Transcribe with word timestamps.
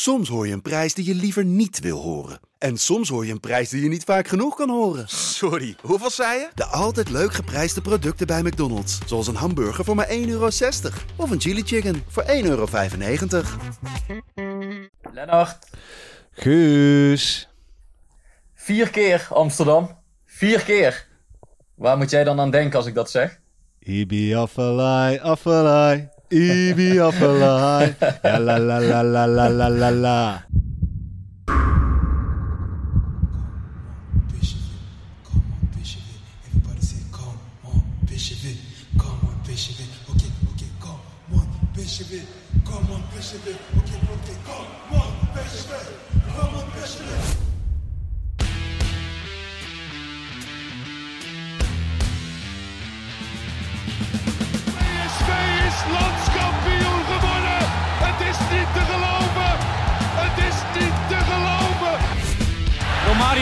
Soms 0.00 0.28
hoor 0.28 0.46
je 0.46 0.52
een 0.52 0.62
prijs 0.62 0.94
die 0.94 1.04
je 1.04 1.14
liever 1.14 1.44
niet 1.44 1.80
wil 1.80 2.00
horen. 2.00 2.40
En 2.58 2.76
soms 2.76 3.08
hoor 3.08 3.26
je 3.26 3.32
een 3.32 3.40
prijs 3.40 3.68
die 3.68 3.82
je 3.82 3.88
niet 3.88 4.04
vaak 4.04 4.28
genoeg 4.28 4.56
kan 4.56 4.70
horen. 4.70 5.08
Sorry, 5.08 5.76
hoeveel 5.82 6.10
zei 6.10 6.38
je? 6.38 6.48
De 6.54 6.64
altijd 6.64 7.10
leuk 7.10 7.32
geprijsde 7.32 7.80
producten 7.80 8.26
bij 8.26 8.42
McDonald's. 8.42 8.98
Zoals 9.06 9.26
een 9.26 9.34
hamburger 9.34 9.84
voor 9.84 9.94
maar 9.94 10.08
1,60 10.08 10.12
euro. 10.14 10.48
Of 11.16 11.30
een 11.30 11.40
chili 11.40 11.62
chicken 11.62 12.02
voor 12.08 12.22
1,95 12.22 12.28
euro. 12.42 12.66
Lennart, 15.12 15.66
Guus. 16.30 17.48
vier 18.54 18.90
keer 18.90 19.28
Amsterdam. 19.30 19.98
Vier 20.24 20.60
keer. 20.60 21.06
Waar 21.74 21.96
moet 21.96 22.10
jij 22.10 22.24
dan 22.24 22.40
aan 22.40 22.50
denken 22.50 22.78
als 22.78 22.86
ik 22.86 22.94
dat 22.94 23.10
zeg? 23.10 23.40
Ibi 23.78 24.34
affelai, 24.34 26.10
Evie 26.30 27.00
up 27.00 27.14
a 27.22 27.26
lie. 27.26 27.96
La 28.22 28.58
la 28.58 28.78
la 28.78 29.00
la 29.00 29.24
la 29.24 29.48
la 29.48 29.68
la 29.68 29.90
la. 29.90 30.42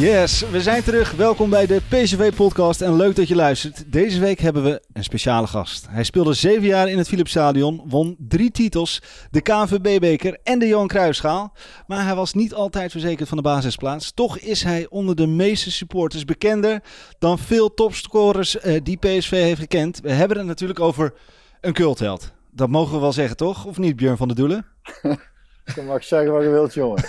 Yes, 0.00 0.50
we 0.50 0.60
zijn 0.60 0.82
terug. 0.82 1.12
Welkom 1.12 1.50
bij 1.50 1.66
de 1.66 1.80
PSV-podcast 1.88 2.80
en 2.80 2.96
leuk 2.96 3.16
dat 3.16 3.28
je 3.28 3.34
luistert. 3.34 3.92
Deze 3.92 4.20
week 4.20 4.40
hebben 4.40 4.62
we 4.62 4.82
een 4.92 5.04
speciale 5.04 5.46
gast. 5.46 5.86
Hij 5.88 6.04
speelde 6.04 6.32
zeven 6.32 6.66
jaar 6.66 6.88
in 6.88 6.98
het 6.98 7.08
Philipsstadion, 7.08 7.82
won 7.86 8.16
drie 8.18 8.50
titels, 8.50 9.02
de 9.30 9.40
KNVB-beker 9.40 10.38
en 10.42 10.58
de 10.58 10.66
Johan 10.66 10.86
Cruijffschaal. 10.86 11.52
Maar 11.86 12.04
hij 12.04 12.14
was 12.14 12.32
niet 12.32 12.54
altijd 12.54 12.90
verzekerd 12.90 13.28
van 13.28 13.36
de 13.36 13.42
basisplaats. 13.42 14.12
Toch 14.12 14.38
is 14.38 14.62
hij 14.62 14.86
onder 14.88 15.16
de 15.16 15.26
meeste 15.26 15.70
supporters 15.70 16.24
bekender 16.24 16.82
dan 17.18 17.38
veel 17.38 17.74
topscorers 17.74 18.58
eh, 18.58 18.80
die 18.82 18.96
PSV 18.96 19.30
heeft 19.30 19.60
gekend. 19.60 20.00
We 20.00 20.12
hebben 20.12 20.36
het 20.36 20.46
natuurlijk 20.46 20.80
over 20.80 21.14
een 21.60 21.72
cultheld. 21.72 22.32
Dat 22.50 22.68
mogen 22.68 22.94
we 22.94 23.00
wel 23.00 23.12
zeggen, 23.12 23.36
toch? 23.36 23.64
Of 23.64 23.78
niet, 23.78 23.96
Björn 23.96 24.16
van 24.16 24.28
der 24.28 24.36
Doelen? 24.36 24.66
Je 25.74 25.82
mag 25.82 26.04
zeggen 26.04 26.32
wat 26.32 26.42
je 26.42 26.48
wilt, 26.48 26.74
jongen. 26.74 27.04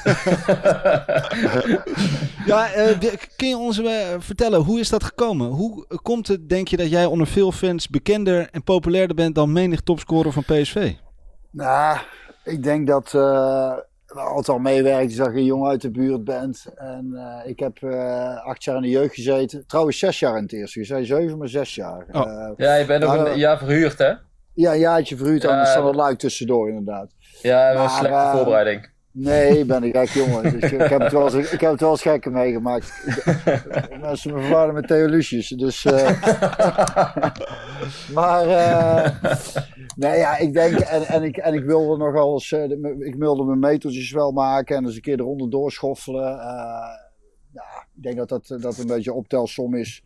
Ja, 2.46 2.72
eh, 2.72 3.14
kun 3.36 3.48
je 3.48 3.58
ons 3.58 3.82
eh, 3.84 4.16
vertellen, 4.18 4.60
hoe 4.60 4.80
is 4.80 4.90
dat 4.90 5.04
gekomen? 5.04 5.48
Hoe 5.48 5.86
komt 6.02 6.28
het, 6.28 6.50
denk 6.50 6.68
je, 6.68 6.78
dat 6.78 6.90
jij 6.90 7.06
onder 7.06 7.28
veel 7.28 7.52
fans 7.52 7.90
bekender 7.90 8.50
en 8.52 8.64
populairder 8.64 9.16
bent 9.16 9.36
dan 9.36 9.52
menig 9.52 9.82
topscorer 9.82 10.32
van 10.32 10.44
PSV? 10.44 10.94
nou, 11.52 11.98
ik 12.44 12.64
denk 12.64 12.88
dat 12.88 13.14
eh 13.14 13.78
we 14.14 14.20
altijd 14.20 14.50
al 14.50 14.60
meewerkt 14.60 15.18
dat 15.18 15.32
je 15.34 15.38
een 15.38 15.46
jongen 15.46 15.70
uit 15.70 15.82
de 15.82 15.92
buurt 15.92 16.24
bent. 16.24 16.66
En 16.76 17.14
eh, 17.14 17.50
ik 17.50 17.60
heb 17.60 17.78
eh, 17.84 18.46
acht 18.46 18.64
jaar 18.64 18.76
in 18.76 18.82
de 18.82 18.90
jeugd 18.90 19.14
gezeten. 19.14 19.64
Trouwens, 19.68 20.00
zes 20.00 20.20
jaar 20.20 20.38
in 20.38 20.44
het 20.44 20.54
eerste. 20.54 20.80
Je 20.80 20.86
zei 20.86 21.06
zeven, 21.06 21.38
maar 21.38 21.48
zes 21.48 21.76
jaar. 21.76 22.06
Oh. 22.12 22.52
Ja, 22.58 22.76
je 22.76 22.86
bent 22.86 23.04
ook 23.04 23.14
Nou, 23.14 23.30
een 23.30 23.38
jaar 23.38 23.58
verhuurd, 23.58 23.98
hè? 23.98 24.14
ja, 24.54 24.74
een 24.74 24.80
jaartje 24.80 25.18
verhuurd 25.18 25.46
aan 25.46 25.60
de 25.60 25.66
Standard 25.70 25.96
Luik 25.96 26.20
tussendoor, 26.20 26.70
inderdaad. 26.70 27.12
Ja, 27.42 27.74
dat 27.74 27.82
was 27.82 27.92
Maar, 27.92 28.00
een 28.02 28.06
slechte 28.06 28.28
eh, 28.28 28.36
voorbereiding. 28.36 28.90
Nee, 29.14 29.60
ik 29.60 29.68
ben 29.68 29.84
een 29.84 29.92
gek 30.06 30.08
jongen. 30.10 30.60
Dus 30.60 30.72
ik, 30.72 30.80
heb 30.90 31.00
het 31.02 31.12
wel 31.12 31.24
eens, 31.36 31.52
ik 31.52 31.62
heb 31.62 31.72
het 31.72 31.80
wel 31.82 31.90
eens 31.92 32.02
gekker 32.02 32.32
meegemaakt. 32.32 33.04
Mensen 34.02 34.34
me 34.34 34.40
verwarren 34.42 34.74
met 34.74 34.88
Theo 34.88 35.06
Lucius. 35.08 35.48
Dus, 35.48 35.86
eh, 35.86 36.22
maar, 38.14 38.48
eh, 38.48 39.12
nee 39.96 40.18
ja, 40.18 40.38
ik 40.38 40.54
denk, 40.54 40.80
en, 40.80 41.02
en, 41.04 41.24
ik, 41.24 41.38
en 41.38 41.54
ik 41.54 41.64
wilde 41.64 41.98
nogal 41.98 42.34
eens, 42.34 42.52
eh, 42.52 42.68
de- 42.68 42.96
ik 43.06 43.16
wilde 43.16 43.44
mijn 43.44 43.60
metertjes 43.60 44.12
wel 44.12 44.32
maken 44.32 44.76
en 44.76 44.86
eens 44.86 44.96
een 44.96 45.02
keer 45.02 45.20
eronder 45.20 45.50
doorschoffelen. 45.50 46.32
Ja, 47.54 47.86
ik 47.96 48.04
denk 48.04 48.18
dat 48.18 48.30
dat, 48.30 48.58
dat 48.62 48.78
een 48.78 48.88
beetje 48.88 49.14
optelsom 49.14 49.76
is. 49.76 50.04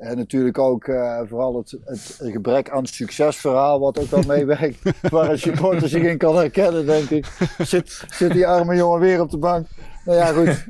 En 0.00 0.16
natuurlijk 0.16 0.58
ook 0.58 0.84
eh, 0.84 1.20
vooral 1.28 1.56
het, 1.56 1.76
het 1.84 2.18
gebrek 2.32 2.70
aan 2.70 2.86
succesverhaal, 2.86 3.80
wat 3.80 3.98
ook 3.98 4.10
wel 4.10 4.22
meewerkt. 4.26 4.78
waar 5.10 5.30
een 5.30 5.38
supporter 5.38 5.88
zich 5.88 6.02
in 6.02 6.18
kan 6.18 6.36
herkennen, 6.36 6.86
denk 6.86 7.10
ik. 7.10 7.26
Zit, 7.58 8.04
zit 8.10 8.32
die 8.32 8.46
arme 8.46 8.76
jongen 8.76 9.00
weer 9.00 9.20
op 9.20 9.30
de 9.30 9.38
bank. 9.38 9.66
Nou 10.04 10.18
ja, 10.18 10.26
goed. 10.32 10.64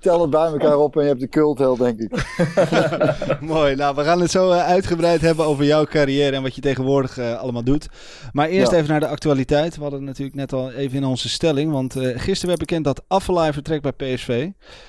Tel 0.00 0.20
het 0.20 0.30
bij 0.30 0.46
elkaar 0.46 0.76
op 0.78 0.96
en 0.96 1.02
je 1.02 1.08
hebt 1.08 1.20
de 1.20 1.28
cultheld, 1.28 1.78
denk 1.78 1.98
ik. 2.00 2.10
Mooi, 3.40 3.74
nou 3.74 3.94
we 3.94 4.04
gaan 4.04 4.20
het 4.20 4.30
zo 4.30 4.50
eh, 4.50 4.66
uitgebreid 4.66 5.20
hebben 5.20 5.44
over 5.46 5.64
jouw 5.64 5.84
carrière 5.84 6.36
en 6.36 6.42
wat 6.42 6.54
je 6.54 6.60
tegenwoordig 6.60 7.18
eh, 7.18 7.38
allemaal 7.38 7.64
doet. 7.64 7.88
Maar 8.32 8.48
eerst 8.48 8.70
Ja. 8.70 8.76
even 8.76 8.90
naar 8.90 9.00
de 9.00 9.06
actualiteit. 9.08 9.74
We 9.76 9.80
hadden 9.82 9.98
het 10.00 10.08
natuurlijk 10.08 10.36
net 10.36 10.52
al 10.52 10.72
even 10.72 10.96
in 10.96 11.04
onze 11.04 11.28
stelling, 11.28 11.72
want 11.72 11.92
gisteren 11.98 12.46
werd 12.46 12.58
bekend 12.58 12.84
dat 12.84 13.02
Affelay 13.08 13.52
vertrekt 13.52 13.82
bij 13.82 14.14
PSV. 14.14 14.48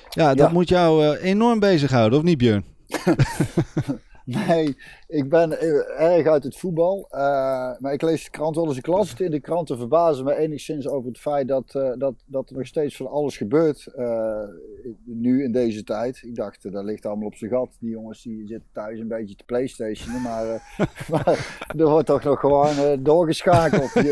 Ja, 0.10 0.28
dat 0.34 0.48
Ja. 0.48 0.54
moet 0.54 0.70
jou 0.70 1.16
enorm 1.18 1.60
bezighouden, 1.60 2.18
of 2.20 2.24
niet 2.26 2.38
Björn? 2.38 2.75
Hey. 4.28 4.74
Ik 5.16 5.30
ben 5.30 5.60
eh, 5.60 6.16
erg 6.16 6.28
uit 6.28 6.44
het 6.44 6.58
voetbal. 6.58 7.08
eh, 7.10 7.20
maar 7.80 7.94
ik 7.94 8.02
lees 8.02 8.24
de 8.24 8.30
krant 8.30 8.56
wel 8.56 8.68
eens. 8.68 8.78
Ik 8.78 9.20
in 9.20 9.32
de 9.32 9.40
kranten 9.40 9.78
verbazen 9.78 10.26
me 10.26 10.36
enigszins 10.36 10.88
over 10.88 11.08
het 11.08 11.20
feit 11.20 11.48
dat, 11.48 11.76
eh, 11.76 11.92
dat, 11.98 12.14
dat 12.26 12.50
er 12.50 12.56
nog 12.56 12.68
steeds 12.68 12.96
van 12.96 13.08
alles 13.08 13.38
gebeurt. 13.38 13.88
nu 15.04 15.44
in 15.44 15.52
deze 15.52 15.84
tijd. 15.84 16.22
Ik 16.24 16.36
dacht, 16.36 16.72
dat 16.72 16.84
ligt 16.84 17.06
allemaal 17.06 17.28
op 17.28 17.36
zijn 17.36 17.52
gat. 17.52 17.78
Die 17.80 17.90
jongens 17.90 18.24
die 18.24 18.48
zitten 18.48 18.70
thuis 18.74 19.00
een 19.00 19.08
beetje 19.08 19.36
te 19.36 19.44
playstationen. 19.44 20.22
Maar, 20.22 20.46
maar 21.12 21.64
er 21.78 21.90
wordt 21.90 22.08
toch 22.08 22.24
nog 22.24 22.40
gewoon 22.40 23.04
doorgeschakeld. 23.04 23.94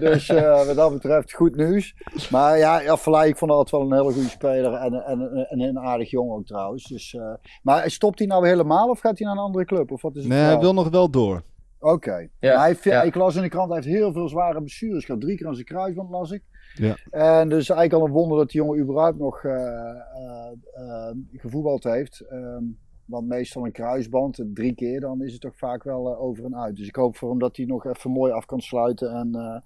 Dus 0.00 0.28
eh, 0.28 0.66
wat 0.66 0.76
dat 0.76 0.92
betreft 0.92 1.32
goed 1.32 1.56
nieuws. 1.56 1.94
Maar 2.30 2.58
ja, 2.58 2.80
ja 2.80 2.96
Verlei, 2.96 3.28
ik 3.28 3.36
vond 3.36 3.50
altijd 3.50 3.70
wel 3.70 3.80
een 3.80 3.96
hele 3.96 4.12
goede 4.12 4.28
speler. 4.28 4.72
En, 4.72 4.94
en, 4.94 5.46
en 5.48 5.60
een 5.60 5.78
aardig 5.78 6.10
jongen 6.10 6.36
ook 6.36 6.46
trouwens. 6.46 6.84
Dus, 6.84 7.18
maar 7.62 7.90
stopt 7.90 8.18
hij 8.18 8.28
nou 8.28 8.46
helemaal 8.46 8.88
of 8.88 9.00
gaat 9.00 9.18
hij 9.18 9.26
naar 9.26 9.36
een 9.36 9.42
andere 9.42 9.64
club? 9.64 9.79
Of 9.88 10.02
wat 10.02 10.16
is 10.16 10.22
het 10.22 10.32
Nee, 10.32 10.40
hij 10.42 10.58
wil 10.58 10.74
nog 10.74 10.88
wel 10.90 11.10
door. 11.10 11.42
Oké. 11.80 12.16
Ja, 12.16 12.28
Maar 12.40 12.58
hij 12.58 12.68
heeft- 12.68 12.84
ja. 12.84 13.02
Ik 13.02 13.14
las 13.14 13.36
in 13.36 13.42
de 13.42 13.48
krant, 13.48 13.72
hij 13.72 13.80
heeft 13.82 13.96
heel 13.96 14.12
veel 14.12 14.28
zware 14.28 14.58
blessures 14.58 15.04
gehad. 15.04 15.20
Drie 15.20 15.36
keer 15.36 15.46
aan 15.46 15.54
zijn 15.54 15.66
kruisband 15.66 16.10
las 16.10 16.30
ik. 16.30 16.42
Ja. 16.74 16.96
En 17.10 17.48
dus 17.48 17.68
eigenlijk 17.68 17.92
al 18.02 18.06
een 18.08 18.12
wonder 18.12 18.38
dat 18.38 18.50
die 18.50 18.60
jongen 18.60 18.78
überhaupt 18.80 19.18
nog 19.18 19.44
eh, 19.44 19.52
eh, 19.54 20.50
eh, 20.72 21.16
gevoetbald 21.32 21.84
heeft. 21.84 22.20
Ehm, 22.20 22.62
want 23.04 23.26
meestal 23.28 23.64
een 23.64 23.72
kruisband, 23.72 24.44
drie 24.54 24.74
keer, 24.74 25.00
dan 25.00 25.22
is 25.22 25.32
het 25.32 25.40
toch 25.40 25.56
vaak 25.56 25.82
wel 25.82 26.18
over 26.18 26.44
en 26.44 26.56
uit. 26.56 26.76
Dus 26.76 26.86
ik 26.88 26.96
hoop 26.96 27.16
voor 27.16 27.30
hem 27.30 27.38
dat 27.38 27.56
hij 27.56 27.66
nog 27.66 27.86
even 27.86 28.10
mooi 28.10 28.32
af 28.32 28.44
kan 28.46 28.60
sluiten. 28.60 29.10
En 29.10 29.34
eh, 29.34 29.56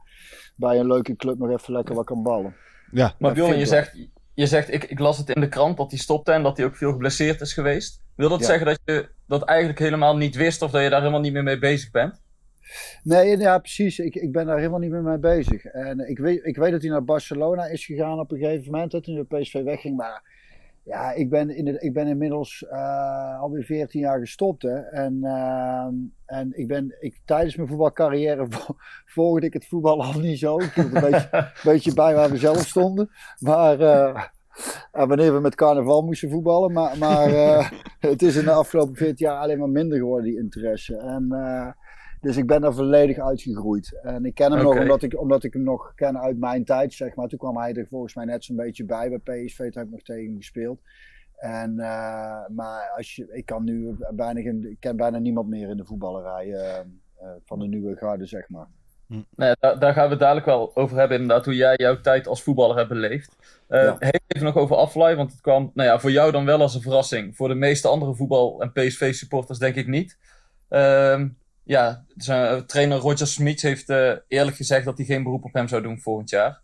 bij 0.56 0.78
een 0.80 0.86
leuke 0.86 1.16
club 1.16 1.38
nog 1.38 1.50
even 1.50 1.72
lekker 1.72 1.94
wat 1.94 2.04
kan 2.04 2.22
ballen. 2.22 2.54
Ja, 2.90 3.14
Maar 3.18 3.32
Bjorn, 3.34 3.50
je 3.50 3.56
wel. 3.56 3.66
zegt, 3.66 4.08
je 4.34 4.46
zegt 4.46 4.72
ik, 4.72 4.84
ik 4.84 4.98
las 4.98 5.18
het 5.18 5.28
in 5.30 5.40
de 5.40 5.48
krant 5.48 5.76
dat 5.76 5.90
hij 5.90 5.98
stopte 6.00 6.32
en 6.32 6.42
dat 6.42 6.56
hij 6.56 6.66
ook 6.66 6.76
veel 6.76 6.92
geblesseerd 6.92 7.40
is 7.40 7.52
geweest. 7.52 8.02
Wil 8.16 8.28
dat 8.28 8.40
Ja. 8.40 8.46
zeggen 8.46 8.66
dat 8.66 8.78
je 8.84 9.08
dat 9.26 9.42
eigenlijk 9.42 9.78
helemaal 9.78 10.16
niet 10.16 10.34
wist 10.36 10.62
of 10.62 10.70
dat 10.70 10.82
je 10.82 10.88
daar 10.88 11.00
helemaal 11.00 11.20
niet 11.20 11.32
meer 11.32 11.42
mee 11.42 11.58
bezig 11.58 11.90
bent? 11.90 12.22
Nee, 13.02 13.38
ja, 13.38 13.58
precies. 13.58 13.98
Ik, 13.98 14.14
ik 14.14 14.32
ben 14.32 14.46
daar 14.46 14.56
helemaal 14.58 14.78
niet 14.78 14.90
meer 14.90 15.02
mee 15.02 15.18
bezig. 15.18 15.64
En 15.64 16.08
ik 16.08 16.18
weet, 16.18 16.44
ik 16.44 16.56
weet 16.56 16.72
dat 16.72 16.82
hij 16.82 16.90
naar 16.90 17.04
Barcelona 17.04 17.64
is 17.66 17.84
gegaan 17.84 18.20
op 18.20 18.30
een 18.32 18.38
gegeven 18.38 18.72
moment, 18.72 18.90
dat 18.90 19.06
hij 19.06 19.14
naar 19.14 19.40
PSV 19.40 19.62
wegging. 19.62 19.96
Maar 19.96 20.22
ja, 20.84 21.12
ik 21.12 21.30
ben, 21.30 21.50
in 21.50 21.64
de, 21.64 21.78
ik 21.78 21.92
ben 21.92 22.06
inmiddels 22.06 22.66
eh, 22.70 23.40
alweer 23.40 23.64
14 23.64 24.00
jaar 24.00 24.18
gestopt. 24.18 24.62
Hè. 24.62 24.78
En, 24.78 25.18
ehm, 25.22 25.94
en 26.26 26.58
ik 26.58 26.68
ben, 26.68 26.96
ik, 27.00 27.20
tijdens 27.24 27.56
mijn 27.56 27.68
voetbalcarrière 27.68 28.46
vo- 28.50 28.76
volgde 29.06 29.46
ik 29.46 29.52
het 29.52 29.66
voetbal 29.66 30.02
al 30.04 30.20
niet 30.20 30.38
zo. 30.38 30.58
Ik 30.58 30.72
hield 30.74 30.94
een 30.94 31.18
beetje, 31.64 31.94
bij 32.02 32.14
waar 32.14 32.30
we 32.30 32.36
zelf 32.36 32.58
stonden. 32.66 33.10
Maar 33.38 33.80
eh, 33.80 34.22
wanneer 34.90 35.34
we 35.34 35.40
met 35.40 35.54
carnaval 35.54 36.02
moesten 36.02 36.30
voetballen. 36.30 36.72
Maar, 36.72 36.98
maar 36.98 37.26
eh, 37.26 37.70
het 38.10 38.22
is 38.22 38.36
in 38.36 38.44
de 38.44 38.52
afgelopen 38.52 38.96
14 38.96 39.26
jaar 39.26 39.38
alleen 39.38 39.58
maar 39.58 39.68
minder 39.68 39.98
geworden, 39.98 40.24
die 40.30 40.38
interesse. 40.38 40.96
En... 40.96 41.26
dus 42.24 42.36
ik 42.36 42.46
ben 42.46 42.60
daar 42.60 42.74
volledig 42.74 43.18
uitgegroeid. 43.18 44.00
En 44.02 44.24
ik 44.24 44.34
ken 44.34 44.52
hem 44.52 44.62
nog 44.62 44.74
omdat 44.82 45.02
ik, 45.02 45.20
omdat 45.20 45.44
ik 45.44 45.52
hem 45.52 45.62
nog 45.62 45.92
ken 45.94 46.20
uit 46.20 46.38
mijn 46.38 46.64
tijd, 46.64 46.92
zeg 46.92 47.14
maar. 47.14 47.28
Toen 47.28 47.38
kwam 47.38 47.56
hij 47.56 47.74
er 47.74 47.86
volgens 47.86 48.14
mij 48.14 48.24
net 48.24 48.44
zo'n 48.44 48.56
beetje 48.56 48.84
bij 48.84 49.08
bij 49.08 49.18
PSV. 49.44 49.56
Toen 49.58 49.72
heb 49.72 49.84
ik 49.84 49.90
nog 49.90 50.02
tegen 50.02 50.24
hem 50.24 50.36
gespeeld. 50.36 50.80
En, 51.36 51.78
eh, 51.78 52.46
maar 52.48 52.92
als 52.96 53.14
je, 53.16 53.28
ik 53.32 53.46
kan 53.46 53.64
nu 53.64 53.96
bijna, 54.10 54.40
geen- 54.40 54.70
ik 54.70 54.80
ken 54.80 54.96
bijna 54.96 55.18
niemand 55.18 55.48
meer 55.48 55.68
in 55.68 55.76
de 55.76 55.84
voetballerij. 55.84 56.52
eh, 56.52 56.78
eh, 56.78 56.84
van 57.44 57.58
de 57.58 57.66
nieuwe 57.66 57.96
garde, 57.96 58.26
zeg 58.26 58.48
maar. 58.48 58.66
Nee, 59.36 59.52
daar, 59.60 59.78
daar 59.78 59.92
gaan 59.92 60.04
we 60.04 60.10
het 60.10 60.18
dadelijk 60.20 60.46
wel 60.46 60.76
over 60.76 60.96
hebben, 60.98 61.20
inderdaad, 61.20 61.44
hoe 61.44 61.54
jij 61.54 61.74
jouw 61.76 62.00
tijd 62.00 62.26
als 62.26 62.42
voetballer 62.42 62.76
hebt 62.76 62.88
beleefd. 62.88 63.36
Eh, 63.68 63.82
Ja. 63.82 63.96
Even 64.26 64.46
nog 64.46 64.56
over 64.56 64.76
Aflaai, 64.76 65.16
want 65.16 65.30
het 65.32 65.40
kwam 65.40 65.70
nou 65.74 65.88
ja, 65.88 65.98
voor 65.98 66.10
jou 66.10 66.32
dan 66.32 66.44
wel 66.44 66.60
als 66.60 66.74
een 66.74 66.80
verrassing. 66.80 67.36
Voor 67.36 67.48
de 67.48 67.54
meeste 67.54 67.88
andere 67.88 68.14
voetbal- 68.14 68.60
en 68.62 68.72
PSV-supporters 68.72 69.58
denk 69.58 69.74
ik 69.74 69.86
niet. 69.86 70.18
Ehm, 70.68 71.28
ja, 71.64 72.04
zijn, 72.16 72.46
eh, 72.46 72.62
trainer 72.62 72.98
Roger 72.98 73.26
Smith 73.26 73.62
heeft 73.62 73.88
eh, 73.88 74.12
eerlijk 74.28 74.56
gezegd 74.56 74.84
dat 74.84 74.96
hij 74.96 75.06
geen 75.06 75.22
beroep 75.22 75.44
op 75.44 75.52
hem 75.52 75.68
zou 75.68 75.82
doen 75.82 76.00
volgend 76.00 76.30
jaar. 76.30 76.60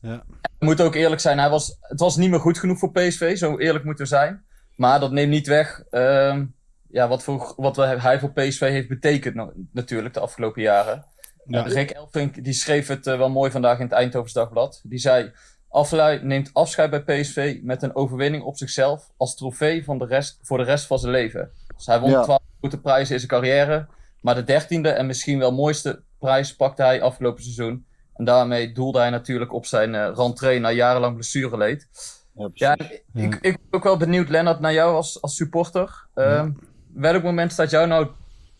Ja. 0.00 0.24
Moet 0.58 0.80
ook 0.80 0.94
eerlijk 0.94 1.20
zijn, 1.20 1.38
hij 1.38 1.50
was, 1.50 1.76
het 1.80 2.00
was 2.00 2.16
niet 2.16 2.30
meer 2.30 2.40
goed 2.40 2.58
genoeg 2.58 2.78
voor 2.78 2.92
PSV, 2.92 3.36
zo 3.36 3.58
eerlijk 3.58 3.84
moeten 3.84 4.04
we 4.04 4.10
zijn. 4.10 4.44
Maar 4.76 5.00
dat 5.00 5.12
neemt 5.12 5.30
niet 5.30 5.46
weg 5.46 5.82
ehm, 5.90 6.44
ja, 6.90 7.08
wat, 7.08 7.22
voor, 7.22 7.52
wat 7.56 7.76
hij 7.76 8.20
voor 8.20 8.32
PSV 8.32 8.60
heeft 8.60 8.88
betekend 8.88 9.52
natuurlijk 9.72 10.14
de 10.14 10.20
afgelopen 10.20 10.62
jaren. 10.62 11.04
Ja. 11.44 11.64
Eh, 11.64 11.72
Rick 11.72 11.90
Elfink 11.90 12.44
die 12.44 12.52
schreef 12.52 12.88
het 12.88 13.04
wel 13.04 13.30
mooi 13.30 13.50
vandaag 13.50 13.78
in 13.78 13.84
het 13.84 13.94
Eindhovens 13.94 14.32
Dagblad. 14.32 14.80
Die 14.84 14.98
zei, 14.98 15.32
Affelay 15.68 16.16
neemt 16.22 16.50
afscheid 16.52 16.90
bij 16.90 17.02
PSV 17.02 17.58
met 17.62 17.82
een 17.82 17.94
overwinning 17.94 18.42
op 18.42 18.56
zichzelf 18.56 19.10
als 19.16 19.36
trofee 19.36 19.84
van 19.84 19.98
de 19.98 20.06
rest, 20.06 20.38
voor 20.42 20.58
de 20.58 20.64
rest 20.64 20.86
van 20.86 20.98
zijn 20.98 21.12
leven. 21.12 21.50
Dus 21.76 21.86
hij 21.86 22.00
won 22.00 22.10
Ja. 22.10 22.22
12 22.22 22.40
grote 22.60 22.80
prijzen 22.80 23.14
in 23.14 23.20
zijn 23.20 23.30
carrière. 23.30 23.88
Maar 24.20 24.34
de 24.34 24.44
dertiende 24.44 24.88
en 24.88 25.06
misschien 25.06 25.38
wel 25.38 25.52
mooiste 25.52 26.02
prijs 26.18 26.56
pakte 26.56 26.82
hij 26.82 27.02
afgelopen 27.02 27.42
seizoen. 27.42 27.86
En 28.14 28.24
daarmee 28.24 28.72
doelde 28.72 28.98
hij 28.98 29.10
natuurlijk 29.10 29.52
op 29.52 29.66
zijn 29.66 29.94
eh 29.94 30.12
rentree 30.14 30.58
na 30.58 30.70
jarenlang 30.70 31.14
blessureleed. 31.14 31.88
Ja, 32.34 32.48
precies. 32.48 32.58
Ja, 32.58 32.76
ik, 32.78 33.04
ik, 33.14 33.34
ik 33.34 33.40
ben 33.42 33.54
ook 33.70 33.84
wel 33.84 33.96
benieuwd, 33.96 34.28
Lennart, 34.28 34.60
naar 34.60 34.72
jou 34.72 34.94
als, 34.94 35.22
als 35.22 35.36
supporter. 35.36 36.06
Ehm, 36.14 36.50
Welk 36.96 37.22
moment 37.22 37.52
staat 37.52 37.70
jou 37.70 37.86
nou 37.86 38.06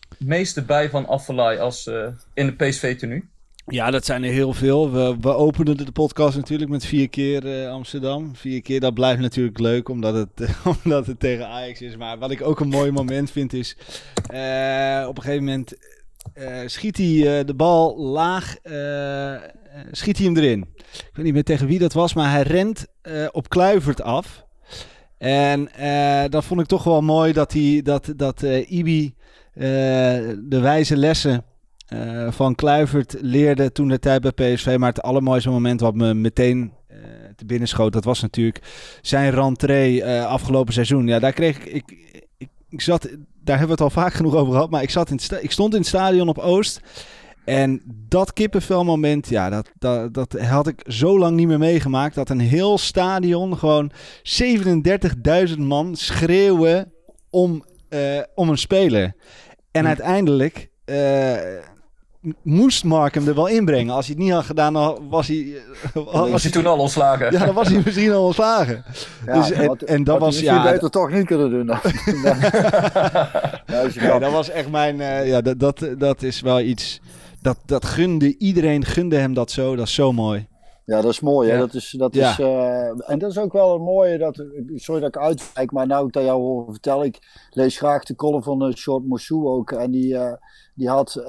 het 0.09 0.27
meeste 0.27 0.63
bij 0.63 0.89
van 0.89 1.07
Affelay 1.07 1.59
als 1.59 1.87
eh, 1.87 2.07
in 2.33 2.45
de 2.45 2.53
PSV-tenue? 2.53 3.29
Ja, 3.69 3.91
dat 3.91 4.05
zijn 4.05 4.23
er 4.23 4.31
heel 4.31 4.53
veel. 4.53 4.91
We, 4.91 5.15
we 5.21 5.33
openen 5.33 5.77
de 5.77 5.91
podcast 5.91 6.35
natuurlijk 6.35 6.69
met 6.69 6.85
vier 6.85 7.09
keer 7.09 7.61
eh, 7.61 7.71
Amsterdam. 7.71 8.35
Vier 8.35 8.61
keer, 8.61 8.79
dat 8.79 8.93
blijft 8.93 9.21
natuurlijk 9.21 9.59
leuk 9.59 9.89
omdat 9.89 10.13
het, 10.13 10.49
omdat 10.83 11.07
het 11.07 11.19
tegen 11.19 11.47
Ajax 11.47 11.81
is. 11.81 11.97
Maar 11.97 12.17
wat 12.17 12.31
ik 12.31 12.41
ook 12.41 12.59
een 12.59 12.69
mooi 12.69 12.91
moment 12.91 13.31
vind 13.31 13.53
is... 13.53 13.77
eh, 14.29 15.05
op 15.07 15.17
een 15.17 15.23
gegeven 15.23 15.43
moment 15.43 15.73
eh, 16.33 16.59
schiet 16.65 16.97
hij 16.97 17.43
de 17.45 17.53
bal 17.55 17.97
laag, 17.97 18.55
schiet 19.91 20.17
hij 20.17 20.25
hem 20.25 20.37
erin. 20.37 20.65
Ik 20.87 21.09
weet 21.13 21.25
niet 21.25 21.33
meer 21.33 21.43
tegen 21.43 21.67
wie 21.67 21.79
dat 21.79 21.93
was, 21.93 22.13
maar 22.13 22.31
hij 22.31 22.41
rent 22.41 22.85
op 23.31 23.49
Kluivert 23.49 24.01
af. 24.01 24.45
En 25.17 25.69
dat 26.29 26.45
vond 26.45 26.61
ik 26.61 26.67
toch 26.67 26.83
wel 26.83 27.01
mooi 27.01 27.33
dat, 27.33 27.53
hij, 27.53 27.81
dat, 27.83 28.13
dat 28.15 28.41
Ibi 28.67 29.13
de 29.53 30.59
wijze 30.61 30.97
lessen 30.97 31.45
eh, 31.87 32.31
van 32.31 32.55
Kluivert 32.55 33.15
leerde 33.19 33.71
toen 33.71 33.87
de 33.87 33.99
tijd 33.99 34.21
bij 34.21 34.31
PSV. 34.31 34.75
Maar 34.79 34.89
het 34.89 35.01
allermooiste 35.01 35.49
moment 35.49 35.79
wat 35.79 35.95
me 35.95 36.13
meteen 36.13 36.73
eh, 36.87 36.97
te 37.35 37.45
binnen 37.45 37.67
schoot, 37.67 37.93
dat 37.93 38.03
was 38.03 38.21
natuurlijk 38.21 38.63
zijn 39.01 39.31
rentree 39.31 40.03
eh, 40.03 40.25
afgelopen 40.25 40.73
seizoen. 40.73 41.07
Ja, 41.07 41.19
daar 41.19 41.33
kreeg 41.33 41.57
ik, 41.57 41.65
ik, 41.65 41.97
ik, 42.37 42.49
ik 42.69 42.81
zat, 42.81 43.01
daar 43.43 43.57
hebben 43.57 43.77
we 43.77 43.83
het 43.83 43.95
al 43.95 44.01
vaak 44.01 44.13
genoeg 44.13 44.35
over 44.35 44.53
gehad, 44.53 44.69
maar 44.69 44.81
ik, 44.81 44.89
zat 44.89 45.09
in 45.09 45.19
ik 45.41 45.51
stond 45.51 45.73
in 45.73 45.79
het 45.79 45.87
stadion 45.87 46.29
op 46.29 46.37
Oost. 46.37 46.81
En 47.45 47.81
dat 47.85 48.33
kippenvelmoment, 48.33 49.29
ja, 49.29 49.49
dat, 49.49 49.71
dat, 49.79 50.13
dat 50.13 50.39
had 50.39 50.67
ik 50.67 50.81
zo 50.87 51.19
lang 51.19 51.35
niet 51.35 51.47
meer 51.47 51.57
meegemaakt. 51.57 52.15
Dat 52.15 52.29
een 52.29 52.39
heel 52.39 52.77
stadion, 52.77 53.57
gewoon 53.57 53.91
37.000 55.49 55.57
man 55.57 55.95
schreeuwen 55.95 56.91
om, 57.29 57.65
om 58.35 58.49
een 58.49 58.57
speler. 58.57 59.15
En 59.71 59.87
uiteindelijk 59.87 60.69
moest 62.41 62.83
Mark 62.83 63.13
hem 63.13 63.27
er 63.27 63.35
wel 63.35 63.47
inbrengen. 63.47 63.93
Als 63.93 64.05
hij 64.07 64.15
het 64.15 64.23
niet 64.23 64.33
had 64.33 64.43
gedaan, 64.45 64.73
dan 64.73 64.97
was 65.09 65.27
hij... 65.27 65.47
eh, 65.93 66.29
Was 66.31 66.43
hij 66.43 66.51
toen 66.51 66.65
al 66.65 66.77
ontslagen? 66.77 67.31
ja, 67.31 67.45
dan 67.45 67.53
was 67.55 67.67
hij 67.67 67.81
misschien 67.85 68.11
al 68.11 68.25
ontslagen. 68.25 68.83
Ja, 69.25 69.33
dus, 69.33 69.51
en, 69.51 69.65
had- 69.67 69.81
en 69.81 70.03
dat 70.03 70.19
was... 70.19 70.39
Ja, 70.39 70.63
beter 70.71 70.89
toch 70.89 71.11
niet 71.11 71.25
kunnen 71.25 71.49
doen. 71.49 71.65
dan. 71.65 71.79
ja, 73.93 74.19
dat 74.19 74.31
was 74.31 74.49
echt 74.49 74.69
mijn. 74.69 75.01
eh, 75.01 75.27
ja, 75.27 75.41
dat, 75.41 75.59
dat, 75.59 75.87
dat 75.97 76.23
is 76.23 76.41
wel 76.41 76.59
iets. 76.59 76.99
Dat, 77.41 77.57
dat 77.65 77.85
gunde 77.85 78.37
iedereen, 78.37 78.85
gunde 78.85 79.15
hem 79.17 79.33
dat 79.33 79.51
zo. 79.51 79.75
Dat 79.75 79.87
is 79.87 79.93
zo 79.93 80.11
mooi. 80.11 80.47
Ja, 80.87 81.01
dat 81.01 81.11
is 81.11 81.19
mooi. 81.19 81.47
Hè? 81.49 81.53
Ja. 81.53 81.59
Dat 81.59 81.73
is, 81.73 81.89
dat 81.97 82.13
Ja. 82.15 82.29
is, 82.29 82.39
eh, 82.39 83.09
en 83.09 83.19
dat 83.19 83.31
is 83.31 83.37
ook 83.39 83.53
wel 83.53 83.75
een 83.75 83.81
mooie. 83.81 84.17
Dat, 84.17 84.45
sorry 84.75 85.01
dat 85.01 85.15
ik 85.15 85.21
uitwijk, 85.21 85.71
maar 85.71 85.87
nou 85.87 86.07
ik 86.07 86.13
dat 86.13 86.23
jou 86.23 86.41
hoor 86.41 86.65
vertellen. 86.71 87.05
Ik 87.05 87.47
lees 87.49 87.77
graag 87.77 88.03
de 88.03 88.15
column 88.15 88.43
van 88.43 88.67
uh, 88.67 88.73
Short 88.73 89.05
Moussou 89.05 89.45
ook. 89.47 89.71
En 89.71 89.91
die, 89.91 90.17
eh, 90.17 90.33
die 90.75 90.89
had, 90.89 91.23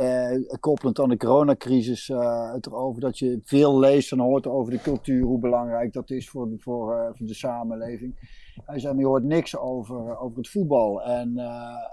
koppelend 0.61 1.01
aan 1.01 1.09
de 1.09 1.17
coronacrisis, 1.17 2.07
het 2.53 2.67
erover 2.67 3.01
dat 3.01 3.19
je 3.19 3.41
veel 3.45 3.79
leest 3.79 4.13
en 4.13 4.19
hoort 4.19 4.47
over 4.47 4.73
de 4.73 4.81
cultuur. 4.81 5.23
Hoe 5.23 5.39
belangrijk 5.39 5.93
dat 5.93 6.11
is 6.11 6.31
voor, 6.31 6.49
de- 6.49 6.59
voor, 6.59 7.13
voor 7.17 7.27
de 7.27 7.35
samenleving. 7.35 8.37
Hij 8.65 8.79
zei, 8.79 8.93
maar 8.93 9.03
je 9.03 9.09
hoort 9.09 9.25
niks 9.25 9.57
over, 9.57 10.19
over 10.19 10.37
het 10.39 10.49
voetbal. 10.49 11.03
En, 11.03 11.39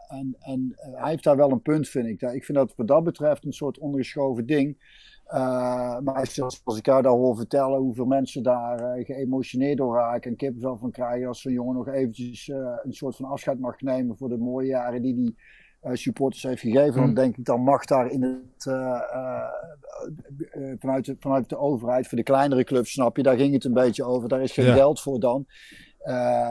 en, 0.08 0.36
en 0.40 0.74
hij 0.78 1.10
heeft 1.10 1.24
daar 1.24 1.38
wel 1.38 1.52
een 1.52 1.62
punt, 1.62 1.88
vind 1.90 2.08
ik. 2.08 2.22
Ik 2.22 2.46
vind 2.46 2.58
dat 2.58 2.74
wat 2.76 2.88
dat 2.88 3.04
betreft 3.04 3.46
een 3.46 3.54
soort 3.54 3.80
ondergeschoven 3.80 4.46
ding. 4.46 4.78
Uh, 5.28 6.00
maar 6.00 6.14
als, 6.14 6.62
als 6.64 6.78
ik 6.78 6.86
jou 6.86 7.02
daar 7.02 7.12
hoor 7.12 7.36
vertellen 7.36 7.80
hoeveel 7.80 8.06
mensen 8.06 8.44
daar 8.44 8.98
uh, 8.98 9.06
geëmotioneerd 9.06 9.78
door 9.78 9.96
raken 9.96 10.32
en 10.32 10.38
kippenvel 10.38 10.78
van 10.78 10.92
krijgen 10.92 11.28
als 11.28 11.42
zo'n 11.42 11.52
jongen 11.52 11.76
nog 11.76 11.88
eventjes 11.88 12.48
uh, 12.48 12.78
een 12.84 12.94
soort 12.94 13.16
van 13.16 13.26
afscheid 13.26 13.60
mag 13.60 13.82
nemen 13.82 14.18
voor 14.18 14.30
de 14.30 14.38
mooie 14.38 14.68
jaren 14.68 15.02
die 15.02 15.16
die 15.16 15.36
supporters 15.94 16.44
heeft 16.44 16.62
gegeven, 16.62 17.02
dan 17.02 17.14
denk 17.14 17.38
ik 17.38 17.46
dan 17.46 17.62
mag 17.62 17.86
daar 17.86 18.12
in 18.12 18.22
het, 18.22 18.64
vanuit, 20.80 21.06
de, 21.06 21.16
vanuit 21.20 21.50
de 21.50 21.58
overheid, 21.58 22.08
voor 22.08 22.18
de 22.18 22.24
kleinere 22.24 22.64
clubs 22.64 22.92
snap 22.92 23.18
je, 23.18 23.24
daar 23.24 23.38
ging 23.38 23.54
het 23.54 23.64
een 23.64 23.74
beetje 23.74 24.04
over, 24.04 24.30
daar 24.30 24.42
is 24.42 24.52
geen 24.52 24.66
Ja. 24.66 24.74
geld 24.74 25.02
voor 25.02 25.20
dan. 25.20 25.46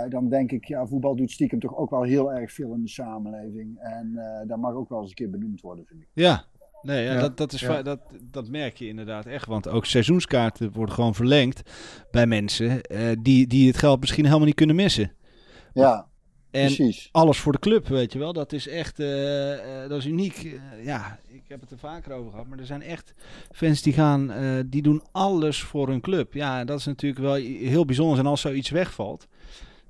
Dan 0.09 0.29
denk 0.29 0.53
ik, 0.53 0.65
ja, 0.65 0.87
voetbal 0.87 1.17
doet 1.17 1.31
stiekem 1.31 1.61
toch 1.61 1.77
ook 1.77 1.91
wel 1.91 2.03
heel 2.03 2.33
erg 2.33 2.53
veel 2.53 2.75
in 2.75 2.83
de 2.83 2.89
samenleving. 2.89 3.79
En 3.79 4.19
dat 4.47 4.59
mag 4.59 4.75
ook 4.75 4.89
wel 4.89 5.01
eens 5.01 5.09
een 5.09 5.15
keer 5.15 5.31
benoemd 5.31 5.61
worden, 5.61 5.85
vind 5.87 6.01
ik. 6.01 6.09
Ja, 6.13 6.45
nee, 6.85 7.05
ja, 7.05 7.13
Ja. 7.13 7.21
Dat, 7.21 7.37
dat, 7.37 7.53
is 7.53 7.61
Ja. 7.61 7.83
dat, 7.83 8.01
dat 8.31 8.49
merk 8.49 8.77
je 8.77 8.87
inderdaad 8.89 9.27
echt. 9.27 9.47
Want 9.47 9.69
ook 9.69 9.87
seizoenskaarten 9.87 10.71
worden 10.73 10.95
gewoon 10.95 11.15
verlengd 11.15 11.63
bij 12.11 12.27
mensen 12.27 12.83
eh, 12.83 13.09
die, 13.23 13.47
die 13.47 13.67
het 13.67 13.79
geld 13.79 14.01
misschien 14.01 14.25
helemaal 14.25 14.47
niet 14.47 14.55
kunnen 14.55 14.77
missen. 14.77 15.13
Ja, 15.75 16.07
En 16.51 16.65
precies. 16.75 17.09
alles 17.13 17.39
voor 17.39 17.53
de 17.53 17.59
club, 17.59 17.89
weet 17.89 18.13
je 18.13 18.19
wel. 18.19 18.33
Dat 18.33 18.53
is 18.53 18.69
echt, 18.69 18.99
eh, 19.01 19.83
eh, 19.83 19.89
dat 19.89 19.99
is 19.99 20.07
uniek. 20.07 20.61
Ja, 20.85 21.19
ik 21.27 21.43
heb 21.49 21.61
het 21.61 21.71
er 21.71 21.79
vaker 21.79 22.13
over 22.13 22.31
gehad. 22.31 22.47
Maar 22.47 22.59
er 22.59 22.67
zijn 22.67 22.83
echt 22.83 23.15
fans 23.53 23.83
die 23.83 23.93
gaan, 23.93 24.33
die 24.67 24.83
doen 24.83 25.03
alles 25.13 25.63
voor 25.63 25.89
hun 25.89 26.01
club. 26.01 26.33
Ja, 26.35 26.65
dat 26.65 26.79
is 26.79 26.85
natuurlijk 26.87 27.23
wel 27.23 27.35
heel 27.69 27.85
bijzonder. 27.85 28.19
En 28.19 28.27
als 28.27 28.41
zoiets 28.41 28.71
wegvalt, 28.71 29.27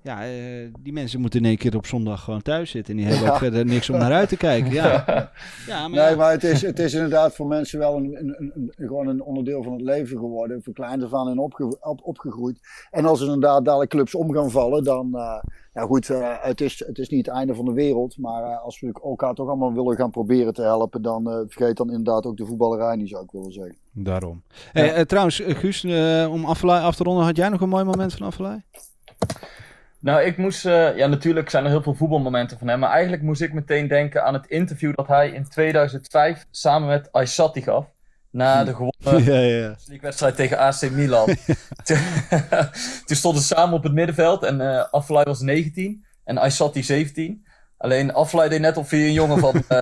ja, 0.05 0.25
eh, 0.25 0.33
die 0.81 0.93
mensen 0.93 1.21
moeten 1.21 1.41
in 1.41 1.47
één 1.47 1.57
keer 1.57 1.77
op 1.77 1.87
zondag 1.87 2.25
gewoon 2.25 2.43
thuis 2.43 2.71
zitten. 2.71 2.93
En 2.95 3.01
die 3.01 3.09
hebben 3.09 3.27
Ja. 3.27 3.33
ook 3.33 3.39
verder 3.39 3.65
niks 3.65 3.91
om 3.91 3.99
naar 3.99 4.13
uit 4.13 4.29
te 4.29 4.37
kijken. 4.37 4.73
Ja, 4.73 5.05
ja 5.67 5.89
maar, 5.89 5.91
Nee, 6.01 6.11
ja. 6.11 6.17
maar 6.17 6.31
het 6.31 6.45
is, 6.45 6.63
het 6.63 6.79
is 6.79 6.95
inderdaad 6.95 7.35
voor 7.35 7.47
mensen 7.47 7.79
wel 7.79 7.97
een, 7.97 8.17
een, 8.19 8.53
een, 8.55 8.73
gewoon 8.77 9.07
een 9.07 9.23
onderdeel 9.23 9.63
van 9.63 9.73
het 9.73 9.83
leven 9.83 10.19
geworden. 10.19 10.63
Van 10.63 10.73
kleins 10.73 11.05
af 11.05 11.15
aan 11.15 11.29
in 11.29 11.39
opge, 11.39 11.79
op, 11.81 12.01
opgegroeid. 12.03 12.59
En 12.91 13.05
als 13.07 13.21
er 13.21 13.27
inderdaad 13.27 13.65
dadelijk 13.65 13.91
clubs 13.91 14.15
om 14.15 14.33
gaan 14.33 14.51
vallen, 14.51 14.85
dan... 14.85 15.15
eh, 15.15 15.43
ja 15.75 15.83
goed, 15.83 16.11
eh, 16.11 16.29
het, 16.41 16.61
is, 16.61 16.85
het 16.87 16.99
is 16.99 17.09
niet 17.09 17.27
het 17.27 17.35
einde 17.35 17.55
van 17.55 17.65
de 17.65 17.73
wereld. 17.73 18.19
Maar 18.19 18.43
eh, 18.45 18.63
als 18.65 18.81
we 18.81 18.93
elkaar 19.03 19.35
toch 19.35 19.49
allemaal 19.49 19.73
willen 19.73 19.97
gaan 19.97 20.11
proberen 20.11 20.53
te 20.55 20.63
helpen, 20.63 21.03
dan 21.03 21.31
eh, 21.31 21.37
vergeet 21.49 21.77
dan 21.77 21.89
inderdaad 21.91 22.27
ook 22.27 22.37
de 22.37 22.47
voetballerij 22.47 22.97
niet, 22.97 23.09
zou 23.09 23.25
ik 23.25 23.31
willen 23.31 23.53
zeggen. 23.53 23.77
Daarom. 23.93 24.43
Hey, 24.73 24.95
eh, 24.95 25.05
trouwens, 25.05 25.43
Guus, 25.47 25.85
eh, 25.85 26.29
om 26.31 26.45
Affelay 26.45 26.81
af 26.83 26.97
te 26.97 27.05
ronden, 27.05 27.25
had 27.25 27.37
jij 27.37 27.49
nog 27.49 27.61
een 27.61 27.69
mooi 27.69 27.85
moment 27.85 28.15
van 28.15 28.27
Affelay? 28.27 28.65
Nou, 30.05 30.23
ik 30.23 30.37
moest, 30.37 30.67
eh, 30.67 30.97
ja, 30.97 31.07
natuurlijk 31.07 31.51
zijn 31.51 31.65
er 31.65 31.71
heel 31.71 31.83
veel 31.83 31.95
voetbalmomenten 31.95 32.59
van 32.59 32.69
hem, 32.69 32.79
maar 32.79 32.91
eigenlijk 32.91 33.23
moest 33.23 33.41
ik 33.41 33.53
meteen 33.53 33.89
denken 33.89 34.25
aan 34.25 34.35
het 34.35 34.47
interview 34.47 34.95
dat 34.95 35.07
hij 35.09 35.31
in 35.31 35.49
2005 35.49 36.47
samen 36.51 36.89
met 36.89 37.13
Aysati 37.13 37.63
gaf. 37.63 37.87
Na 38.31 38.65
de 38.65 38.75
gewonnen 38.75 39.25
ja, 39.33 39.41
ja. 39.41 39.75
League-wedstrijd 39.87 40.37
tegen 40.37 40.59
AC 40.59 40.91
Milan. 40.91 41.27
toen, 41.85 41.99
toen 43.07 43.17
stonden 43.17 43.43
ze 43.43 43.47
samen 43.47 43.75
op 43.75 43.83
het 43.83 43.93
middenveld 43.93 44.43
en 44.43 44.91
Affelay 44.91 45.25
was 45.25 45.41
19 45.41 46.05
en 46.25 46.39
Aysati 46.39 46.83
17. 46.83 47.45
Alleen 47.85 48.13
deed 48.49 48.61
net 48.61 48.77
of 48.77 48.91
hij 48.91 49.01
een 49.01 49.13
jongen 49.13 49.39
van, 49.39 49.55
eh, 49.69 49.79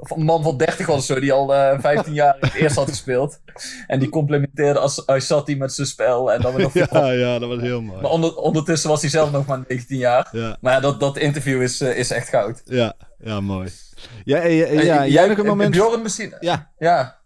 van 0.00 0.18
een 0.18 0.24
man 0.24 0.42
van 0.42 0.56
30 0.56 0.86
was 0.86 0.96
of 0.96 1.04
zo, 1.04 1.20
die 1.20 1.32
al 1.32 1.54
eh 1.54 1.80
15 1.80 2.12
jaar 2.12 2.36
in 2.40 2.46
het 2.48 2.54
eerst 2.54 2.76
had 2.76 2.88
gespeeld. 2.88 3.40
En 3.86 3.98
die 3.98 4.08
complimenteerde 4.08 4.78
als 4.78 5.06
Aysati 5.06 5.56
met 5.56 5.72
zijn 5.72 5.86
spel. 5.86 6.32
En 6.32 6.40
dan 6.40 6.54
weer 6.54 6.62
nog 6.62 6.74
Ja, 6.90 7.10
ja, 7.10 7.38
dat 7.38 7.48
was 7.48 7.60
heel 7.60 7.80
mooi. 7.80 8.00
Maar 8.00 8.10
onder, 8.10 8.36
ondertussen 8.36 8.90
was 8.90 9.00
hij 9.00 9.10
zelf 9.10 9.30
nog 9.30 9.46
maar 9.46 9.64
19 9.68 9.96
jaar. 9.96 10.28
Ja, 10.32 10.56
Maar 10.60 10.72
ja, 10.72 10.80
dat, 10.80 11.00
dat 11.00 11.16
interview 11.16 11.62
is, 11.62 11.80
eh, 11.80 11.98
is 11.98 12.10
echt 12.10 12.28
goud. 12.28 12.62
ja, 12.64 12.94
ja, 13.18 13.40
mooi. 13.40 13.70
Ja, 14.24 14.42
ja, 14.42 15.06
jij 15.06 15.28
nog 15.28 15.38
een 15.38 15.46
moment... 15.46 15.70
Bjorn 15.70 16.02
misschien? 16.02 16.34
Ja, 16.40 16.72
Ja. 16.78 17.22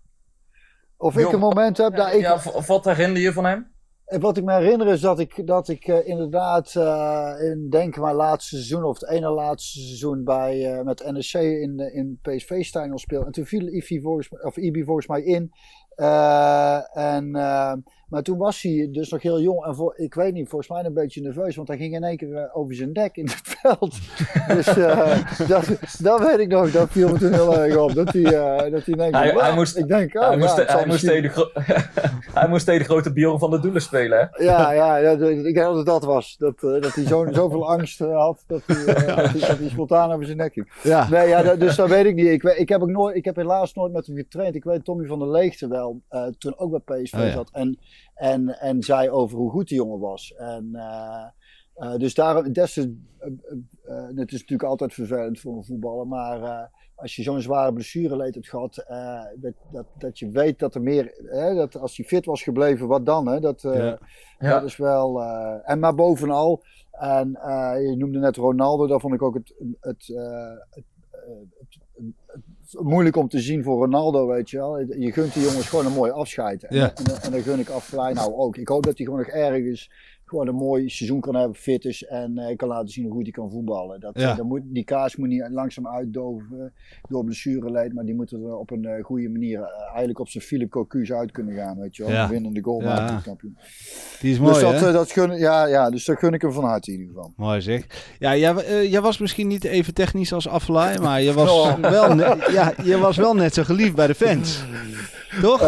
Of 0.96 1.16
ik 1.16 1.32
een 1.32 1.38
moment 1.38 1.76
heb 1.76 1.96
dat 1.96 2.12
ik... 2.12 2.20
ja, 2.20 2.40
wat 2.66 2.84
herinner 2.84 3.22
je 3.22 3.32
van 3.32 3.44
hem? 3.44 3.72
En 4.08 4.20
wat 4.20 4.36
ik 4.36 4.44
me 4.44 4.52
herinner 4.52 4.86
is 4.86 5.00
dat 5.00 5.18
ik, 5.18 5.46
dat 5.46 5.68
ik 5.68 5.88
uh, 5.88 6.06
inderdaad 6.06 6.74
uh, 6.74 7.32
in 7.40 7.70
denk 7.70 7.96
mijn 7.96 8.14
laatste 8.14 8.54
seizoen 8.54 8.84
of 8.84 9.00
het 9.00 9.10
ene 9.10 9.30
laatste 9.30 9.78
seizoen 9.78 10.24
bij, 10.24 10.78
uh, 10.78 10.84
met 10.84 11.10
NEC 11.12 11.32
in, 11.32 11.78
in 11.78 12.18
PSV 12.22 12.64
Stijn 12.64 12.98
speel. 12.98 13.24
En 13.24 13.32
toen 13.32 13.44
viel 13.44 13.66
Ibi 13.66 14.00
volgens, 14.00 14.28
of 14.28 14.56
Ibi 14.56 14.84
volgens 14.84 15.06
mij 15.06 15.22
in. 15.22 15.52
En 16.92 17.36
maar 18.08 18.22
toen 18.22 18.38
was 18.38 18.62
hij 18.62 18.88
dus 18.92 19.08
nog 19.08 19.22
heel 19.22 19.40
jong 19.40 19.64
en 19.64 19.74
voor, 19.74 19.94
ik 19.96 20.14
weet 20.14 20.32
niet, 20.32 20.48
volgens 20.48 20.70
mij 20.70 20.84
een 20.84 20.94
beetje 20.94 21.20
nerveus, 21.20 21.56
want 21.56 21.68
hij 21.68 21.76
ging 21.76 21.94
in 21.94 22.04
één 22.04 22.16
keer 22.16 22.28
uh, 22.28 22.56
over 22.56 22.74
zijn 22.74 22.92
dek 22.92 23.16
in 23.16 23.24
het 23.24 23.40
veld. 23.42 23.98
dus 24.56 24.76
uh, 24.76 25.48
dat, 25.48 25.78
dat 25.98 26.20
weet 26.20 26.38
ik 26.38 26.48
nog, 26.48 26.70
dat 26.70 26.90
viel 26.90 27.08
me 27.08 27.18
toen 27.18 27.32
heel 27.32 27.58
erg 27.58 27.76
op. 27.76 27.94
Dat 27.94 28.12
hij, 28.12 28.22
dat 28.70 28.84
hij, 28.84 28.94
denkt, 28.94 29.16
hij, 29.16 29.30
hij 29.30 29.54
moest, 29.54 29.76
ik 29.76 29.88
denk, 29.88 30.14
oh, 30.14 30.22
hij, 30.22 30.30
ja, 30.30 30.36
moest, 30.36 30.56
hij, 30.56 30.86
moest 30.86 30.86
misschien... 30.86 31.22
tegen, 31.22 31.50
hij 32.40 32.48
moest 32.48 32.64
tegen 32.64 32.80
de 32.80 32.88
grote 32.88 33.12
Bjorn 33.12 33.38
van 33.38 33.50
de 33.50 33.60
Doelen 33.60 33.82
spelen, 33.82 34.18
hè? 34.18 34.44
Ja, 34.44 34.72
ja, 34.72 34.96
ja 34.96 35.10
ik 35.10 35.42
denk 35.42 35.56
dat 35.56 35.76
het 35.76 35.86
dat 35.86 36.04
was. 36.04 36.36
Dat, 36.38 36.60
dat 36.60 36.94
hij 36.94 37.06
zo, 37.06 37.26
zoveel 37.30 37.70
angst 37.70 37.98
had 37.98 38.44
dat 38.46 38.62
hij, 38.66 38.84
dat 38.84 38.96
hij, 38.96 39.40
dat 39.40 39.58
hij 39.58 39.68
spontaan 39.68 40.12
over 40.12 40.24
zijn 40.24 40.36
nek 40.36 40.52
ging. 40.52 40.72
Ja. 40.82 41.08
Nee, 41.08 41.28
ja, 41.28 41.42
dat, 41.42 41.60
dus 41.60 41.76
dat 41.76 41.88
weet 41.88 42.04
ik 42.04 42.14
niet. 42.14 42.26
Ik, 42.26 42.42
ik, 42.42 42.68
heb 42.68 42.82
ook 42.82 42.88
nooit, 42.90 43.16
ik 43.16 43.24
heb 43.24 43.36
helaas 43.36 43.74
nooit 43.74 43.92
met 43.92 44.06
hem 44.06 44.16
getraind. 44.16 44.54
Ik 44.54 44.64
weet 44.64 44.84
Tommy 44.84 45.06
van 45.06 45.18
der 45.18 45.30
Leegte 45.30 45.68
wel, 45.68 45.87
toen 46.38 46.58
ook 46.58 46.84
bij 46.84 47.02
PSV 47.02 47.14
Oh, 47.14 47.20
ja. 47.20 47.30
zat. 47.30 47.50
En, 47.52 47.78
en, 48.14 48.60
en 48.60 48.82
zei 48.82 49.10
over 49.10 49.38
hoe 49.38 49.50
goed 49.50 49.68
die 49.68 49.76
jongen 49.76 49.98
was. 49.98 50.34
En, 50.36 50.68
uh, 50.72 51.26
uh, 51.76 51.96
dus 51.96 52.14
daarom, 52.14 52.52
des, 52.52 52.76
uh, 52.76 52.86
het 54.14 54.32
is 54.32 54.40
natuurlijk 54.40 54.62
altijd 54.62 54.94
vervelend 54.94 55.40
voor 55.40 55.56
een 55.56 55.64
voetballer, 55.64 56.06
maar 56.06 56.70
als 56.94 57.16
je 57.16 57.22
zo'n 57.22 57.40
zware 57.40 57.72
blessure 57.72 58.16
leed 58.16 58.34
hebt 58.34 58.48
gehad, 58.48 58.84
dat, 59.36 59.52
dat, 59.72 59.86
dat 59.98 60.18
je 60.18 60.30
weet 60.30 60.58
dat 60.58 60.74
er 60.74 60.82
meer, 60.82 61.14
hè, 61.24 61.54
dat 61.54 61.76
als 61.76 61.96
hij 61.96 62.06
fit 62.06 62.24
was 62.24 62.42
gebleven, 62.42 62.86
wat 62.86 63.06
dan? 63.06 63.28
Hè? 63.28 63.40
Dat, 63.40 63.62
Ja. 63.62 63.98
dat 64.38 64.62
is 64.64 64.76
wel, 64.76 65.22
en 65.64 65.78
maar 65.78 65.94
bovenal, 65.94 66.62
en 66.90 67.30
je 67.88 67.94
noemde 67.98 68.18
net 68.18 68.36
Ronaldo, 68.36 68.86
daar 68.86 69.00
vond 69.00 69.14
ik 69.14 69.22
ook 69.22 69.34
het, 69.34 69.54
het, 69.80 70.06
het, 70.06 70.44
het, 70.70 70.84
het 71.57 71.57
moeilijk 72.72 73.16
om 73.16 73.28
te 73.28 73.40
zien 73.40 73.62
voor 73.62 73.78
Ronaldo, 73.78 74.26
weet 74.26 74.50
je 74.50 74.56
wel. 74.56 74.78
Je 74.78 75.12
gunt 75.12 75.34
die 75.34 75.42
jongens 75.42 75.68
gewoon 75.68 75.86
een 75.86 75.92
mooi 75.92 76.10
afscheid. 76.10 76.64
En, 76.64 76.76
Ja. 76.76 76.92
en, 76.94 77.22
en 77.22 77.30
dan 77.30 77.40
gun 77.42 77.58
ik 77.58 77.68
Affelay 77.68 78.12
nou 78.12 78.32
ook. 78.34 78.56
Ik 78.56 78.68
hoop 78.68 78.82
dat 78.82 78.96
hij 78.96 79.06
gewoon 79.06 79.20
nog 79.20 79.30
ergens 79.30 79.90
gewoon 80.28 80.48
een 80.48 80.54
mooi 80.54 80.88
seizoen 80.88 81.20
kan 81.20 81.34
hebben, 81.34 81.56
fit 81.56 81.84
is 81.84 82.04
en 82.04 82.32
uh, 82.38 82.56
kan 82.56 82.68
laten 82.68 82.88
zien 82.88 83.04
hoe 83.04 83.12
goed 83.12 83.22
hij 83.22 83.32
kan 83.32 83.50
voetballen. 83.50 84.00
Dat, 84.00 84.18
Ja. 84.20 84.34
dat 84.34 84.44
moet, 84.44 84.60
die 84.64 84.84
kaas 84.84 85.16
moet 85.16 85.28
niet 85.28 85.46
langzaam 85.50 85.88
uitdoven 85.88 86.72
door 87.08 87.24
blessureleed, 87.24 87.94
maar 87.94 88.04
die 88.04 88.14
moeten 88.14 88.42
er 88.42 88.56
op 88.56 88.70
een 88.70 88.82
uh, 88.82 89.04
goede 89.04 89.28
manier, 89.28 89.58
uh, 89.58 89.66
eigenlijk 89.88 90.18
op 90.18 90.28
zijn 90.28 90.44
Philip 90.44 90.70
Cocu's 90.70 91.12
uit 91.12 91.30
kunnen 91.30 91.54
gaan, 91.54 91.78
weet 91.78 91.96
je 91.96 92.02
wel. 92.02 92.12
Ja. 92.12 92.28
Winnende 92.28 92.62
goal 92.62 92.82
Ja. 92.82 92.86
maken, 92.94 93.22
kampioen. 93.22 93.56
Die 94.20 94.32
is 94.32 94.38
mooi, 94.38 94.52
dus 94.52 94.62
dat, 94.62 94.74
eh, 94.74 94.92
dat 94.92 95.10
gun, 95.12 95.38
ja, 95.38 95.66
ja, 95.66 95.90
dus 95.90 96.04
dat 96.04 96.18
gun 96.18 96.32
ik 96.32 96.42
hem 96.42 96.52
van 96.52 96.64
harte 96.64 96.92
in 96.92 96.98
ieder 96.98 97.14
geval. 97.14 97.32
Mooi 97.36 97.60
zeg. 97.60 97.86
Ja, 98.18 98.36
jij, 98.36 98.54
eh, 98.54 98.90
jij 98.90 99.00
was 99.00 99.18
misschien 99.18 99.46
niet 99.46 99.64
even 99.64 99.94
technisch 99.94 100.32
als 100.32 100.48
Aflaai, 100.48 100.98
maar 100.98 101.22
je 101.22 101.32
was, 101.32 101.50
Oh. 101.58 101.74
wel 101.78 102.16
ja, 102.50 102.72
je 102.82 102.98
was 102.98 103.16
wel 103.16 103.34
net 103.34 103.54
zo 103.54 103.62
geliefd 103.62 103.94
bij 103.94 104.06
de 104.06 104.14
fans. 104.14 104.64
Toch? 105.42 105.60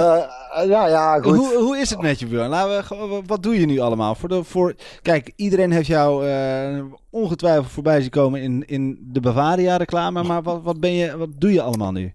Eh, 0.52 0.68
ja, 0.68 0.86
ja, 0.86 1.20
goed. 1.20 1.36
Hoe, 1.36 1.56
hoe 1.56 1.78
is 1.78 1.90
het 1.90 2.00
met 2.00 2.18
je, 2.18 2.26
Björn? 2.26 2.48
Laten 2.48 2.98
we, 2.98 3.22
wat 3.26 3.42
doe 3.42 3.60
je 3.60 3.66
nu 3.66 3.78
allemaal? 3.78 4.14
Voor 4.14 4.28
de, 4.28 4.44
voor, 4.44 4.74
kijk, 5.02 5.32
iedereen 5.36 5.70
heeft 5.70 5.86
jou 5.86 6.26
eh, 6.26 6.84
ongetwijfeld 7.10 7.66
voorbij 7.66 8.00
zien 8.00 8.10
komen 8.10 8.42
in, 8.42 8.66
in 8.66 8.98
de 9.12 9.20
Bavaria-reclame. 9.20 10.22
Maar 10.22 10.42
wat, 10.42 10.62
wat, 10.62 10.80
ben 10.80 10.92
je, 10.92 11.16
wat 11.16 11.28
doe 11.38 11.52
je 11.52 11.62
allemaal 11.62 11.92
nu? 11.92 12.14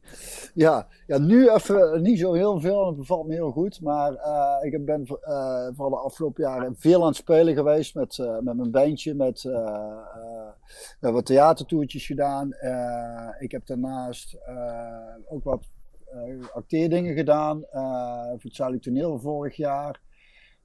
Ja, 0.54 0.88
ja, 1.08 1.18
nu 1.18 1.50
even 1.50 2.02
niet 2.02 2.20
zo 2.20 2.34
heel 2.34 2.60
veel. 2.60 2.88
Het 2.88 2.98
bevalt 2.98 3.28
me 3.28 3.34
heel 3.34 3.52
goed. 3.52 3.82
Maar 3.82 4.14
eh, 4.14 4.72
ik 4.74 4.86
ben 4.86 5.06
eh 5.22 5.68
vooral 5.74 5.90
de 5.90 5.96
afgelopen 5.96 6.44
jaren 6.44 6.76
veel 6.78 7.02
aan 7.02 7.08
het 7.08 7.16
spelen 7.16 7.54
geweest 7.56 7.96
met, 7.96 8.18
eh, 8.20 8.40
met 8.40 8.56
mijn 8.56 8.72
bandje. 8.72 9.14
Met, 9.14 9.44
eh, 9.46 9.54
eh, 9.54 10.52
we 10.66 10.92
hebben 10.92 11.14
wat 11.14 11.26
theatertoertjes 11.26 12.06
gedaan. 12.06 12.54
Eh, 12.54 13.28
ik 13.40 13.52
heb 13.52 13.66
daarnaast 13.66 14.38
eh, 14.46 14.54
ook 15.34 15.44
wat 15.44 15.60
eh, 15.62 15.68
acteerdingen 16.54 17.16
gedaan. 17.16 17.64
eh, 17.64 18.30
voor 18.30 18.40
het 18.42 18.56
Zuidelijk 18.56 18.86
Toneel 18.86 19.20
vorig 19.20 19.56
jaar. 19.56 20.02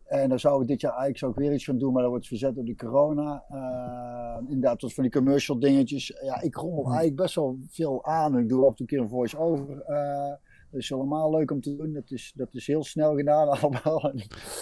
En 0.04 0.28
daar 0.28 0.40
zouden 0.40 0.66
we 0.66 0.72
dit 0.72 0.80
jaar 0.80 0.90
eigenlijk 0.90 1.18
ik 1.30 1.36
weer 1.36 1.52
iets 1.52 1.64
van 1.64 1.78
doen, 1.78 1.92
maar 1.92 2.02
dat 2.02 2.10
wordt 2.10 2.26
verzet 2.26 2.54
door 2.54 2.64
de 2.64 2.76
corona. 2.76 3.44
Eh, 3.48 4.48
inderdaad, 4.48 4.80
dat 4.80 4.94
van 4.94 5.02
die 5.02 5.12
commercial 5.12 5.58
dingetjes. 5.58 6.18
Ja, 6.22 6.40
ik 6.40 6.54
rommel 6.54 6.84
eigenlijk 6.84 7.16
best 7.16 7.34
wel 7.34 7.58
veel 7.68 8.04
aan. 8.04 8.38
Ik 8.38 8.48
doe 8.48 8.64
af 8.64 8.68
en 8.70 8.74
toe 8.74 8.80
een 8.80 8.86
keer 8.86 9.00
een 9.00 9.08
voice-over. 9.08 9.80
eh, 9.80 10.32
dat 10.70 10.80
is 10.80 10.88
helemaal 10.88 11.30
leuk 11.30 11.50
om 11.50 11.60
te 11.60 11.76
doen. 11.76 11.92
Dat 11.92 12.02
is, 12.10 12.32
dat 12.34 12.48
is 12.52 12.66
heel 12.66 12.84
snel 12.84 13.14
gedaan 13.16 13.48
allemaal. 13.60 14.12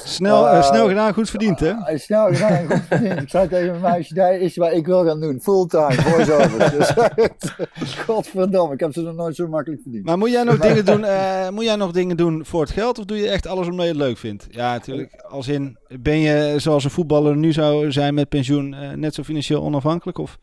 Snel, 0.05 0.49
eh, 0.49 0.57
Eh, 0.59 0.63
snel 0.65 0.89
gedaan, 0.89 1.13
goed 1.15 1.31
verdiend, 1.31 1.61
hè? 1.61 1.73
Is 1.93 2.03
snel 2.05 2.27
gedaan, 2.33 2.67
goed 2.71 2.83
verdiend. 2.89 3.21
Ik 3.21 3.29
zei 3.29 3.49
tegen 3.49 3.71
mijn 3.71 3.81
meisje, 3.93 4.15
dat 4.15 4.31
is 4.41 4.57
wat 4.57 4.73
ik 4.73 4.87
wil 4.87 5.05
gaan 5.05 5.21
doen. 5.21 5.41
Fulltime, 5.41 5.93
voice-over. 5.95 6.71
dus, 7.79 7.95
godverdomme, 8.07 8.75
ik 8.75 8.81
heb 8.81 8.93
ze 8.93 9.01
nog 9.03 9.15
nooit 9.15 9.37
zo 9.37 9.49
makkelijk 9.49 9.83
verdiend. 9.83 10.05
Maar 10.05 10.19
moet 10.19 10.31
jij 10.31 10.43
nog 10.43 10.59
dingen 10.59 10.85
doen? 10.85 11.05
eh, 11.05 11.49
moet 11.49 11.65
jij 11.65 11.77
nog 11.77 11.93
dingen 11.93 12.17
doen 12.17 12.45
voor 12.45 12.61
het 12.61 12.71
geld? 12.71 12.99
Of 12.99 13.05
doe 13.05 13.17
je 13.17 13.29
echt 13.29 13.47
alles 13.47 13.67
omdat 13.69 13.85
je 13.85 13.93
het 13.93 14.01
leuk 14.01 14.19
vindt? 14.19 14.47
Ja, 14.51 14.73
natuurlijk. 14.73 15.25
Als 15.29 15.49
in, 15.49 15.79
ben 16.01 16.19
je 16.19 16.55
zoals 16.57 16.85
een 16.85 16.91
voetballer 16.91 17.37
nu 17.37 17.53
zou 17.53 17.93
zijn 17.93 18.15
met 18.15 18.29
pensioen 18.29 18.75
eh, 18.75 18.91
net 18.93 19.15
zo 19.15 19.23
financieel 19.23 19.63
onafhankelijk? 19.63 20.19
Of? 20.19 20.39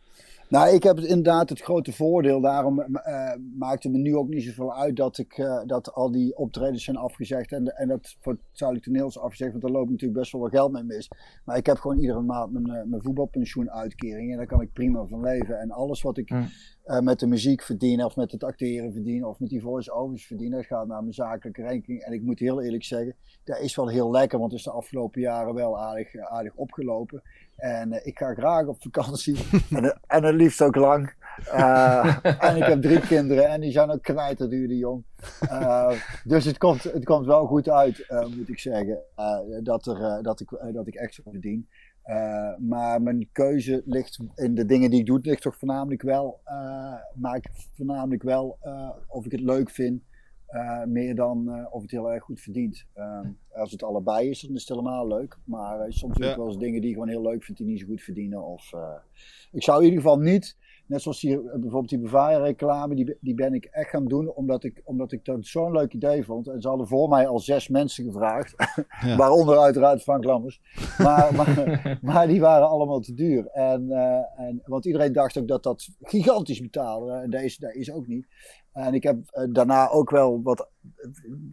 Nou, 0.49 0.75
ik 0.75 0.83
heb 0.83 0.99
inderdaad 0.99 1.49
het 1.49 1.61
grote 1.61 1.93
voordeel. 1.93 2.41
Daarom 2.41 2.79
uh, 2.79 3.31
maakt 3.57 3.83
het 3.83 3.91
me 3.91 3.97
nu 3.97 4.15
ook 4.15 4.27
niet 4.27 4.43
zoveel 4.43 4.75
uit 4.75 4.95
dat, 4.95 5.17
ik, 5.17 5.37
uh, 5.37 5.61
dat 5.65 5.93
al 5.93 6.11
die 6.11 6.37
optredens 6.37 6.83
zijn 6.83 6.97
afgezegd. 6.97 7.51
En, 7.51 7.65
en 7.65 7.87
dat 7.87 8.15
voor 8.19 8.33
het 8.33 8.41
Zuidelijk 8.51 8.87
Toneel 8.87 9.21
afgezegd. 9.21 9.51
Want 9.51 9.63
daar 9.63 9.71
loopt 9.71 9.89
natuurlijk 9.89 10.19
best 10.19 10.31
wel 10.31 10.41
wat 10.41 10.51
geld 10.51 10.71
mee 10.71 10.83
mis. 10.83 11.09
Maar 11.45 11.57
ik 11.57 11.65
heb 11.65 11.77
gewoon 11.77 11.99
iedere 11.99 12.21
maand 12.21 12.51
mijn, 12.51 12.67
uh, 12.67 12.89
mijn 12.89 13.01
voetbalpensioenuitkering. 13.01 14.31
En 14.31 14.37
daar 14.37 14.47
kan 14.47 14.61
ik 14.61 14.73
prima 14.73 15.05
van 15.05 15.21
leven. 15.21 15.59
En 15.59 15.71
alles 15.71 16.01
wat 16.01 16.17
ik 16.17 16.29
Hmm. 16.85 17.03
met 17.03 17.19
de 17.19 17.27
muziek 17.27 17.61
verdien, 17.61 18.03
of 18.03 18.15
met 18.15 18.31
het 18.31 18.43
acteren 18.43 18.93
verdien, 18.93 19.25
of 19.25 19.39
met 19.39 19.49
die 19.49 19.61
voice-overs 19.61 20.25
verdien, 20.25 20.51
dat 20.51 20.65
gaat 20.65 20.87
naar 20.87 21.01
mijn 21.01 21.13
zakelijke 21.13 21.61
rekening. 21.61 22.01
En 22.01 22.13
ik 22.13 22.21
moet 22.21 22.39
heel 22.39 22.61
eerlijk 22.61 22.83
zeggen, 22.83 23.15
dat 23.43 23.59
is 23.59 23.75
wel 23.75 23.87
heel 23.87 24.11
lekker. 24.11 24.39
Want 24.39 24.51
het 24.51 24.59
is 24.59 24.65
de 24.65 24.71
afgelopen 24.71 25.21
jaren 25.21 25.53
wel 25.53 25.79
aardig, 25.79 26.17
aardig 26.17 26.53
opgelopen. 26.55 27.21
En 27.55 27.93
uh, 27.93 28.05
ik 28.05 28.17
ga 28.17 28.33
graag 28.33 28.65
op 28.65 28.81
vakantie. 28.81 29.37
en, 29.77 29.99
en 30.07 30.23
het 30.23 30.35
liefst 30.35 30.61
ook 30.61 30.75
lang. 30.75 31.13
Uh, 31.53 32.17
en 32.39 32.55
ik 32.55 32.63
heb 32.63 32.81
drie 32.81 32.99
kinderen 32.99 33.47
en 33.47 33.61
die 33.61 33.71
zijn 33.71 33.91
ook 33.91 34.01
knijterduur, 34.01 34.67
die 34.67 34.77
jong. 34.77 35.03
Dus 36.23 36.45
het 36.45 36.57
komt, 36.57 36.83
het 36.83 37.05
komt 37.05 37.25
wel 37.25 37.45
goed 37.45 37.69
uit, 37.69 38.05
moet 38.37 38.49
ik 38.49 38.59
zeggen. 38.59 38.99
dat, 39.63 39.85
er, 39.85 40.23
dat, 40.23 40.39
ik, 40.39 40.49
dat 40.73 40.87
ik 40.87 40.95
extra 40.95 41.23
verdien. 41.31 41.67
Maar 42.59 43.01
mijn 43.01 43.29
keuze 43.31 43.81
ligt 43.85 44.19
in 44.35 44.55
de 44.55 44.65
dingen 44.65 44.89
die 44.89 44.99
ik 44.99 45.05
doe, 45.05 45.19
ligt 45.21 45.41
toch 45.41 45.57
voornamelijk 45.57 46.01
wel. 46.01 46.41
maak 47.15 47.49
voornamelijk 47.75 48.23
wel 48.23 48.57
of 49.07 49.25
ik 49.25 49.31
het 49.31 49.41
leuk 49.41 49.69
vind. 49.69 50.01
Uh, 50.49 50.83
meer 50.83 51.15
dan 51.15 51.43
uh, 51.47 51.65
of 51.69 51.81
het 51.81 51.91
heel 51.91 52.11
erg 52.11 52.23
goed 52.23 52.41
verdient. 52.41 52.85
Uh, 52.97 53.19
als 53.53 53.71
het 53.71 53.83
allebei 53.83 54.29
is, 54.29 54.41
dan 54.41 54.55
is 54.55 54.59
het 54.59 54.69
helemaal 54.69 55.07
leuk. 55.07 55.37
Maar 55.43 55.79
uh, 55.79 55.85
soms 55.89 56.17
ja. 56.17 56.29
ook 56.29 56.35
wel 56.35 56.47
eens 56.47 56.57
dingen 56.57 56.81
die 56.81 56.89
ik 56.89 56.95
gewoon 56.95 57.09
heel 57.09 57.21
leuk 57.21 57.43
vind, 57.43 57.57
die 57.57 57.67
niet 57.67 57.79
zo 57.79 57.85
goed 57.85 58.01
verdienen. 58.01 58.43
Of, 58.43 58.73
eh, 58.73 58.95
ik 59.51 59.63
zou 59.63 59.77
in 59.77 59.85
ieder 59.85 60.01
geval 60.01 60.19
niet, 60.19 60.57
net 60.85 61.01
zoals 61.01 61.19
die, 61.19 61.41
bijvoorbeeld 61.41 61.89
die 61.89 61.99
Bavaria 61.99 62.37
reclame, 62.37 62.95
die, 62.95 63.17
die 63.19 63.33
ben 63.33 63.53
ik 63.53 63.65
echt 63.65 63.89
gaan 63.89 64.05
doen 64.05 64.33
omdat 64.33 64.63
ik, 64.63 64.81
omdat 64.83 65.11
ik 65.11 65.25
dat 65.25 65.45
zo'n 65.45 65.71
leuk 65.71 65.93
idee 65.93 66.23
vond. 66.23 66.47
En 66.47 66.61
ze 66.61 66.67
hadden 66.67 66.87
voor 66.87 67.09
mij 67.09 67.27
al 67.27 67.39
zes 67.39 67.67
mensen 67.67 68.05
gevraagd, 68.05 68.55
ja. 69.05 69.15
waaronder 69.15 69.57
uiteraard 69.57 70.01
Frank 70.01 70.23
Lammers. 70.23 70.61
Maar, 70.97 71.35
maar, 71.35 71.97
maar, 72.01 72.27
die 72.27 72.39
waren 72.39 72.67
allemaal 72.67 72.99
te 72.99 73.13
duur. 73.13 73.47
En, 73.47 73.91
eh, 73.91 74.45
en, 74.47 74.61
want 74.65 74.85
iedereen 74.85 75.13
dacht 75.13 75.37
ook 75.37 75.47
dat 75.47 75.63
dat 75.63 75.89
gigantisch 76.01 76.61
betaalde. 76.61 77.11
En 77.11 77.29
deze, 77.29 77.59
dat 77.59 77.73
is 77.73 77.91
ook 77.91 78.07
niet. 78.07 78.27
En 78.75 78.93
ik 78.93 79.03
heb 79.03 79.17
uh, 79.17 79.43
daarna 79.49 79.89
ook 79.89 80.09
wel 80.09 80.41
wat 80.43 80.69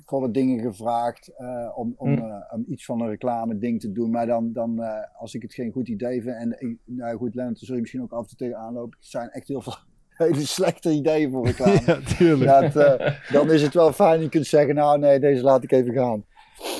voor 0.05 0.21
wat 0.21 0.35
dingen 0.35 0.61
gevraagd 0.61 1.31
uh, 1.39 1.69
om, 1.75 1.95
om, 1.97 2.19
uh, 2.19 2.35
om, 2.51 2.65
iets 2.67 2.85
van 2.85 3.01
een 3.01 3.09
reclame 3.09 3.59
ding 3.59 3.81
te 3.81 3.93
doen. 3.93 4.11
Maar 4.11 4.27
dan, 4.27 4.53
dan 4.53 4.81
als 5.19 5.35
ik 5.35 5.43
het 5.43 5.55
geen 5.55 5.73
goed 5.73 5.89
idee 5.89 6.23
vind, 6.23 6.37
en 6.37 6.57
ik, 6.59 6.77
nou 6.85 7.17
goed, 7.17 7.35
Lennart, 7.35 7.59
zul 7.59 7.75
je 7.75 7.81
misschien 7.81 8.03
ook 8.03 8.13
af 8.13 8.23
en 8.23 8.27
toe 8.27 8.37
tegenaan 8.37 8.73
lopen. 8.73 8.99
Het 8.99 9.09
zijn 9.09 9.31
echt 9.31 9.49
heel 9.49 9.63
veel 9.63 9.77
hele 10.27 10.47
slechte 10.47 10.91
ideeën 10.91 11.31
voor 11.31 11.47
reclame. 11.47 11.81
Ja, 11.87 12.01
tuurlijk. 12.17 12.73
Dat, 12.73 13.01
dan 13.33 13.51
is 13.51 13.63
het 13.63 13.75
wel 13.75 13.93
fijn, 13.93 14.21
je 14.21 14.29
kunt 14.29 14.47
zeggen, 14.47 14.75
nou 14.75 14.99
nee, 14.99 15.21
deze 15.21 15.43
laat 15.43 15.63
ik 15.63 15.73
even 15.73 15.95
gaan. 15.95 16.25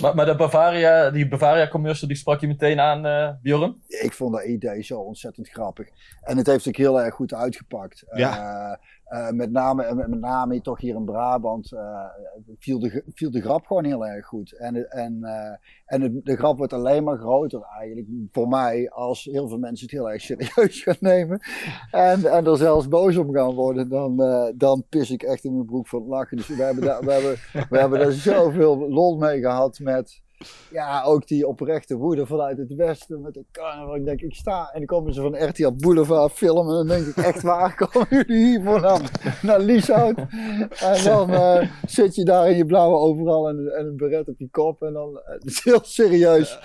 Maar, 0.01 0.15
maar 0.15 0.27
de 0.27 0.37
Bavaria, 0.37 1.11
die 1.11 1.29
Bavaria 1.29 1.69
commercial, 1.69 2.09
die 2.09 2.17
sprak 2.17 2.41
je 2.41 2.47
meteen 2.47 2.81
aan, 2.81 3.07
uh, 3.07 3.31
Bjorn? 3.43 3.83
Ik 3.87 4.13
vond 4.13 4.35
dat 4.35 4.45
idee 4.45 4.83
zo 4.83 4.99
ontzettend 4.99 5.49
grappig. 5.49 5.89
En 6.23 6.37
het 6.37 6.47
heeft 6.47 6.69
ook 6.69 6.77
heel 6.77 7.01
erg 7.01 7.15
goed 7.15 7.35
uitgepakt. 7.35 8.05
Ja. 8.15 8.71
Uh, 8.71 8.77
uh, 9.13 9.31
met, 9.31 9.51
name, 9.51 9.95
met 9.95 10.21
name 10.21 10.61
toch 10.61 10.81
hier 10.81 10.95
in 10.95 11.05
Brabant 11.05 11.73
viel, 12.59 12.79
de, 12.79 13.03
viel 13.15 13.31
de 13.31 13.41
grap 13.41 13.67
gewoon 13.67 13.85
heel 13.85 14.07
erg 14.07 14.27
goed. 14.27 14.53
En, 14.53 14.91
en, 14.91 15.25
en 15.87 16.01
de, 16.01 16.21
de 16.23 16.37
grap 16.37 16.59
wordt 16.59 16.73
alleen 16.73 17.05
maar 17.05 17.19
groter 17.19 17.63
eigenlijk 17.79 18.09
voor 18.33 18.49
mij 18.49 18.91
als 18.91 19.25
heel 19.25 19.49
veel 19.49 19.59
mensen 19.59 19.87
het 19.87 19.95
heel 19.95 20.11
erg 20.11 20.23
serieus 20.23 20.83
gaan 20.83 20.97
nemen. 21.01 21.41
En, 21.91 22.25
en 22.25 22.47
er 22.47 22.57
zelfs 22.57 22.89
boos 22.89 23.17
om 23.17 23.33
gaan 23.33 23.55
worden. 23.55 23.89
Dan, 23.89 24.17
dan 24.57 24.85
pis 24.89 25.11
ik 25.11 25.23
echt 25.23 25.45
in 25.45 25.53
mijn 25.53 25.67
broek 25.67 25.89
van 25.89 26.01
het 26.01 26.09
lachen. 26.09 26.37
Dus 26.37 26.49
we 26.49 26.63
hebben 26.63 26.85
daar, 26.85 27.05
we 27.05 27.13
hebben, 27.13 27.37
we 27.69 27.79
hebben 27.79 27.99
daar 27.99 28.13
zoveel 28.33 28.89
lol 28.89 29.17
mee 29.17 29.41
gehad 29.41 29.79
met... 29.79 30.23
ja, 30.71 31.03
ook 31.03 31.27
die 31.27 31.47
oprechte 31.47 31.97
woede 31.97 32.27
vanuit 32.27 32.59
het 32.59 32.75
westen 32.75 33.21
met 33.21 33.35
de 33.35 33.45
carnaval. 33.53 33.97
Ik 33.97 34.05
denk, 34.05 34.21
ik 34.21 34.35
sta 34.35 34.71
en 34.73 34.79
dan 34.79 34.87
komen 34.87 35.15
ze 35.15 35.21
van 35.21 35.49
RTL 35.49 35.73
Boulevard 35.73 36.33
filmen. 36.33 36.79
En 36.79 36.87
dan 36.87 36.87
denk 36.87 37.07
ik, 37.07 37.17
echt 37.17 37.43
waar, 37.43 37.75
komen 37.91 38.07
jullie 38.11 38.45
hier 38.47 38.63
vandaan? 38.63 39.03
Naar 39.43 39.61
Lieshout. 39.61 40.19
En 40.81 41.05
dan 41.05 41.31
uh, 41.31 41.71
zit 41.87 42.15
je 42.15 42.25
daar 42.25 42.51
in 42.51 42.57
je 42.57 42.67
blauwe 42.67 42.97
overal 42.97 43.49
en, 43.49 43.73
en, 43.75 43.87
een 43.87 43.97
beret 43.97 44.29
op 44.29 44.39
je 44.39 44.49
kop. 44.51 44.83
En 44.83 44.93
dan 44.93 45.11
uh, 45.11 45.37
is 45.39 45.65
heel 45.65 45.81
serieus 45.83 46.59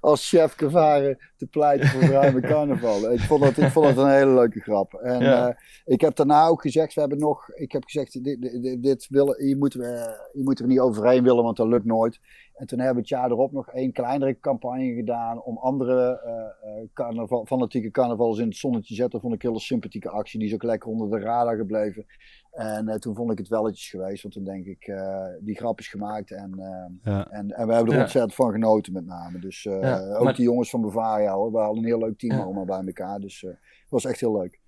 als 0.00 0.28
chef 0.28 0.54
gevaren 0.56 1.18
te 1.36 1.46
pleiten 1.46 1.88
voor 1.88 2.02
ruime 2.02 2.40
carnaval. 2.40 3.12
Ik 3.12 3.20
vond, 3.20 3.42
dat, 3.42 3.56
ik 3.56 3.70
vond 3.70 3.86
dat 3.86 4.04
een 4.04 4.10
hele 4.10 4.34
leuke 4.34 4.60
grap. 4.60 4.94
En 4.94 5.20
ja. 5.20 5.48
uh, 5.48 5.54
ik 5.84 6.00
heb 6.00 6.16
daarna 6.16 6.46
ook 6.46 6.62
gezegd, 6.62 6.94
we 6.94 7.00
hebben 7.00 7.18
nog, 7.18 7.48
ik 7.54 7.72
heb 7.72 7.84
gezegd, 7.84 8.24
dit, 8.24 8.40
dit, 8.40 8.82
dit 8.82 9.06
willen, 9.08 9.46
je, 9.46 9.56
moet, 9.56 9.72
je 9.72 10.40
moet 10.44 10.58
er 10.58 10.66
niet 10.66 10.80
overheen 10.80 11.22
willen, 11.22 11.44
want 11.44 11.56
dat 11.56 11.66
lukt 11.66 11.84
nooit. 11.84 12.20
En 12.60 12.66
toen 12.66 12.78
hebben 12.78 12.96
we 12.96 13.00
het 13.00 13.08
jaar 13.08 13.30
erop 13.30 13.52
nog 13.52 13.68
één 13.68 13.92
kleinere 13.92 14.40
campagne 14.40 14.94
gedaan 14.94 15.42
om 15.42 15.58
andere 15.58 16.20
uh, 16.26 16.88
carnaval, 16.94 17.46
fanatieke 17.46 17.90
carnavals 17.90 18.38
in 18.38 18.46
het 18.46 18.56
zonnetje 18.56 18.88
te 18.88 18.94
zetten. 18.94 19.20
Vond 19.20 19.34
ik 19.34 19.42
een 19.42 19.48
hele 19.48 19.60
sympathieke 19.60 20.10
actie. 20.10 20.38
Die 20.38 20.48
is 20.48 20.54
ook 20.54 20.62
lekker 20.62 20.90
onder 20.90 21.10
de 21.10 21.18
radar 21.24 21.56
gebleven. 21.56 22.06
En 22.50 22.88
uh, 22.88 22.94
toen 22.94 23.14
vond 23.14 23.32
ik 23.32 23.38
het 23.38 23.48
welletjes 23.48 23.90
geweest. 23.90 24.22
Want 24.22 24.34
toen 24.34 24.44
denk 24.44 24.66
ik, 24.66 24.92
die 25.40 25.56
grap 25.56 25.78
is 25.78 25.88
gemaakt. 25.88 26.30
En, 26.30 26.54
ja. 27.02 27.26
en, 27.30 27.50
en 27.50 27.66
we 27.66 27.72
hebben 27.72 27.92
er 27.92 27.98
ja. 27.98 28.02
ontzettend 28.02 28.34
van 28.34 28.50
genoten 28.50 28.92
met 28.92 29.06
name. 29.06 29.38
Dus 29.38 29.62
ja, 29.62 30.16
ook 30.16 30.24
maar... 30.24 30.34
die 30.34 30.44
jongens 30.44 30.70
van 30.70 30.80
Bavaria 30.80 31.32
hoor. 31.32 31.52
We 31.52 31.58
hadden 31.58 31.78
een 31.78 31.88
heel 31.88 31.98
leuk 31.98 32.18
team 32.18 32.40
allemaal 32.40 32.64
bij 32.64 32.82
elkaar. 32.86 33.20
Dus 33.20 33.40
het 33.40 33.90
was 33.90 34.04
echt 34.04 34.20
heel 34.20 34.38
leuk. 34.38 34.60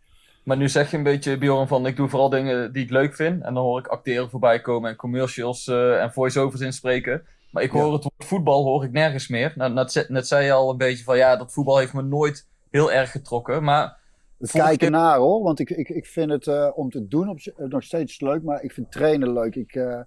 Maar 0.45 0.57
nu 0.57 0.69
zeg 0.69 0.91
je 0.91 0.97
een 0.97 1.03
beetje, 1.03 1.39
Bjorn, 1.39 1.69
van 1.69 1.87
ik 1.87 1.97
doe 1.97 2.09
vooral 2.09 2.29
dingen 2.29 2.73
die 2.73 2.85
ik 2.85 2.91
leuk 2.91 3.15
vind. 3.15 3.43
En 3.43 3.55
dan 3.55 3.65
hoor 3.65 3.79
ik 3.79 3.87
acteren 3.87 4.31
voorbij 4.31 4.61
komen 4.61 4.91
en 4.91 4.97
commercials 4.97 5.69
en 5.69 6.13
voice-overs 6.13 6.61
inspreken. 6.61 7.23
Maar 7.53 7.63
ik 7.63 7.71
hoor 7.71 7.93
het 7.93 8.03
woord 8.03 8.25
voetbal 8.25 8.65
hoor 8.65 8.85
ik 8.85 8.93
nergens 8.93 9.29
meer. 9.29 9.53
Nou, 9.57 9.73
net, 9.73 10.07
net 10.09 10.27
zei 10.27 10.45
je 10.45 10.53
al 10.53 10.71
een 10.71 10.77
beetje 10.77 11.05
van 11.05 11.17
ja, 11.17 11.37
dat 11.37 11.53
voetbal 11.53 11.79
heeft 11.79 11.93
me 11.93 12.03
nooit 12.03 12.47
heel 12.71 12.93
erg 12.93 13.11
getrokken. 13.11 13.65
Maar 13.65 13.99
het 14.39 14.51
kijken 14.51 14.79
keer... 14.79 14.91
naar 14.91 15.17
hoor, 15.17 15.43
want 15.43 15.59
ik, 15.59 15.71
ik, 15.71 15.89
ik 15.89 16.07
vind 16.07 16.31
het 16.31 16.47
uh, 16.47 16.71
om 16.75 16.91
te 16.91 17.09
doen 17.09 17.29
op, 17.29 17.39
uh, 17.39 17.67
nog 17.69 17.83
steeds 17.83 18.21
leuk, 18.21 18.43
maar 18.43 18.63
ik 18.63 18.73
vind 18.73 18.93
trainen 18.93 19.33
leuk. 19.33 19.55
Ik, 19.55 19.75
uh, 19.75 20.01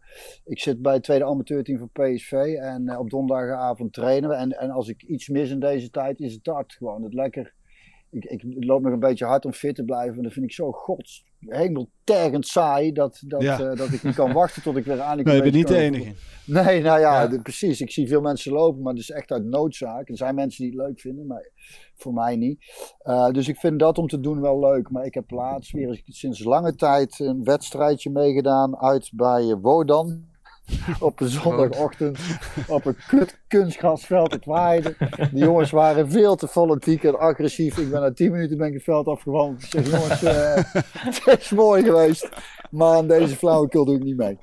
ik 0.45 0.59
zit 0.59 0.81
bij 0.81 0.93
het 0.93 1.03
tweede 1.03 1.25
amateurteam 1.25 1.77
van 1.77 1.89
PSV 1.89 2.31
en 2.59 2.97
op 2.97 3.09
donderdagavond 3.09 3.93
trainen 3.93 4.29
we. 4.29 4.35
En, 4.35 4.51
en 4.51 4.69
als 4.69 4.87
ik 4.87 5.03
iets 5.03 5.29
mis 5.29 5.49
in 5.49 5.59
deze 5.59 5.89
tijd, 5.89 6.19
is 6.19 6.33
het 6.33 6.43
dat 6.43 6.73
gewoon. 6.73 7.03
Het 7.03 7.13
lekker. 7.13 7.53
Ik, 8.15 8.25
ik 8.25 8.43
loop 8.65 8.81
nog 8.81 8.93
een 8.93 8.99
beetje 8.99 9.25
hard 9.25 9.45
om 9.45 9.53
fit 9.53 9.75
te 9.75 9.83
blijven. 9.83 10.17
En 10.17 10.23
dat 10.23 10.33
vind 10.33 10.45
ik 10.45 10.51
zo 10.51 10.71
gods 10.71 11.25
helemaal 11.39 11.89
tergend 12.03 12.47
saai 12.47 12.91
dat, 12.91 13.21
dat, 13.27 13.41
ja. 13.41 13.59
uh, 13.59 13.75
dat 13.75 13.91
ik 13.91 14.03
niet 14.03 14.15
kan 14.15 14.33
wachten 14.41 14.61
tot 14.61 14.77
ik 14.77 14.85
weer 14.85 15.01
aan 15.01 15.23
Nee, 15.23 15.35
je 15.35 15.41
bent 15.41 15.53
niet 15.53 15.67
de 15.67 15.77
enige. 15.77 16.13
Nee, 16.45 16.81
nou 16.81 16.99
ja, 16.99 17.21
ja. 17.21 17.27
De, 17.27 17.41
precies. 17.41 17.81
Ik 17.81 17.91
zie 17.91 18.07
veel 18.07 18.21
mensen 18.21 18.51
lopen, 18.51 18.81
maar 18.81 18.93
dat 18.93 19.01
is 19.01 19.09
echt 19.09 19.31
uit 19.31 19.45
noodzaak. 19.45 20.09
Er 20.09 20.17
zijn 20.17 20.35
mensen 20.35 20.63
die 20.63 20.73
het 20.73 20.87
leuk 20.87 20.99
vinden, 20.99 21.27
maar 21.27 21.49
voor 21.95 22.13
mij 22.13 22.35
niet. 22.35 22.59
Uh, 23.03 23.29
dus 23.29 23.47
ik 23.47 23.57
vind 23.57 23.79
dat 23.79 23.97
om 23.97 24.07
te 24.07 24.19
doen 24.19 24.41
wel 24.41 24.59
leuk. 24.59 24.89
Maar 24.89 25.05
ik 25.05 25.13
heb 25.13 25.31
laatst 25.31 25.71
weer 25.71 26.01
sinds 26.05 26.43
lange 26.43 26.75
tijd 26.75 27.19
een 27.19 27.43
wedstrijdje 27.43 28.09
meegedaan 28.09 28.77
uit 28.77 29.11
bij 29.13 29.55
Wodan 29.55 30.33
op 30.99 31.19
een 31.19 31.27
zondagochtend 31.27 32.19
op 32.67 32.85
een 32.85 32.97
kut 33.07 33.39
kunstgrasveld. 33.47 34.31
Het 34.31 34.45
waaide. 34.45 34.95
De 35.31 35.39
jongens 35.39 35.71
waren 35.71 36.11
veel 36.11 36.35
te 36.35 36.47
fanatiek 36.47 37.03
en 37.03 37.19
agressief. 37.19 37.77
Ik 37.77 37.91
ben 37.91 38.01
na 38.01 38.13
10 38.13 38.31
minuten 38.31 38.57
ben 38.57 38.67
ik 38.67 38.73
het 38.73 38.83
veld 38.83 39.07
afgewandeld. 39.07 39.63
Ik 39.63 39.69
zeg, 39.69 39.89
jongens, 39.89 40.23
uh, 40.23 40.55
het 41.31 41.41
is 41.41 41.49
mooi 41.49 41.83
geweest. 41.83 42.29
Maar 42.69 42.97
aan 42.97 43.07
deze 43.07 43.35
flauwekul 43.35 43.85
doe 43.85 43.95
ik 43.95 44.03
niet 44.03 44.17
mee. 44.17 44.37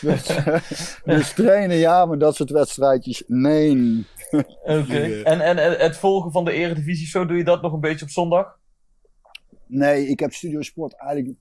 Dus, 0.00 0.30
uh, 0.30 0.60
dus 1.04 1.32
trainen 1.32 1.76
ja, 1.76 2.06
maar 2.06 2.18
dat 2.18 2.36
soort 2.36 2.50
wedstrijdjes, 2.50 3.22
nee. 3.26 4.06
Oké. 4.30 4.44
Okay. 4.64 5.22
En, 5.22 5.40
en 5.40 5.78
het 5.78 5.96
volgen 5.96 6.32
van 6.32 6.44
de 6.44 6.52
eredivisie, 6.52 7.06
zo 7.06 7.26
doe 7.26 7.36
je 7.36 7.44
dat 7.44 7.62
nog 7.62 7.72
een 7.72 7.80
beetje 7.80 8.04
op 8.04 8.10
zondag? 8.10 8.58
Nee, 9.66 10.06
ik 10.06 10.20
heb 10.20 10.32
Studio 10.32 10.62
Sport 10.62 10.94
eigenlijk 10.96 11.38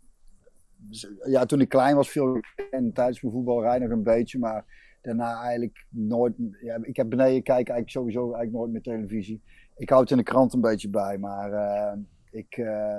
ja, 1.26 1.46
toen 1.46 1.62
ik 1.62 1.70
klein 1.70 1.96
was, 1.96 2.10
veel 2.10 2.40
en 2.72 2.94
tijdens 2.94 3.22
mijn 3.22 3.34
voetbalrij 3.34 3.80
nog 3.80 3.90
een 3.90 4.04
beetje, 4.04 4.40
maar 4.40 4.66
daarna 5.02 5.42
eigenlijk 5.42 5.86
nooit. 5.90 6.34
Ja, 6.62 6.78
ik 6.82 6.96
heb 6.96 7.10
beneden 7.10 7.44
kijken 7.44 7.74
eigenlijk 7.74 7.90
sowieso 7.90 8.22
eigenlijk 8.22 8.54
nooit 8.54 8.72
meer 8.72 8.82
televisie. 8.82 9.42
Ik 9.76 9.90
houd 9.90 10.12
in 10.12 10.18
de 10.18 10.24
krant 10.24 10.54
een 10.54 10.62
beetje 10.62 10.90
bij, 10.90 11.18
maar 11.18 11.52
uh, 11.52 11.94
ik. 12.32 12.58
Uh, 12.58 12.98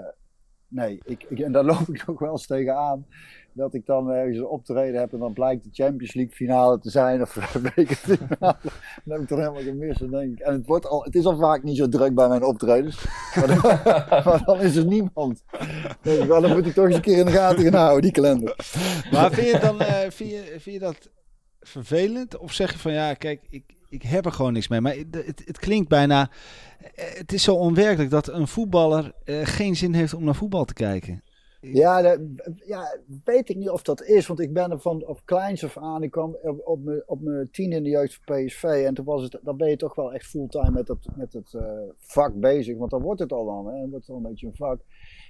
nee, 0.69 1.01
ik, 1.05 1.25
ik, 1.29 1.39
en 1.39 1.53
daar 1.53 1.65
loop 1.65 1.89
ik 1.89 2.07
nog 2.07 2.19
wel 2.19 2.31
eens 2.31 2.47
tegenaan. 2.47 3.07
Dat 3.53 3.75
ik 3.75 3.87
dan 3.87 4.11
ergens 4.11 4.39
een 4.39 4.47
optreden 4.47 5.01
heb 5.01 5.13
en 5.13 5.19
dan 5.19 5.33
blijkt 5.33 5.65
de 5.65 5.71
Champions 5.73 6.15
League 6.15 6.35
finale 6.35 6.79
te 6.79 6.91
zijn 6.91 7.23
of 7.23 7.39
bekerfinale. 7.75 8.57
Dan 9.05 9.13
heb 9.13 9.21
ik 9.21 9.27
toch 9.27 9.39
helemaal 9.39 9.63
gemist. 9.63 10.01
En, 10.01 10.11
denk 10.11 10.33
ik, 10.33 10.39
en 10.39 10.53
het, 10.53 10.67
wordt 10.67 10.87
al, 10.87 11.05
het 11.05 11.15
is 11.15 11.25
al 11.25 11.39
vaak 11.39 11.63
niet 11.63 11.77
zo 11.77 11.89
druk 11.89 12.15
bij 12.15 12.29
mijn 12.29 12.45
optredens. 12.45 13.07
Maar 13.35 13.47
dan, 13.47 13.61
maar 14.25 14.43
dan 14.45 14.61
is 14.61 14.77
er 14.77 14.85
niemand. 14.85 15.45
Dus 16.03 16.27
wel, 16.27 16.41
dan 16.41 16.57
moet 16.57 16.67
ik 16.67 16.75
toch 16.75 16.85
eens 16.85 16.95
een 16.95 17.01
keer 17.01 17.19
in 17.19 17.27
de 17.27 17.33
gaten 17.33 17.63
gaan 17.63 17.75
houden, 17.75 18.03
die 18.03 18.13
kalender. 18.13 18.57
Maar 19.11 19.33
vind 19.33 19.51
je, 19.51 19.59
dan, 19.59 19.83
uh, 19.83 19.97
vind 20.09 20.31
je, 20.31 20.45
vind 20.59 20.75
je 20.75 20.79
dat 20.79 21.11
vervelend? 21.61 22.39
Of 22.39 22.53
zeg 22.53 22.73
je 22.73 22.79
van 22.79 22.93
ja, 22.93 23.15
kijk, 23.15 23.47
ik, 23.51 23.65
ik 23.89 24.03
heb 24.03 24.25
er 24.25 24.33
gewoon 24.33 24.53
niks 24.53 24.69
mee. 24.69 24.81
Maar 24.81 24.95
het, 24.95 25.27
het, 25.27 25.43
het 25.45 25.59
klinkt 25.59 25.89
bijna. 25.89 26.31
Het 26.95 27.33
is 27.33 27.43
zo 27.43 27.55
onwerkelijk 27.55 28.11
dat 28.11 28.29
een 28.29 28.49
voetballer 28.49 29.13
uh, 29.25 29.41
geen 29.43 29.77
zin 29.77 29.95
heeft 29.95 30.15
om 30.15 30.25
naar 30.25 30.35
voetbal 30.35 30.65
te 30.65 30.75
kijken. 30.75 31.23
Ja, 31.61 32.19
ja, 32.67 32.99
weet 33.25 33.49
ik 33.49 33.57
niet 33.57 33.71
of 33.71 33.83
dat 33.83 34.03
is. 34.03 34.27
Want 34.27 34.41
ik 34.41 34.53
ben 34.53 34.71
er 34.71 34.81
van 34.81 35.07
of 35.07 35.25
kleins 35.25 35.65
af 35.65 35.79
aan. 35.79 36.03
Ik 36.03 36.11
kwam 36.11 36.37
op, 36.43 36.61
op, 36.65 36.85
mijn, 36.85 37.03
op 37.07 37.21
mijn 37.21 37.51
tien 37.51 37.73
in 37.73 37.83
de 37.83 37.89
jeugd 37.89 38.21
van 38.23 38.45
PSV. 38.45 38.63
En 38.63 38.95
toen 38.95 39.05
was 39.05 39.23
het, 39.23 39.39
dan 39.43 39.57
ben 39.57 39.71
je 39.71 39.77
toch 39.77 39.95
wel 39.95 40.13
echt 40.13 40.27
fulltime 40.27 40.71
met, 40.71 40.87
dat, 40.87 41.09
met 41.17 41.33
het 41.33 41.53
uh, 41.53 41.63
vak 41.99 42.35
bezig. 42.35 42.77
Want 42.77 42.91
dan 42.91 43.03
wordt 43.03 43.21
het 43.21 43.33
al 43.33 43.45
dan. 43.45 43.67
Hè? 43.67 43.81
Dan 43.81 43.91
wordt 43.91 44.07
het 44.07 44.17
al 44.17 44.23
een 44.23 44.31
beetje 44.31 44.47
een 44.47 44.57
vak. 44.57 44.81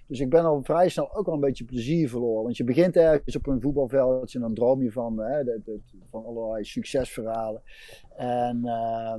Dus 0.09 0.21
ik 0.21 0.31
ben 0.31 0.45
al 0.45 0.63
vrij 0.63 0.89
snel 0.89 1.15
ook 1.15 1.27
al 1.27 1.33
een 1.33 1.41
beetje 1.41 1.65
plezier 1.65 2.09
verloren. 2.09 2.43
Want 2.43 2.57
je 2.57 2.65
begint 2.65 2.97
ergens 2.97 3.37
op 3.37 3.47
een 3.47 3.61
voetbalveld 3.61 4.35
en 4.35 4.41
dan 4.41 4.55
droom 4.55 4.83
je 4.83 4.93
van, 4.93 5.19
hè, 5.19 5.45
de, 5.45 5.61
de, 5.65 5.81
van 6.11 6.25
allerlei 6.25 6.65
succesverhalen. 6.65 7.63
En, 8.17 8.57
uh, 8.57 9.15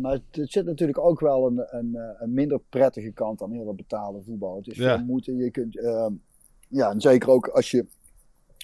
maar 0.00 0.12
het, 0.12 0.22
het, 0.30 0.50
zit 0.50 0.64
natuurlijk 0.64 0.98
ook 0.98 1.20
wel 1.20 1.46
een, 1.46 1.66
een, 1.70 1.98
een, 2.18 2.32
minder 2.32 2.60
prettige 2.68 3.12
kant 3.12 3.42
aan 3.42 3.52
heel 3.52 3.64
dat 3.64 3.76
betaalde 3.76 4.22
voetbal. 4.22 4.56
Het 4.56 4.66
is 4.66 4.76
ja. 4.76 4.96
veel 4.96 5.06
moeite. 5.06 5.36
Je 5.36 5.50
kunt, 5.50 5.76
uh, 5.76 6.06
ja, 6.68 6.90
en 6.90 7.00
zeker 7.00 7.30
ook 7.30 7.48
als 7.48 7.70
je 7.70 7.86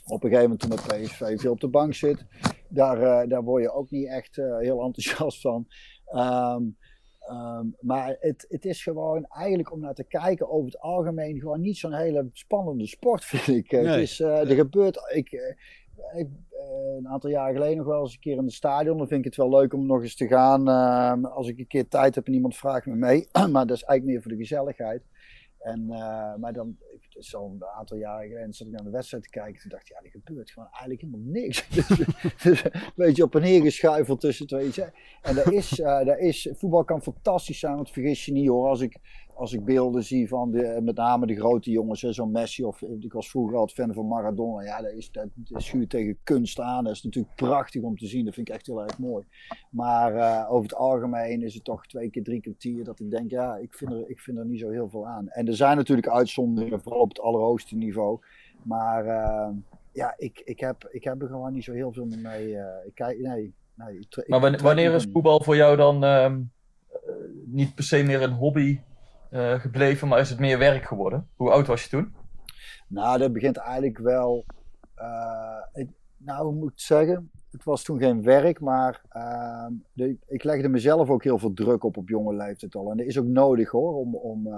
op 0.07 0.25
een 0.25 0.31
gegeven 0.31 0.51
moment 0.51 0.61
toen 0.61 0.69
met 0.69 1.03
PSV 1.03 1.41
veel 1.41 1.53
op 1.53 1.61
de 1.61 1.69
bank 1.69 1.95
zit. 1.95 2.25
Daar, 2.69 3.01
uh, 3.01 3.29
daar 3.29 3.43
word 3.43 3.63
je 3.63 3.73
ook 3.73 3.91
niet 3.91 4.09
echt 4.09 4.37
uh, 4.37 4.59
heel 4.59 4.83
enthousiast 4.83 5.41
van. 5.41 5.67
Um, 6.15 6.77
um, 7.31 7.77
maar 7.81 8.17
het, 8.21 8.47
het 8.49 8.65
is 8.65 8.83
gewoon 8.83 9.27
eigenlijk 9.27 9.73
om 9.73 9.81
naar 9.81 9.95
te 9.95 10.05
kijken 10.05 10.51
over 10.51 10.67
het 10.67 10.81
algemeen 10.81 11.41
gewoon 11.41 11.61
niet 11.61 11.77
zo'n 11.77 11.93
hele 11.93 12.29
spannende 12.33 12.87
sport 12.87 13.25
vind 13.35 13.47
ik. 13.57 13.71
Nee. 13.71 13.87
Het 13.87 14.01
is, 14.01 14.21
uh, 14.21 14.51
er 14.51 14.57
gebeurt, 14.57 14.99
ik, 15.13 15.57
ik 16.17 16.29
een 16.97 17.09
aantal 17.09 17.31
jaar 17.31 17.53
geleden 17.53 17.77
nog 17.77 17.87
wel 17.87 18.01
eens 18.01 18.13
een 18.13 18.21
keer 18.21 18.37
in 18.37 18.45
het 18.45 18.53
stadion. 18.53 18.99
Dan 18.99 19.07
vind 19.07 19.19
ik 19.21 19.27
het 19.27 19.37
wel 19.37 19.51
leuk 19.51 19.73
om 19.73 19.87
nog 19.87 20.03
eens 20.03 20.17
te 20.17 20.27
gaan. 20.27 20.69
Uh, 20.69 21.31
als 21.31 21.49
ik 21.49 21.59
een 21.59 21.67
keer 21.67 21.89
tijd 21.89 22.15
heb 22.15 22.27
en 22.27 22.35
iemand 22.35 22.57
vraagt 22.57 22.87
me 22.87 22.95
mee. 22.95 23.29
maar 23.53 23.67
dat 23.67 23.77
is 23.77 23.83
eigenlijk 23.83 24.05
meer 24.05 24.23
voor 24.23 24.31
de 24.31 24.37
gezelligheid. 24.37 25.03
En, 25.67 25.83
uh, 25.91 26.35
maar 26.35 26.53
dan, 26.53 26.77
zo'n 27.09 27.65
aantal 27.77 27.97
jaren 27.97 28.29
geleden, 28.29 28.55
zat 28.55 28.67
ik 28.67 28.73
naar 28.73 28.85
de 28.85 28.91
wedstrijd 28.91 29.23
te 29.23 29.31
kijken. 29.31 29.61
Toen 29.61 29.71
dacht 29.71 29.83
ik, 29.83 29.89
ja, 29.89 30.03
er 30.03 30.11
gebeurt 30.11 30.51
gewoon 30.51 30.69
eigenlijk 30.69 31.01
helemaal 31.01 31.27
niks. 31.33 31.69
dus, 32.43 32.65
een 32.65 32.93
beetje 32.95 33.23
op 33.23 33.35
en 33.35 33.41
neer 33.41 33.63
geschuifeld 33.63 34.21
tussen 34.21 34.47
twee. 34.47 34.71
En 35.23 35.35
daar 35.35 35.53
is, 35.53 35.69
daar 35.79 36.19
is, 36.19 36.49
voetbal 36.53 36.85
kan 36.85 37.03
fantastisch 37.03 37.59
zijn, 37.59 37.75
want 37.75 37.91
vergis 37.91 38.25
je 38.25 38.33
niet 38.33 38.49
hoor. 38.49 38.69
Als 38.69 38.81
ik, 38.81 38.97
als 39.37 39.53
ik 39.53 39.65
beelden 39.65 40.05
zie 40.05 40.29
van 40.29 40.51
de, 40.51 40.81
met 40.83 40.97
name 40.97 41.27
de 41.27 41.37
grote 41.37 41.71
jongens, 41.71 42.01
zo'n 42.01 42.31
Messi 42.31 42.65
of 42.65 42.83
ik 42.83 43.13
was 43.13 43.31
vroeger 43.31 43.57
altijd 43.57 43.79
fan 43.79 43.95
van 43.95 44.07
Maradona. 44.07 44.63
Ja, 44.63 44.83
dat 44.83 44.93
is, 44.93 45.11
dat, 45.11 45.27
dat 45.35 45.63
schuurt 45.63 45.91
tegen 45.91 46.19
kunst 46.23 46.61
aan. 46.61 46.85
Dat 46.85 46.93
is 46.93 47.03
natuurlijk 47.03 47.35
prachtig 47.35 47.83
om 47.83 47.97
te 47.97 48.07
zien. 48.07 48.25
Dat 48.25 48.35
vind 48.35 48.49
ik 48.49 48.55
echt 48.55 48.67
heel 48.67 48.83
erg 48.83 48.99
mooi. 48.99 49.25
Maar 49.71 50.15
uh, 50.15 50.53
over 50.53 50.63
het 50.63 50.75
algemeen 50.75 51.43
is 51.43 51.55
het 51.55 51.65
toch 51.65 51.87
twee 51.87 52.11
keer 52.11 52.23
drie 52.23 52.41
kwartier 52.41 52.85
dat 52.85 53.01
ik 53.01 53.11
denk, 53.11 53.31
ja, 53.31 53.57
ik 53.57 53.75
vind, 53.75 53.93
er, 53.93 54.11
ik 54.11 54.21
vind 54.21 54.39
er 54.39 54.47
niet 54.47 54.61
zo 54.61 54.71
heel 54.71 54.89
veel 54.89 55.07
aan. 55.07 55.29
En 55.29 55.47
er 55.47 55.57
zijn 55.57 55.77
natuurlijk 55.77 56.09
uitzonderingen, 56.09 56.83
vooral 56.83 57.01
op 57.01 57.09
het 57.09 57.21
allerhoogste 57.21 57.77
niveau. 57.77 58.19
Maar 58.63 59.07
uh, 59.07 59.49
ja, 59.93 60.15
ik, 60.17 60.43
ik, 60.45 60.61
heb, 60.61 60.89
ik 60.91 61.05
heb 61.05 61.23
er 61.23 61.29
gewoon 61.29 61.53
niet 61.53 61.65
zo 61.65 61.73
heel 61.73 61.93
veel 61.93 62.07
mee. 62.23 62.49
Uh, 62.49 62.65
ik 62.87 62.95
kijk, 62.95 63.19
nee, 63.19 63.55
nee, 63.75 63.99
ik, 63.99 64.29
maar 64.29 64.41
wanneer, 64.41 64.63
wanneer 64.63 64.95
is 64.95 65.07
voetbal 65.13 65.43
voor 65.43 65.57
jou 65.57 65.77
dan 65.77 66.05
uh, 66.05 66.35
niet 67.47 67.75
per 67.75 67.85
se 67.85 68.03
meer 68.03 68.23
een 68.23 68.33
hobby 68.33 68.81
uh, 69.31 69.61
gebleven, 69.61 70.09
maar 70.09 70.21
is 70.21 70.31
het 70.31 70.39
meer 70.39 70.59
werk 70.59 70.85
geworden? 70.85 71.29
Hoe 71.37 71.51
oud 71.51 71.67
was 71.67 71.83
je 71.83 71.89
toen? 71.89 72.15
Nou, 72.89 73.19
dat 73.19 73.33
begint 73.33 73.57
eigenlijk 73.57 73.99
wel. 73.99 74.45
Uh, 74.99 75.83
ik, 75.83 75.89
nou, 76.17 76.55
moet 76.55 76.81
zeggen? 76.81 77.31
Het 77.51 77.65
was 77.65 77.83
toen 77.83 77.99
geen 77.99 78.23
werk, 78.23 78.61
maar 78.61 79.03
uh, 79.13 79.67
de, 79.93 80.17
ik 80.27 80.45
legde 80.45 80.69
mezelf 80.69 81.09
ook 81.09 81.25
heel 81.25 81.39
veel 81.39 81.53
druk 81.53 81.85
op 81.85 81.97
op 81.97 82.09
jonge 82.09 82.35
leeftijd 82.35 82.75
al. 82.75 82.91
En 82.91 82.97
dat 82.97 83.07
is 83.07 83.19
ook 83.19 83.27
nodig 83.27 83.71
hoor, 83.71 83.95
om, 83.95 84.15
om, 84.15 84.49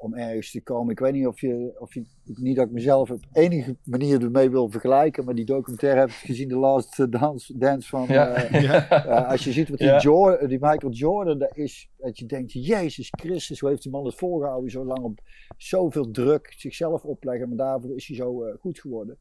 om 0.00 0.14
ergens 0.14 0.50
te 0.50 0.62
komen. 0.62 0.90
Ik 0.92 0.98
weet 0.98 1.12
niet 1.12 1.26
of 1.26 1.40
je, 1.40 1.76
of 1.78 1.94
je 1.94 2.04
niet 2.24 2.56
dat 2.56 2.66
ik 2.66 2.72
mezelf 2.72 3.10
op 3.10 3.20
enige 3.32 3.76
manier 3.84 4.22
ermee 4.22 4.50
wil 4.50 4.70
vergelijken, 4.70 5.24
maar 5.24 5.34
die 5.34 5.44
documentaire 5.44 6.00
heb 6.00 6.08
ik 6.08 6.14
gezien, 6.14 6.48
The 6.48 6.56
Last 6.56 7.12
Dance, 7.12 7.58
dance 7.58 7.88
van. 7.88 8.06
Ja. 8.08 8.32
eh, 8.32 8.62
Ja. 8.70 8.88
eh, 9.04 9.28
als 9.30 9.44
je 9.44 9.52
ziet 9.52 9.68
wat 9.68 9.78
die, 9.78 9.86
Ja. 9.86 9.98
Jordan, 9.98 10.48
die 10.48 10.58
Michael 10.60 10.92
Jordan, 10.92 11.38
dat 11.38 11.56
is 11.56 11.90
dat 11.96 12.18
je 12.18 12.26
denkt, 12.26 12.52
Jezus 12.52 13.08
Christus, 13.10 13.60
hoe 13.60 13.68
heeft 13.68 13.82
die 13.82 13.92
man 13.92 14.04
het 14.04 14.14
volgehouden 14.14 14.70
zo 14.70 14.84
lang 14.84 15.02
op 15.02 15.20
zoveel 15.56 16.10
druk 16.10 16.54
zichzelf 16.56 17.02
opleggen, 17.04 17.48
maar 17.48 17.56
daarvoor 17.56 17.94
is 17.96 18.06
hij 18.06 18.16
zo 18.16 18.44
eh, 18.44 18.54
goed 18.60 18.78
geworden. 18.80 19.18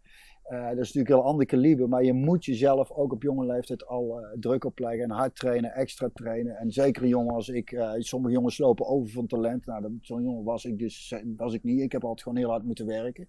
Eh, 0.49 0.61
dat 0.67 0.71
is 0.71 0.77
natuurlijk 0.77 1.09
een 1.09 1.15
heel 1.15 1.23
ander 1.25 1.45
kaliber, 1.45 1.89
maar 1.89 2.03
je 2.03 2.13
moet 2.13 2.45
jezelf 2.45 2.91
ook 2.91 3.11
op 3.11 3.21
jonge 3.23 3.45
leeftijd 3.45 3.87
al 3.87 4.19
eh, 4.21 4.27
druk 4.39 4.63
opleggen 4.65 5.03
en 5.03 5.09
hard 5.09 5.35
trainen, 5.35 5.71
extra 5.71 6.09
trainen. 6.13 6.57
En 6.57 6.71
zeker 6.71 7.03
een 7.03 7.09
jongen 7.09 7.33
als 7.35 7.49
ik, 7.49 7.71
eh, 7.71 7.91
sommige 7.97 8.33
jongens 8.33 8.57
lopen 8.57 8.85
over 8.87 9.09
van 9.09 9.27
talent. 9.27 9.65
Nou, 9.65 9.97
zo'n 10.01 10.23
jongen 10.23 10.43
was 10.43 10.65
ik 10.65 10.77
dus 10.79 11.15
was 11.37 11.53
ik 11.53 11.63
niet. 11.63 11.81
Ik 11.81 11.91
heb 11.91 12.03
altijd 12.03 12.21
gewoon 12.21 12.37
heel 12.37 12.49
hard 12.49 12.63
moeten 12.63 12.85
werken. 12.85 13.27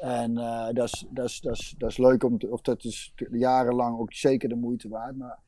En 0.00 0.34
dat 0.72 1.06
is- 1.14 1.98
leuk, 1.98 2.22
om 2.24 2.38
te- 2.38 2.50
of 2.50 2.60
dat 2.60 2.84
is 2.84 3.14
jarenlang 3.30 3.98
ook 3.98 4.12
zeker 4.12 4.48
de 4.48 4.54
moeite 4.54 4.88
waard. 4.88 5.16
Maar 5.16 5.38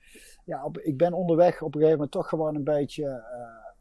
ja, 0.45 0.71
ik 0.83 0.97
ben 0.97 1.13
onderweg 1.13 1.63
op 1.63 1.67
een 1.75 1.81
gegeven 1.81 1.93
moment 1.93 2.11
toch 2.11 2.29
gewoon 2.29 2.55
een 2.55 2.65
beetje 2.65 3.23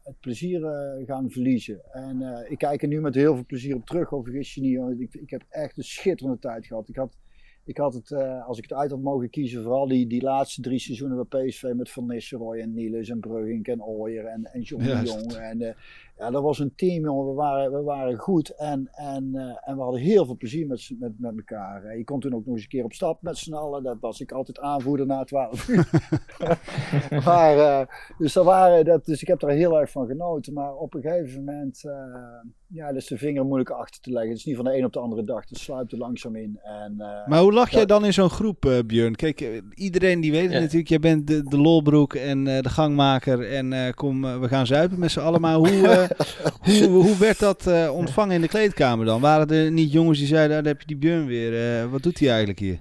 het 0.02 0.20
plezier 0.20 0.60
gaan 1.06 1.30
verliezen. 1.30 1.80
En 1.92 2.44
ik 2.48 2.58
kijk 2.58 2.82
er 2.82 2.88
nu 2.88 3.00
met 3.00 3.14
heel 3.14 3.34
veel 3.34 3.46
plezier 3.46 3.74
op 3.74 3.86
terug, 3.86 4.12
of 4.12 4.24
vergis 4.24 4.54
je 4.54 4.60
niet. 4.60 5.00
Ik, 5.00 5.14
ik 5.14 5.30
heb 5.30 5.42
echt 5.48 5.76
een 5.76 5.84
schitterende 5.84 6.38
tijd 6.38 6.66
gehad. 6.66 6.88
Ik 6.88 6.96
had, 6.96 7.16
ik 7.68 7.76
had 7.76 7.94
het, 7.94 8.10
eh, 8.10 8.46
als 8.46 8.58
ik 8.58 8.62
het 8.62 8.78
uit 8.78 8.90
had 8.90 9.00
mogen 9.00 9.30
kiezen, 9.30 9.62
vooral 9.62 9.88
die, 9.88 10.06
die 10.06 10.22
laatste 10.22 10.60
drie 10.60 10.78
seizoenen 10.78 11.26
bij 11.28 11.46
PSV 11.46 11.72
met 11.76 11.90
Van 11.90 12.06
Nistelrooy 12.06 12.58
en 12.58 12.74
Niels 12.74 13.08
en 13.08 13.20
Brugink 13.20 13.68
en 13.68 13.82
Ooyer 13.82 14.24
en, 14.24 14.44
en 14.52 14.60
John 14.60 14.82
de. 14.82 15.04
Jong. 15.04 15.32
En 15.32 15.62
eh, 15.62 15.74
ja, 16.18 16.30
dat 16.30 16.42
was 16.42 16.58
een 16.58 16.72
team, 16.76 17.04
jongen. 17.04 17.26
We 17.28 17.32
waren, 17.34 17.72
we 17.72 17.82
waren 17.82 18.16
goed 18.16 18.48
en, 18.56 18.88
en, 18.92 19.30
eh, 19.34 19.68
en 19.70 19.76
we 19.76 19.82
hadden 19.82 20.00
heel 20.00 20.24
veel 20.26 20.36
plezier 20.36 20.66
met, 20.66 20.90
met, 20.98 21.12
met 21.18 21.36
elkaar. 21.36 21.84
Eh, 21.84 21.96
Je 21.96 22.04
kon 22.04 22.20
toen 22.20 22.34
ook 22.34 22.44
nog 22.44 22.54
eens 22.54 22.62
een 22.62 22.68
keer 22.68 22.84
op 22.84 22.92
stap 22.92 23.22
met 23.22 23.36
z'n 23.38 23.52
allen. 23.54 23.82
Dat 23.82 23.96
was 24.00 24.20
ik 24.20 24.32
altijd 24.32 24.58
aanvoerder 24.60 25.06
na 25.06 25.24
12 25.24 25.68
uur. 25.68 25.88
maar, 27.24 27.58
eh, 27.58 27.86
dus, 28.18 28.32
dat 28.32 28.44
waren, 28.44 28.84
dat, 28.84 29.04
dus 29.04 29.22
ik 29.22 29.28
heb 29.28 29.40
daar 29.40 29.50
heel 29.50 29.80
erg 29.80 29.90
van 29.90 30.06
genoten. 30.06 30.52
Maar 30.52 30.74
op 30.74 30.94
een 30.94 31.00
gegeven 31.02 31.44
moment, 31.44 31.84
eh, 31.84 31.92
ja, 32.66 32.92
dus 32.92 33.06
de 33.06 33.18
vinger 33.18 33.44
moeilijk 33.44 33.70
achter 33.70 34.00
te 34.00 34.10
leggen. 34.10 34.28
Het 34.30 34.38
is 34.38 34.44
niet 34.44 34.56
van 34.56 34.64
de 34.64 34.76
een 34.76 34.84
op 34.84 34.92
de 34.92 34.98
andere 34.98 35.24
dag. 35.24 35.48
Het 35.48 35.58
sluipt 35.58 35.92
er 35.92 35.98
langzaam 35.98 36.36
in. 36.36 36.58
En, 36.62 36.94
eh, 36.98 37.26
Maar 37.26 37.40
hoe 37.40 37.52
lag 37.52 37.70
jij 37.70 37.86
dan 37.86 38.04
in 38.04 38.12
zo'n 38.12 38.30
groep, 38.30 38.64
eh, 38.64 38.78
Björn? 38.86 39.14
Kijk, 39.16 39.62
iedereen 39.74 40.20
die 40.20 40.30
weet 40.30 40.50
Ja. 40.52 40.58
natuurlijk. 40.60 40.88
Jij 40.88 40.98
bent 40.98 41.26
de, 41.26 41.42
de 41.42 41.58
lolbroek 41.58 42.14
en 42.14 42.46
eh, 42.46 42.62
de 42.62 42.68
gangmaker. 42.68 43.52
En 43.52 43.72
eh, 43.72 43.92
kom, 43.94 44.40
we 44.40 44.48
gaan 44.48 44.66
zuipen 44.66 44.98
met 44.98 45.10
z'n 45.10 45.20
allen. 45.20 45.40
Maar 45.40 45.54
hoe, 45.54 46.07
hoe, 46.66 46.86
hoe 47.02 47.16
werd 47.18 47.38
dat 47.38 47.66
eh, 47.66 47.90
ontvangen 47.94 48.34
in 48.34 48.40
de 48.40 48.48
kleedkamer 48.48 49.06
dan? 49.06 49.20
Waren 49.20 49.48
er 49.48 49.70
niet 49.70 49.92
jongens 49.92 50.18
die 50.18 50.26
zeiden, 50.26 50.56
ah, 50.56 50.62
daar 50.62 50.72
heb 50.72 50.80
je 50.80 50.86
die 50.86 50.96
Björn 50.96 51.26
weer. 51.26 51.80
eh, 51.82 51.90
wat 51.90 52.02
doet 52.02 52.18
hij 52.18 52.28
eigenlijk 52.28 52.58
hier? 52.58 52.80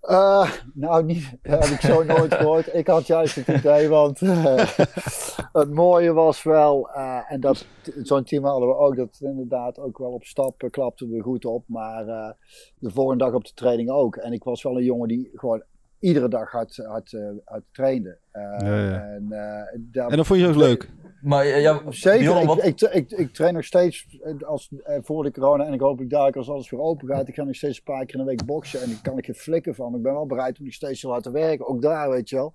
Eh, 0.00 0.50
nou, 0.74 1.04
niet, 1.04 1.30
dat 1.42 1.64
heb 1.68 1.74
ik 1.74 1.80
zo 1.80 2.02
nooit 2.02 2.34
gehoord. 2.34 2.74
Ik 2.74 2.86
had 2.86 3.06
juist 3.06 3.34
het 3.34 3.48
idee, 3.48 3.88
want 3.88 4.22
eh, 4.22 4.68
het 5.62 5.70
mooie 5.70 6.12
was 6.12 6.42
wel, 6.42 6.90
eh, 6.90 7.18
en 7.28 7.40
dat 7.40 7.66
zo'n 8.02 8.24
team 8.24 8.44
hadden 8.44 8.68
we 8.68 8.76
ook, 8.76 8.96
dat 8.96 9.18
inderdaad 9.20 9.78
ook 9.78 9.98
wel 9.98 10.10
op 10.12 10.24
stap 10.24 10.62
eh, 10.62 10.70
klapten 10.70 11.10
we 11.10 11.20
goed 11.20 11.44
op, 11.44 11.64
maar 11.66 12.06
eh, 12.08 12.30
de 12.78 12.90
volgende 12.90 13.24
dag 13.24 13.34
op 13.34 13.44
de 13.44 13.52
training 13.54 13.90
ook. 13.90 14.16
En 14.16 14.32
ik 14.32 14.44
was 14.44 14.62
wel 14.62 14.76
een 14.76 14.84
jongen 14.84 15.08
die 15.08 15.30
gewoon 15.34 15.62
iedere 16.00 16.28
dag 16.28 16.50
hard, 16.50 16.76
hard, 16.76 17.12
eh, 17.12 17.20
hard 17.44 17.62
trainde. 17.72 18.18
Eh, 18.30 18.42
Ja, 18.42 18.80
ja. 18.80 19.02
En, 19.04 19.26
eh, 19.30 19.78
daar- 19.78 20.08
En 20.10 20.16
dat 20.16 20.26
vond 20.26 20.40
je 20.40 20.46
ook 20.48 20.54
leuk? 20.56 20.90
Maar 21.22 21.44
eh, 21.44 21.60
ja, 21.62 21.82
Zeker, 21.88 22.20
Bjorn, 22.20 22.40
ik, 22.40 22.46
wat- 22.46 22.64
ik, 22.64 22.80
ik, 22.80 23.10
ik 23.10 23.32
train 23.32 23.54
nog 23.54 23.64
steeds 23.64 24.18
eh, 24.22 24.34
als, 24.48 24.70
eh, 24.84 24.98
voor 25.02 25.22
de 25.24 25.30
corona 25.32 25.64
en 25.66 25.72
ik 25.72 25.80
hoop 25.80 26.00
ik 26.00 26.10
dadelijk 26.10 26.36
als 26.36 26.48
alles 26.50 26.70
weer 26.70 26.80
open 26.80 27.08
gaat. 27.08 27.28
Ik 27.28 27.34
ga 27.34 27.44
nog 27.44 27.54
steeds 27.54 27.76
een 27.78 27.84
paar 27.84 28.04
keer 28.04 28.14
in 28.18 28.20
de 28.24 28.30
week 28.30 28.44
boksen 28.44 28.82
en 28.82 28.88
daar 28.88 28.98
kan 29.02 29.18
ik 29.18 29.24
geen 29.24 29.34
flikken 29.34 29.74
van. 29.74 29.94
Ik 29.94 30.02
ben 30.02 30.12
wel 30.12 30.26
bereid 30.26 30.58
om 30.58 30.64
nog 30.64 30.74
steeds 30.74 31.00
te 31.00 31.30
werken, 31.32 31.66
ook 31.68 31.82
daar 31.82 32.10
weet 32.10 32.28
je 32.28 32.36
wel. 32.36 32.52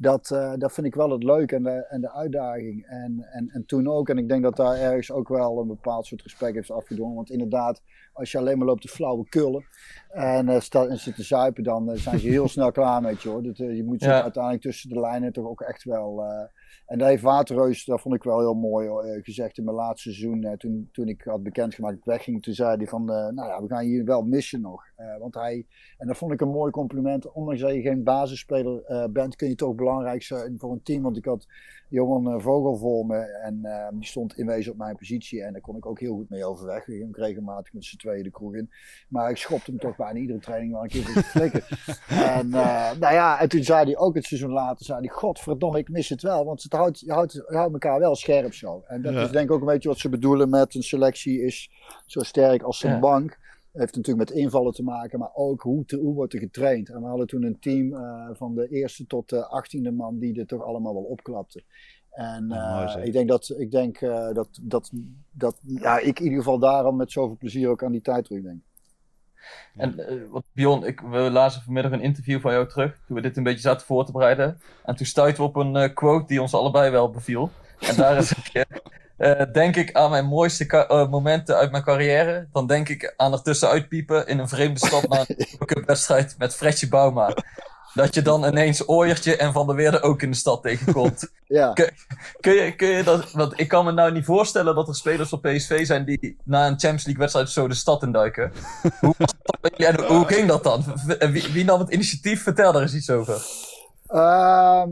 Dat, 0.00 0.28
dat 0.58 0.72
vind 0.72 0.86
ik 0.86 0.94
wel 0.94 1.10
het 1.10 1.22
leuke 1.22 1.54
en 1.56 1.62
de, 1.62 1.86
en 1.88 2.00
de 2.00 2.12
uitdaging. 2.12 2.86
En, 2.86 3.26
en, 3.30 3.48
en 3.52 3.64
toen 3.66 3.88
ook, 3.88 4.08
en 4.08 4.18
ik 4.18 4.28
denk 4.28 4.42
dat 4.42 4.56
daar 4.56 4.76
ergens 4.76 5.10
ook 5.12 5.28
wel 5.28 5.58
een 5.60 5.66
bepaald 5.66 6.06
soort 6.06 6.22
respect 6.22 6.54
heeft 6.54 6.70
afgedwongen. 6.70 7.14
Want 7.16 7.30
inderdaad, 7.30 7.82
als 8.12 8.32
je 8.32 8.38
alleen 8.38 8.58
maar 8.58 8.66
loopt 8.66 8.82
te 8.82 8.88
flauwe 8.88 9.28
kullen 9.28 9.64
en, 10.08 10.48
eh 10.48 10.60
sta, 10.60 10.86
en 10.86 10.98
zit 10.98 11.14
te 11.14 11.22
zuipen, 11.22 11.62
dan 11.64 11.96
zijn 11.96 12.18
ze 12.18 12.28
heel 12.28 12.48
snel 12.58 12.72
klaar 12.72 13.02
met 13.02 13.22
je 13.22 13.28
hoor. 13.28 13.42
Dat, 13.42 13.56
je 13.56 13.82
moet 13.86 14.02
ze 14.02 14.08
Ja. 14.08 14.22
uiteindelijk 14.22 14.62
tussen 14.62 14.88
de 14.88 15.00
lijnen 15.00 15.32
toch 15.32 15.46
ook 15.46 15.60
echt 15.60 15.84
wel... 15.84 16.24
en 16.88 16.98
dat 16.98 17.08
heeft 17.08 17.22
Waterreus, 17.22 17.84
dat 17.84 18.00
vond 18.00 18.14
ik 18.14 18.22
wel 18.22 18.38
heel 18.38 18.54
mooi 18.54 18.88
eh, 18.88 19.24
gezegd 19.24 19.58
in 19.58 19.64
mijn 19.64 19.76
laatste 19.76 20.12
seizoen. 20.12 20.44
eh, 20.44 20.52
toen, 20.52 20.88
toen 20.92 21.08
ik 21.08 21.22
had 21.22 21.42
bekendgemaakt 21.42 21.94
dat 21.94 22.02
ik 22.02 22.12
wegging, 22.12 22.42
toen 22.42 22.54
zei 22.54 22.76
hij 22.76 22.86
van, 22.86 23.10
eh, 23.10 23.28
nou 23.28 23.48
ja, 23.48 23.62
we 23.62 23.68
gaan 23.68 23.84
hier 23.84 24.04
wel 24.04 24.22
missen 24.22 24.60
nog. 24.60 24.86
Want 25.18 25.34
hij, 25.34 25.66
en 25.98 26.06
dat 26.06 26.16
vond 26.16 26.32
ik 26.32 26.40
een 26.40 26.48
mooi 26.48 26.70
compliment. 26.70 27.32
Ondanks 27.32 27.60
dat 27.60 27.74
je 27.74 27.80
geen 27.80 28.02
basisspeler 28.02 29.10
bent, 29.12 29.36
kun 29.36 29.48
je 29.48 29.54
toch 29.54 29.74
belangrijk 29.74 30.22
zijn 30.22 30.58
voor 30.58 30.72
een 30.72 30.82
team. 30.82 31.02
Want 31.02 31.16
ik 31.16 31.24
had 31.24 31.46
Johan 31.88 32.40
Vogel 32.40 32.76
voor 32.76 33.06
me 33.06 33.18
en 33.18 33.62
die 33.92 34.06
stond 34.06 34.38
in 34.38 34.46
wezen 34.46 34.72
op 34.72 34.78
mijn 34.78 34.96
positie. 34.96 35.42
En 35.42 35.52
daar 35.52 35.60
kon 35.60 35.76
ik 35.76 35.86
ook 35.86 36.00
heel 36.00 36.14
goed 36.14 36.30
mee 36.30 36.44
overweg. 36.44 36.86
We 36.86 36.92
gingen 36.92 37.08
ook 37.08 37.16
regelmatig 37.16 37.72
met 37.72 37.84
z'n 37.84 37.96
tweeën 37.96 38.22
de 38.22 38.30
kroeg 38.30 38.54
in. 38.54 38.70
Maar 39.08 39.30
ik 39.30 39.36
schopte 39.36 39.70
hem 39.70 39.80
toch 39.80 39.96
bijna 39.96 40.18
iedere 40.18 40.38
training 40.38 40.72
wel 40.72 40.82
een 40.82 40.88
keer 40.88 41.02
zijn 41.02 41.24
flikken. 41.24 41.62
en 42.38 42.48
nou 42.48 43.14
ja, 43.14 43.40
en 43.40 43.48
toen 43.48 43.62
zei 43.62 43.84
hij 43.84 43.96
ook 43.96 44.14
het 44.14 44.24
seizoen 44.24 44.52
later, 44.52 44.84
zei 44.84 44.98
hij, 44.98 45.08
godverdomme, 45.08 45.78
ik 45.78 45.88
mis 45.88 46.08
het 46.08 46.22
wel. 46.22 46.44
Want 46.44 46.57
het 46.62 46.72
houdt, 46.72 47.00
je, 47.00 47.12
houdt, 47.12 47.32
je 47.32 47.44
houdt 47.56 47.72
elkaar 47.72 47.98
wel 47.98 48.14
scherp 48.16 48.54
zo. 48.54 48.82
En 48.86 49.02
dat 49.02 49.12
Ja. 49.12 49.20
is 49.22 49.30
denk 49.30 49.44
ik 49.44 49.50
ook 49.50 49.60
een 49.60 49.66
beetje 49.66 49.88
wat 49.88 49.98
ze 49.98 50.08
bedoelen 50.08 50.48
met 50.50 50.74
een 50.74 50.82
selectie 50.82 51.42
is 51.42 51.70
zo 52.06 52.20
sterk 52.20 52.62
als 52.62 52.82
een 52.82 52.90
Ja. 52.90 52.98
bank. 52.98 53.38
Heeft 53.72 53.96
natuurlijk 53.96 54.28
met 54.28 54.38
invallen 54.38 54.72
te 54.72 54.82
maken, 54.82 55.18
maar 55.18 55.30
ook 55.34 55.62
hoe, 55.62 55.84
te, 55.84 55.96
hoe 55.96 56.14
wordt 56.14 56.32
er 56.32 56.38
getraind. 56.38 56.88
En 56.88 57.00
we 57.00 57.06
hadden 57.06 57.26
toen 57.26 57.42
een 57.42 57.58
team 57.58 57.94
eh, 57.94 58.28
van 58.32 58.54
de 58.54 58.68
eerste 58.68 59.06
tot 59.06 59.28
de 59.28 59.46
achttiende 59.46 59.90
man 59.90 60.18
die 60.18 60.38
er 60.40 60.46
toch 60.46 60.62
allemaal 60.64 60.94
wel 60.94 61.02
opklapte. 61.02 61.62
En 62.10 62.50
Ah, 62.52 62.94
eh, 62.96 63.04
ik 63.06 63.12
denk, 63.12 63.28
dat, 63.28 63.54
ik, 63.56 63.70
denk 63.70 64.00
eh, 64.00 64.32
dat, 64.32 64.48
dat, 64.62 64.90
dat 65.32 65.58
ja, 65.62 65.98
ik 65.98 66.18
in 66.18 66.24
ieder 66.24 66.38
geval 66.38 66.58
daarom 66.58 66.96
met 66.96 67.12
zoveel 67.12 67.36
plezier 67.36 67.68
ook 67.68 67.82
aan 67.84 67.92
die 67.92 68.00
tijd 68.00 68.24
terugdenk. 68.24 68.62
En 69.76 70.08
eh, 70.08 70.16
wat 70.30 70.44
Bjorn, 70.52 70.84
ik, 70.84 71.00
we 71.00 71.18
lazen 71.18 71.62
vanmiddag 71.62 71.92
een 71.92 72.00
interview 72.00 72.40
van 72.40 72.52
jou 72.52 72.68
terug, 72.68 72.98
toen 73.06 73.16
we 73.16 73.22
dit 73.22 73.36
een 73.36 73.42
beetje 73.42 73.60
zaten 73.60 73.86
voor 73.86 74.04
te 74.04 74.12
bereiden. 74.12 74.60
En 74.84 74.96
toen 74.96 75.06
stuitten 75.06 75.42
we 75.42 75.48
op 75.48 75.56
een 75.56 75.76
eh, 75.76 75.94
quote 75.94 76.26
die 76.26 76.42
ons 76.42 76.54
allebei 76.54 76.90
wel 76.90 77.10
beviel. 77.10 77.50
En 77.78 77.96
daar 77.96 78.16
is 78.16 78.32
eh, 79.16 79.42
denk 79.52 79.76
ik 79.76 79.92
aan 79.92 80.10
mijn 80.10 80.26
mooiste 80.26 81.06
momenten 81.10 81.56
uit 81.56 81.70
mijn 81.70 81.82
carrière. 81.82 82.48
Dan 82.52 82.66
denk 82.66 82.88
ik 82.88 83.14
aan 83.16 83.32
er 83.32 83.42
tussenuit 83.42 83.88
piepen 83.88 84.26
in 84.26 84.38
een 84.38 84.48
vreemde 84.48 84.86
stad 84.86 85.08
na 85.08 85.24
een 85.26 85.66
cupwedstrijd 85.66 86.34
met 86.38 86.56
Fredje 86.56 86.88
Bauma. 86.88 87.34
Dat 87.94 88.14
je 88.14 88.22
dan 88.22 88.44
ineens 88.44 88.86
Ooyertje 88.86 89.36
en 89.36 89.52
Van 89.52 89.66
der 89.66 89.76
Weerde 89.76 90.02
ook 90.02 90.22
in 90.22 90.30
de 90.30 90.36
stad 90.36 90.62
tegenkomt. 90.62 91.28
Ja. 91.48 91.72
Kun 92.40 92.52
je, 92.52 92.74
kun 92.76 92.88
je 92.88 93.02
dat, 93.02 93.32
want 93.32 93.60
ik 93.60 93.68
kan 93.68 93.84
me 93.84 93.92
nou 93.92 94.12
niet 94.12 94.24
voorstellen 94.24 94.74
dat 94.74 94.88
er 94.88 94.94
spelers 94.94 95.28
van 95.28 95.40
PSV 95.40 95.86
zijn 95.86 96.04
die 96.04 96.36
na 96.44 96.66
een 96.66 96.78
Champions 96.78 97.04
League 97.04 97.22
wedstrijd 97.22 97.50
zo 97.50 97.68
de 97.68 97.74
stad 97.74 98.02
induiken. 98.02 98.52
hoe, 99.00 99.14
en 99.76 100.04
hoe 100.04 100.26
ging 100.26 100.48
dat 100.48 100.64
dan? 100.64 100.84
Wie, 101.18 101.52
wie 101.52 101.64
nam 101.64 101.80
het 101.80 101.90
initiatief? 101.90 102.42
Vertel 102.42 102.72
daar 102.72 102.82
eens 102.82 102.94
iets 102.94 103.10
over. 103.10 103.42
Ehm, 104.08 104.90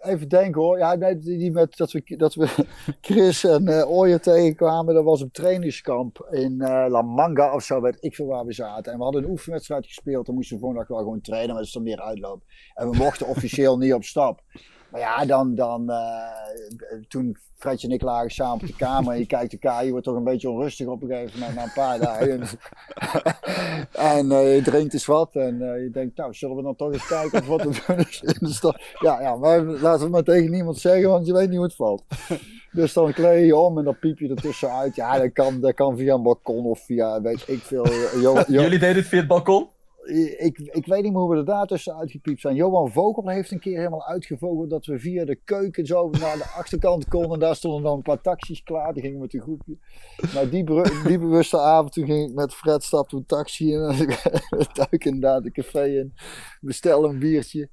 even 0.00 0.28
denken 0.28 0.60
hoor. 0.60 0.78
Ja, 0.78 0.94
nee, 0.94 1.18
die 1.18 1.50
met, 1.52 1.76
dat, 1.76 1.92
we, 1.92 2.16
dat 2.16 2.34
we 2.34 2.48
Chris 3.00 3.44
en 3.44 3.86
Ooyer 3.86 4.20
tegenkwamen, 4.20 4.94
dat 4.94 5.04
was 5.04 5.22
op 5.22 5.32
trainingskamp 5.32 6.28
in 6.30 6.60
eh, 6.60 6.84
La 6.88 7.02
Manga 7.02 7.54
of 7.54 7.62
zo, 7.62 7.80
weet 7.80 7.96
ik 8.00 8.14
veel 8.14 8.26
waar 8.26 8.44
we 8.44 8.52
zaten. 8.52 8.92
En 8.92 8.98
we 8.98 9.04
hadden 9.04 9.22
een 9.22 9.30
oefenwedstrijd 9.30 9.86
gespeeld, 9.86 10.26
dan 10.26 10.34
moesten 10.34 10.56
we 10.56 10.62
volgende 10.62 10.86
wel 10.88 10.98
gewoon 10.98 11.20
trainen, 11.20 11.48
maar 11.48 11.58
dat 11.58 11.66
is 11.66 11.72
dan 11.72 11.82
meer 11.82 12.00
uitloop. 12.00 12.42
En 12.74 12.90
we 12.90 12.96
mochten 12.96 13.26
officieel 13.34 13.78
niet 13.78 13.94
op 13.94 14.04
stap. 14.04 14.42
Maar 14.92 15.00
ja, 15.00 15.24
dan, 15.24 15.54
dan 15.54 15.90
eh, 15.90 16.98
toen 17.08 17.36
Fredje 17.56 17.88
en 17.88 17.94
ik 17.94 18.02
lagen 18.02 18.30
samen 18.30 18.60
op 18.60 18.66
de 18.66 18.76
kamer 18.76 19.12
en 19.12 19.18
je 19.18 19.26
kijkt 19.26 19.52
elkaar, 19.52 19.84
je 19.84 19.90
wordt 19.90 20.06
toch 20.06 20.16
een 20.16 20.24
beetje 20.24 20.50
onrustig 20.50 20.86
op 20.86 21.02
een 21.02 21.08
gegeven 21.08 21.38
moment 21.38 21.56
na 21.56 21.62
een 21.62 21.72
paar 21.74 21.98
dagen. 21.98 22.40
en 24.16 24.32
eh, 24.32 24.54
je 24.54 24.62
drinkt 24.62 24.92
eens 24.92 25.06
wat 25.06 25.34
en 25.34 25.62
eh, 25.62 25.82
je 25.82 25.90
denkt, 25.90 26.16
nou, 26.16 26.34
zullen 26.34 26.56
we 26.56 26.62
dan 26.62 26.76
toch 26.76 26.92
eens 26.92 27.06
kijken 27.06 27.38
of 27.40 27.46
wat 27.46 27.60
er 27.60 27.84
doen 27.86 27.96
is 27.98 28.22
in 28.22 28.46
de 28.46 28.52
stad. 28.52 28.80
Ja, 28.98 29.20
ja, 29.20 29.36
maar 29.36 29.62
laten 29.62 29.98
we 29.98 30.02
het 30.02 30.10
maar 30.10 30.22
tegen 30.22 30.50
niemand 30.50 30.78
zeggen, 30.78 31.08
want 31.08 31.26
je 31.26 31.32
weet 31.32 31.48
niet 31.48 31.56
hoe 31.56 31.66
het 31.66 31.74
valt. 31.74 32.04
Dus 32.72 32.92
dan 32.92 33.12
kleed 33.12 33.46
je 33.46 33.56
om 33.56 33.78
en 33.78 33.84
dan 33.84 33.98
piep 33.98 34.18
je 34.18 34.28
er 34.28 34.36
tussenuit. 34.36 34.94
Ja, 34.94 35.18
dat 35.18 35.32
kan, 35.32 35.60
dat 35.60 35.74
kan 35.74 35.96
via 35.96 36.14
een 36.14 36.22
balkon 36.22 36.64
of 36.64 36.84
via, 36.84 37.20
weet 37.20 37.48
ik 37.48 37.60
veel. 37.60 37.86
Jullie 38.46 38.78
deden 38.78 38.96
het 38.96 39.06
via 39.06 39.18
het 39.18 39.28
balkon? 39.28 39.68
Ik, 40.38 40.58
ik 40.58 40.86
weet 40.86 41.02
niet 41.02 41.12
meer 41.12 41.20
hoe 41.20 41.30
we 41.30 41.36
er 41.36 41.44
daar 41.44 41.66
tussen 41.66 41.96
uitgepiept 41.96 42.40
zijn. 42.40 42.54
Johan 42.54 42.92
Vogel 42.92 43.28
heeft 43.28 43.50
een 43.50 43.60
keer 43.60 43.76
helemaal 43.76 44.06
uitgevogeld 44.06 44.70
dat 44.70 44.86
we 44.86 44.98
via 44.98 45.24
de 45.24 45.38
keuken 45.44 45.86
zo 45.86 46.10
naar 46.10 46.36
de 46.36 46.52
achterkant 46.56 47.08
konden. 47.08 47.30
En 47.32 47.38
daar 47.38 47.56
stonden 47.56 47.82
dan 47.82 47.96
een 47.96 48.02
paar 48.02 48.20
taxis 48.20 48.62
klaar. 48.62 48.92
Die 48.92 49.02
gingen 49.02 49.20
met 49.20 49.34
een 49.34 49.40
groepje. 49.40 49.78
Maar 50.34 50.50
die, 50.50 50.64
beru- 50.64 51.02
die 51.06 51.18
bewuste 51.18 51.58
avond, 51.58 51.92
toen 51.92 52.04
ging 52.04 52.28
ik 52.28 52.34
met 52.34 52.54
Fred 52.54 52.82
stapte 52.82 53.16
een 53.16 53.26
taxi 53.26 53.72
in. 53.72 53.80
En 53.92 54.58
we 54.58 54.66
duiken 54.72 55.10
inderdaad 55.12 55.44
een 55.44 55.52
café 55.52 55.84
in. 55.84 56.14
Bestellen 56.60 57.10
een 57.10 57.18
biertje. 57.18 57.68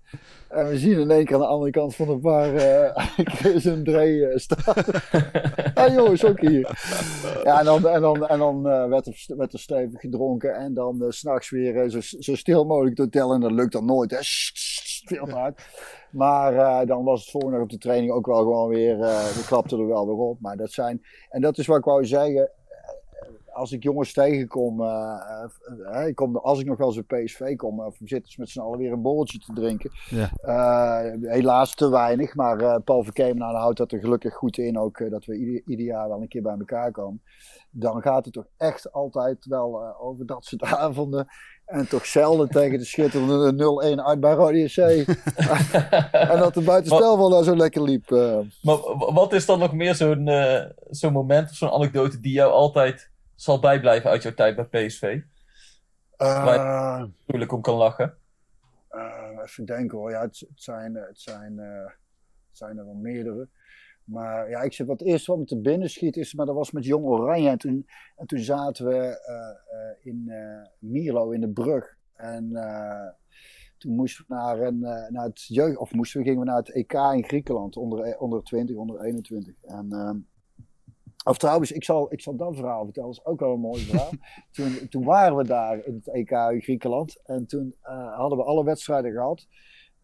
En 0.50 0.68
we 0.68 0.78
zien 0.78 1.00
in 1.00 1.12
één 1.12 1.26
keer 1.26 1.36
aan 1.36 1.42
de 1.42 1.48
andere 1.48 1.72
kant 1.72 1.96
van 1.96 2.08
de 2.08 2.18
bar 2.18 2.56
eh 2.56 3.08
Chris 3.40 3.66
en 3.66 3.84
Dre 3.84 4.28
eh, 4.28 4.38
staan. 4.38 4.84
ja 5.76 5.94
jongens, 5.94 6.26
ook 6.26 6.40
hier. 6.40 6.80
Ja, 7.44 7.60
en 7.60 7.66
dan, 7.66 7.88
en 7.88 8.02
dan, 8.02 8.28
en 8.28 8.40
dan 8.40 8.70
eh, 8.70 8.88
werd, 8.88 9.08
er, 9.08 9.38
werd 9.38 9.54
er 9.54 9.60
stevig 9.60 10.00
gedronken. 10.00 10.56
En 10.56 10.74
dan 10.74 11.06
s 11.10 11.18
s'nachts 11.18 11.50
weer 11.50 11.90
zo, 11.90 12.00
zo 12.20 12.36
stil 12.36 12.66
mogelijk 12.66 12.96
te 12.96 13.10
tellen. 13.10 13.36
En 13.36 13.42
dat 13.42 13.52
lukt 13.52 13.72
dan 13.72 13.86
nooit. 13.86 14.12
Hè. 14.12 14.22
Sst, 14.22 14.58
sst, 14.58 15.08
veel 15.08 15.26
te 15.26 15.32
hard. 15.36 15.62
Maar 16.12 16.54
eh, 16.56 16.88
dan 16.88 17.04
was 17.04 17.22
het 17.22 17.30
volgende 17.32 17.60
op 17.62 17.70
de 17.70 17.78
training 17.78 18.12
ook 18.12 18.26
wel 18.26 18.38
gewoon 18.38 18.68
weer. 18.70 19.02
eh 19.02 19.24
we 19.28 19.44
klapten 19.46 19.80
er 19.80 19.88
wel 19.88 20.06
weer 20.08 20.16
op. 20.16 20.40
Maar 20.42 20.58
dat 20.58 20.72
zijn. 20.72 21.02
En 21.30 21.42
dat 21.42 21.58
is 21.58 21.68
wat 21.68 21.78
ik 21.78 21.84
wou 21.84 22.06
zeggen. 22.06 22.42
eh, 22.42 23.56
Als 23.56 23.72
ik 23.72 23.84
jongens 23.84 24.14
tegenkom, 24.14 24.82
eh, 24.82 26.08
ik 26.08 26.16
kom, 26.16 26.36
als 26.38 26.60
ik 26.60 26.66
nog 26.66 26.78
wel 26.78 26.88
eens 26.88 27.06
bij 27.06 27.24
PSV 27.24 27.56
kom, 27.56 27.80
of 27.82 28.00
we 28.00 28.08
zitten 28.08 28.34
met 28.38 28.50
z'n 28.50 28.60
allen 28.60 28.80
weer 28.80 28.92
een 28.92 29.02
borreltje 29.02 29.40
te 29.40 29.54
drinken. 29.54 29.92
Ja. 30.10 30.30
Helaas 31.22 31.76
te 31.76 31.90
weinig, 31.90 32.36
maar 32.36 32.82
Paul 32.82 33.04
Verkeemenaar 33.04 33.54
houdt 33.56 33.78
dat 33.78 33.92
er 33.92 34.00
gelukkig 34.00 34.34
goed 34.34 34.58
in. 34.58 34.78
Ook 34.80 35.10
dat 35.10 35.26
we 35.26 35.36
ieder, 35.38 35.62
ieder 35.66 35.86
jaar 35.86 36.08
wel 36.10 36.22
een 36.22 36.28
keer 36.28 36.42
bij 36.42 36.56
elkaar 36.60 36.92
komen. 36.92 37.22
Dan 37.72 38.02
gaat 38.02 38.26
het 38.26 38.34
toch 38.34 38.48
echt 38.58 38.92
altijd 38.92 39.46
wel 39.46 39.98
over 40.00 40.26
dat 40.26 40.46
soort 40.46 40.64
avonden. 40.88 41.28
En 41.70 41.88
toch 41.88 42.06
zelden 42.06 42.50
tegen 42.50 42.78
de 42.80 42.86
schitterende 42.86 43.96
0-1 43.98 44.04
uit 44.06 44.20
bij 44.20 44.34
Rode 44.34 44.68
SC. 44.68 44.78
en 46.12 46.40
dat 46.40 46.54
de 46.54 46.62
buitenspel 46.66 47.18
wel 47.18 47.30
daar 47.30 47.44
zo 47.44 47.56
lekker 47.56 47.84
liep. 47.84 48.12
eh. 48.12 48.40
Maar 48.62 48.78
wat 49.14 49.34
is 49.34 49.46
dan 49.46 49.60
nog 49.60 49.74
meer 49.74 49.96
zo'n 49.96 50.28
eh, 50.28 50.66
zo'n 50.90 51.14
moment 51.14 51.50
of 51.50 51.56
zo'n 51.56 51.72
anekdote 51.72 52.20
die 52.20 52.34
jou 52.34 52.52
altijd 52.52 53.10
zal 53.36 53.60
bijblijven 53.60 54.10
uit 54.10 54.24
jouw 54.24 54.34
tijd 54.34 54.56
bij 54.70 54.86
PSV? 54.86 55.20
Eh, 56.18 57.04
Moeilijk 57.26 57.52
om 57.52 57.62
kan 57.62 57.76
lachen. 57.76 58.14
Eh, 58.90 59.38
even 59.44 59.66
denken 59.66 59.98
hoor. 59.98 60.12
Ja, 60.12 60.22
het, 60.22 60.40
het, 60.40 60.50
zijn, 60.56 60.96
eh, 60.96 61.08
het, 61.08 61.20
zijn, 61.20 61.60
eh, 61.60 61.86
het 62.50 62.58
zijn 62.58 62.78
er 62.78 62.86
wel 62.86 62.94
meerdere. 62.94 63.48
Maar 64.10 64.50
ja, 64.50 64.62
ik 64.62 64.74
zeg 64.74 64.88
wat 64.88 65.02
eerst 65.02 65.26
wat 65.26 65.38
me 65.38 65.46
te 65.46 65.62
binnen 65.62 65.90
schiet 65.90 66.18
is, 66.18 66.34
maar 66.34 66.46
dat 66.46 66.56
was 66.56 66.72
met 66.72 66.86
Jong 66.86 67.06
Oranje. 67.06 67.50
En 67.50 67.58
toen, 67.58 67.88
en 68.16 68.28
toen 68.28 68.40
zaten 68.40 68.86
we 68.86 68.96
eh, 68.96 69.36
eh, 69.36 69.96
in 70.02 70.24
eh 70.28 70.68
Mierlo 70.80 71.32
in 71.32 71.42
de 71.42 71.50
brug. 71.50 71.98
En 72.16 72.52
toen 73.78 73.96
moesten 73.96 74.26
we 74.28 74.34
naar, 74.34 74.60
een, 74.60 74.80
naar 75.10 75.24
het 75.24 75.46
jeugd, 75.48 75.78
of 75.78 75.94
moesten 75.94 76.20
we, 76.20 76.26
gingen 76.26 76.40
we 76.40 76.46
naar 76.46 76.58
het 76.58 76.72
EK 76.72 76.94
in 76.94 77.24
Griekenland, 77.24 77.78
onder, 77.78 78.18
onder 78.18 78.44
20, 78.44 78.76
onder 78.76 79.02
21. 79.02 79.64
En, 79.64 80.28
of 81.24 81.38
trouwens, 81.38 81.72
ik 81.72 81.84
zal, 81.84 82.14
ik 82.14 82.22
zal 82.22 82.36
dat 82.36 82.56
verhaal 82.56 82.84
vertellen, 82.84 83.10
dat 83.10 83.18
is 83.18 83.26
ook 83.26 83.40
wel 83.40 83.54
een 83.54 83.60
mooi 83.60 83.82
verhaal. 83.82 84.12
toen, 84.52 84.90
toen 84.90 85.04
waren 85.04 85.36
we 85.36 85.44
daar 85.44 85.86
in 85.86 85.96
het 85.96 86.08
EK 86.08 86.32
in 86.32 86.62
Griekenland 86.62 87.22
en 87.24 87.46
toen 87.46 87.76
hadden 88.16 88.38
we 88.38 88.44
alle 88.44 88.64
wedstrijden 88.64 89.12
gehad. 89.12 89.48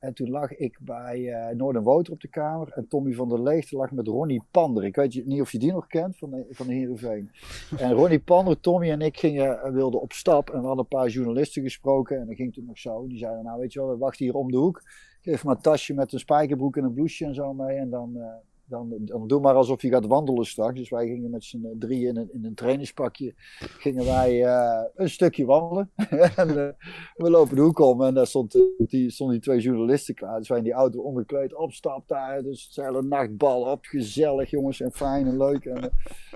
En 0.06 0.14
toen 0.14 0.30
lag 0.30 0.56
ik 0.56 0.78
bij 0.82 1.34
eh 1.34 1.56
Noordenwoter 1.56 2.14
op 2.14 2.22
de 2.22 2.28
kamer 2.28 2.72
en 2.72 2.88
Tommy 2.88 3.14
van 3.14 3.30
der 3.30 3.42
Leegte 3.42 3.76
lag 3.76 3.92
met 3.92 4.08
Ronnie 4.08 4.44
Pander. 4.52 4.84
Ik 4.84 4.96
weet 4.96 5.26
niet 5.26 5.42
of 5.42 5.52
je 5.52 5.60
die 5.60 5.72
nog 5.72 5.88
kent 5.88 6.18
van 6.18 6.30
de, 6.30 6.46
van 6.50 6.68
de 6.68 6.74
Heerenveen. 6.74 7.30
En 7.78 7.92
Ronnie 7.92 8.20
Pander, 8.20 8.60
Tommy 8.60 8.90
en 8.90 9.02
ik 9.02 9.18
gingen, 9.18 9.62
eh, 9.62 9.72
wilden 9.72 10.02
op 10.02 10.12
stap 10.14 10.50
en 10.50 10.60
we 10.60 10.66
hadden 10.66 10.86
een 10.90 10.98
paar 10.98 11.08
journalisten 11.08 11.62
gesproken. 11.62 12.20
En 12.20 12.28
dat 12.28 12.36
ging 12.36 12.54
toen 12.54 12.66
nog 12.66 12.78
zo. 12.78 13.08
Die 13.08 13.18
zeiden, 13.18 13.44
nou 13.44 13.60
weet 13.60 13.74
je 13.74 13.80
wel, 13.80 13.90
we 13.90 13.98
wachten 13.98 14.26
hier 14.26 14.36
om 14.36 14.52
de 14.52 14.58
hoek. 14.58 14.84
Geef 15.22 15.44
maar 15.44 15.56
een 15.56 15.62
tasje 15.62 15.94
met 15.94 16.14
een 16.14 16.20
spijkerbroek 16.20 16.78
en 16.78 16.84
een 16.84 16.94
blouseje 16.94 17.30
en 17.30 17.36
zo 17.36 17.54
mee. 17.54 17.78
En 17.78 17.90
dan, 17.90 18.16
eh, 18.16 18.34
dan, 18.66 18.94
dan 19.00 19.28
doe 19.28 19.42
maar 19.42 19.54
alsof 19.54 19.82
je 19.82 19.90
gaat 19.90 20.06
wandelen 20.06 20.46
straks. 20.46 20.78
Dus 20.78 20.90
wij 20.90 21.08
gingen 21.08 21.30
met 21.30 21.44
z'n 21.44 21.76
drieën 21.80 22.10
in 22.10 22.18
een, 22.18 22.34
in 22.34 22.46
een 22.46 22.56
trainingspakje. 22.56 23.34
Gingen 23.60 24.06
wij 24.06 24.44
eh, 24.44 24.84
een 24.96 25.10
stukje 25.10 25.46
wandelen. 25.46 25.92
en 26.36 26.50
eh, 26.50 26.74
we 27.16 27.30
lopen 27.30 27.56
de 27.56 27.62
hoek 27.62 27.80
om 27.80 28.02
en 28.02 28.14
daar 28.14 28.28
stond, 28.28 28.56
eh, 28.56 28.62
die, 28.78 29.10
stonden 29.10 29.36
die 29.36 29.46
twee 29.46 29.60
journalisten 29.60 30.16
klaar. 30.16 30.38
Dus 30.38 30.48
wij 30.48 30.58
in 30.58 30.64
die 30.64 30.74
auto 30.74 31.02
omgekleed, 31.02 31.56
op 31.56 31.72
stap 31.72 32.08
daar. 32.08 32.44
Dus 32.44 32.66
het 32.66 32.86
hele 32.86 33.04
nachtbal 33.04 33.62
op, 33.62 33.86
gezellig 33.86 34.50
jongens 34.50 34.82
en 34.82 34.92
fijn 34.92 35.28
en 35.28 35.38
leuk. 35.38 35.66
En, 35.66 35.84
eh, 35.84 35.90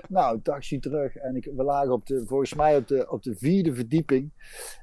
nou, 0.08 0.40
taxi 0.42 0.78
terug. 0.78 1.16
En 1.16 1.36
ik, 1.36 1.50
we 1.56 1.62
lagen 1.62 1.92
op 1.92 2.06
de, 2.06 2.26
volgens 2.26 2.54
mij 2.54 2.76
op 2.76 2.88
de, 2.88 3.10
op 3.10 3.22
de 3.22 3.36
vierde 3.36 3.74
verdieping. 3.74 4.30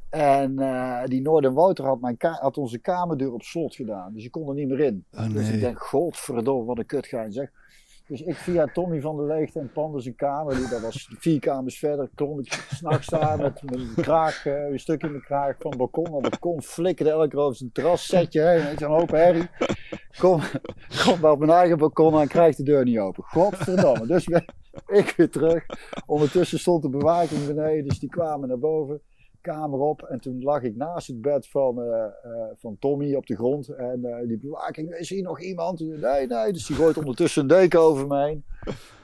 En 0.10 0.60
eh, 0.60 1.06
die 1.06 1.22
Noordenwoter 1.22 1.86
had, 1.86 2.02
mijn 2.02 2.16
had 2.20 2.58
onze 2.58 2.80
kamerdeur 2.80 3.34
op 3.34 3.44
slot 3.44 3.76
gedaan. 3.76 4.14
Dus 4.14 4.24
je 4.24 4.30
kon 4.30 4.48
er 4.48 4.54
niet 4.54 4.68
meer 4.68 4.80
in. 4.80 5.06
Oh, 5.12 5.34
Dus 5.34 5.50
ik 5.50 5.60
denk, 5.60 5.80
godverdomme, 5.80 6.66
wat 6.66 6.78
een 6.78 6.86
kutgein 6.86 7.32
zeg. 7.32 7.52
Dus 8.08 8.22
ik 8.22 8.36
via 8.36 8.66
Tommy 8.66 9.02
van 9.02 9.18
der 9.18 9.26
Leegte 9.26 9.60
en 9.60 9.72
Pander 9.72 10.02
zijn 10.02 10.16
kamer, 10.16 10.56
die, 10.56 10.70
dat 10.70 10.82
was 10.82 11.10
vier 11.20 11.40
kamers 11.40 11.80
verder, 11.80 12.10
klom 12.16 12.40
ik 12.40 12.54
s'nachts 12.74 13.08
daar 13.08 13.38
met 13.38 13.62
mijn 13.64 13.94
kraag, 13.96 14.46
eh, 14.46 14.70
een 14.70 14.80
stuk 14.80 15.04
in 15.04 15.12
mijn 15.12 15.24
kraag 15.24 15.56
van 15.60 15.70
het 15.70 15.80
balkon. 15.80 16.14
Het 16.14 16.30
balkon 16.30 16.62
flikkerde 16.62 17.12
elke 17.12 17.28
keer 17.28 17.40
over 17.40 17.58
zijn 17.58 17.72
terras, 17.72 18.06
setje 18.06 18.42
heen, 18.42 18.64
weet 18.64 18.80
je, 18.80 18.86
een 18.86 18.92
hoop 18.92 19.12
herrie. 19.12 19.50
Kom, 20.20 20.42
kom 21.06 21.22
bij 21.22 21.32
op 21.32 21.40
mijn 21.40 21.52
eigen 21.52 21.78
balkon 21.78 22.22
en 22.22 22.28
krijg 22.28 22.56
de 22.56 22.64
deur 22.64 22.84
niet 22.84 23.00
open. 23.00 23.24
Godverdomme. 23.24 24.08
Dus 24.08 24.26
ben 24.26 24.46
ik 24.88 25.14
weer 25.18 25.30
terug. 25.30 25.66
Ondertussen 26.06 26.60
stond 26.60 26.82
de 26.82 26.90
bewaking 26.90 27.48
beneden, 27.48 27.88
dus 27.88 28.00
die 28.00 28.10
kwamen 28.10 28.48
naar 28.48 28.60
boven 28.60 29.02
kamer 29.42 29.80
op. 29.80 30.02
En 30.04 30.20
toen 30.20 30.44
lag 30.44 30.62
ik 30.62 30.76
naast 30.76 31.08
het 31.08 31.22
bed 31.22 31.48
van, 31.48 31.82
eh, 31.82 32.04
eh, 32.04 32.10
van 32.56 32.78
Tommy 32.80 33.14
op 33.16 33.26
de 33.26 33.36
grond. 33.36 33.68
En 33.68 34.06
eh, 34.06 34.28
die 34.28 34.38
bewaking, 34.38 34.94
is 34.96 35.10
hier 35.10 35.24
nog 35.24 35.42
iemand? 35.42 35.80
Nee, 35.80 36.28
nee. 36.28 36.52
Dus 36.54 36.66
die 36.66 36.76
gooit 36.76 36.98
ondertussen 36.98 37.42
een 37.42 37.48
deken 37.48 37.80
over 37.80 38.08
me 38.08 38.24
heen. 38.26 38.44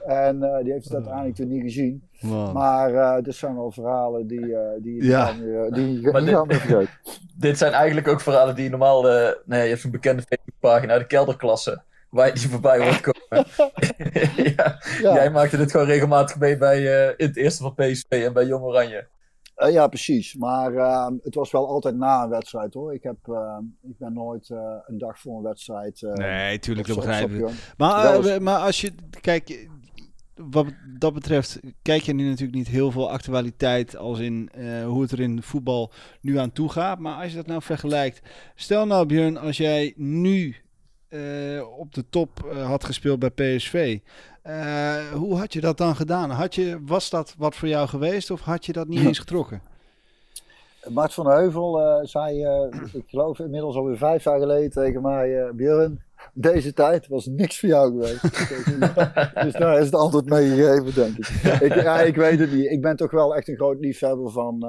En 0.06 0.42
eh, 0.42 0.62
die 0.64 0.72
heeft 0.72 0.84
het 0.84 0.94
uiteindelijk 0.94 1.34
toen 1.34 1.48
niet 1.48 1.62
gezien. 1.62 2.02
Man. 2.20 2.52
Maar 2.52 2.94
eh 2.94 3.22
dit 3.22 3.34
zijn 3.34 3.54
wel 3.54 3.70
verhalen 3.70 4.26
die, 4.26 4.56
eh 4.56 4.82
die, 4.82 5.04
Ja. 5.04 5.32
die, 5.70 6.00
je 6.00 6.10
Maar 6.10 6.22
niet 6.22 6.48
dit- 6.48 6.60
vergeten. 6.60 7.56
Zijn 7.56 7.72
eigenlijk 7.72 8.08
ook 8.08 8.20
verhalen 8.20 8.54
die 8.54 8.64
je 8.64 8.70
normaal... 8.70 9.08
eh 9.10 9.32
nee, 9.44 9.62
je 9.62 9.68
hebt 9.68 9.80
zo'n 9.80 9.90
bekende 9.90 10.22
Facebookpagina, 10.22 10.98
de 10.98 11.06
kelderklasse. 11.06 11.82
Waar 12.10 12.26
je 12.26 12.32
die 12.32 12.48
voorbij 12.48 12.78
hoort 12.78 13.00
komen. 13.00 13.46
ja, 14.56 14.78
Ja. 15.02 15.14
Jij 15.14 15.30
maakte 15.30 15.56
dit 15.56 15.70
gewoon 15.70 15.86
regelmatig 15.86 16.38
mee 16.38 16.56
bij 16.56 16.76
eh, 17.06 17.14
in 17.16 17.26
het 17.26 17.36
eerste 17.36 17.62
van 17.62 17.74
PSV 17.74 18.04
en 18.10 18.32
bij 18.32 18.44
Jong 18.46 18.64
Oranje. 18.64 19.06
Eh, 19.54 19.72
ja, 19.72 19.86
precies. 19.86 20.34
Maar 20.34 20.74
eh, 20.74 21.06
het 21.22 21.34
was 21.34 21.50
wel 21.50 21.68
altijd 21.68 21.96
na 21.96 22.22
een 22.22 22.28
wedstrijd 22.28 22.74
hoor. 22.74 22.94
Ik, 22.94 23.02
heb, 23.02 23.16
eh, 23.22 23.58
ik 23.82 23.98
ben 23.98 24.12
nooit 24.12 24.50
eh, 24.50 24.58
een 24.86 24.98
dag 24.98 25.18
voor 25.20 25.36
een 25.36 25.42
wedstrijd. 25.42 26.02
eh, 26.02 26.12
Nee, 26.12 26.58
tuurlijk, 26.58 26.86
dat 26.86 26.96
begrijp 26.96 27.30
ik. 27.30 27.50
Maar, 27.76 28.42
maar 28.42 28.58
als 28.58 28.80
je, 28.80 28.92
kijk, 29.20 29.68
wat 30.34 30.66
dat 30.98 31.14
betreft, 31.14 31.60
kijk 31.82 32.02
je 32.02 32.14
nu 32.14 32.28
natuurlijk 32.28 32.58
niet 32.58 32.68
heel 32.68 32.90
veel 32.90 33.10
actualiteit 33.10 33.96
als 33.96 34.18
in 34.18 34.50
hoe 34.86 35.02
het 35.02 35.10
er 35.12 35.20
in 35.20 35.42
voetbal 35.42 35.92
nu 36.20 36.38
aan 36.38 36.52
toe 36.52 36.68
gaat. 36.68 36.98
Maar 36.98 37.22
als 37.22 37.30
je 37.30 37.36
dat 37.36 37.46
nou 37.46 37.62
vergelijkt, 37.62 38.20
stel 38.54 38.86
nou 38.86 39.06
Björn, 39.06 39.36
als 39.36 39.56
jij 39.56 39.92
nu 39.96 40.56
op 41.78 41.94
de 41.94 42.08
top 42.08 42.54
had 42.64 42.84
gespeeld 42.84 43.18
bij 43.18 43.30
PSV. 43.30 43.98
Eh, 44.44 44.96
hoe 45.12 45.36
had 45.36 45.52
je 45.52 45.60
dat 45.60 45.78
dan 45.78 45.96
gedaan? 45.96 46.30
Had 46.30 46.54
je, 46.54 46.78
was 46.86 47.10
dat 47.10 47.34
wat 47.38 47.54
voor 47.56 47.68
jou 47.68 47.88
geweest 47.88 48.30
of 48.30 48.40
had 48.40 48.66
je 48.66 48.72
dat 48.72 48.88
niet 48.88 49.04
eens 49.04 49.18
getrokken? 49.18 49.62
Mart 50.88 51.14
van 51.14 51.26
Heuvel 51.26 51.80
eh, 51.80 52.04
zei, 52.06 52.44
eh, 52.44 52.66
ik 52.92 53.04
geloof 53.06 53.38
inmiddels 53.38 53.76
alweer 53.76 53.96
vijf 53.96 54.24
jaar 54.24 54.38
geleden 54.38 54.70
tegen 54.70 55.02
mij, 55.02 55.50
Björn, 55.54 56.02
deze 56.34 56.72
tijd 56.72 57.08
was 57.08 57.26
niks 57.26 57.60
voor 57.60 57.68
jou 57.68 57.90
geweest. 57.90 58.22
dus 59.44 59.52
daar 59.52 59.78
is 59.78 59.84
het 59.84 59.94
antwoord 59.94 60.28
mee 60.28 60.48
gegeven, 60.48 60.94
denk 60.94 61.18
ik. 61.18 61.60
ik. 61.60 61.74
Ja, 61.74 62.00
ik 62.00 62.16
weet 62.16 62.38
het 62.38 62.52
niet. 62.52 62.70
Ik 62.70 62.80
ben 62.80 62.96
toch 62.96 63.10
wel 63.10 63.36
echt 63.36 63.48
een 63.48 63.56
groot 63.56 63.80
liefhebber 63.80 64.30
van... 64.30 64.66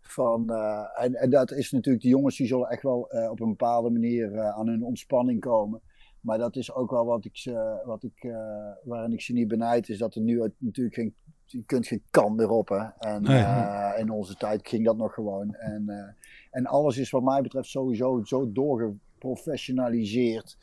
van 0.00 0.50
en, 0.94 1.14
en 1.14 1.30
dat 1.30 1.52
is 1.52 1.70
natuurlijk, 1.70 2.02
die 2.02 2.12
jongens 2.12 2.36
die 2.36 2.46
zullen 2.46 2.68
echt 2.68 2.82
wel 2.82 3.08
op 3.30 3.40
een 3.40 3.48
bepaalde 3.48 3.90
manier 3.90 4.40
aan 4.40 4.68
hun 4.68 4.84
ontspanning 4.84 5.40
komen. 5.40 5.80
Maar 6.22 6.38
dat 6.38 6.56
is 6.56 6.72
ook 6.74 6.90
wel 6.90 7.04
wat 7.04 7.24
ik, 7.24 7.36
ze, 7.36 7.80
wat 7.84 8.02
ik, 8.02 8.24
eh, 8.24 8.70
waarin 8.84 9.12
ik 9.12 9.20
ze 9.20 9.32
niet 9.32 9.48
benijd, 9.48 9.88
is 9.88 9.98
dat 9.98 10.14
er 10.14 10.20
nu 10.20 10.36
natuurlijk 10.58 10.94
geen, 10.94 11.14
je 11.46 11.64
kunt 11.64 11.86
geen 11.86 12.02
kan 12.10 12.34
meer 12.34 12.50
op. 12.50 12.68
Hè? 12.68 12.84
En 12.98 13.22
Nee. 13.22 13.42
eh, 13.42 13.92
in 13.98 14.10
onze 14.10 14.34
tijd 14.36 14.68
ging 14.68 14.84
dat 14.84 14.96
nog 14.96 15.14
gewoon. 15.14 15.54
En, 15.54 15.88
eh, 15.88 16.08
en 16.50 16.66
alles 16.66 16.98
is 16.98 17.10
wat 17.10 17.22
mij 17.22 17.42
betreft 17.42 17.68
sowieso 17.68 18.20
zo 18.24 18.52
doorgeprofessionaliseerd. 18.52 20.56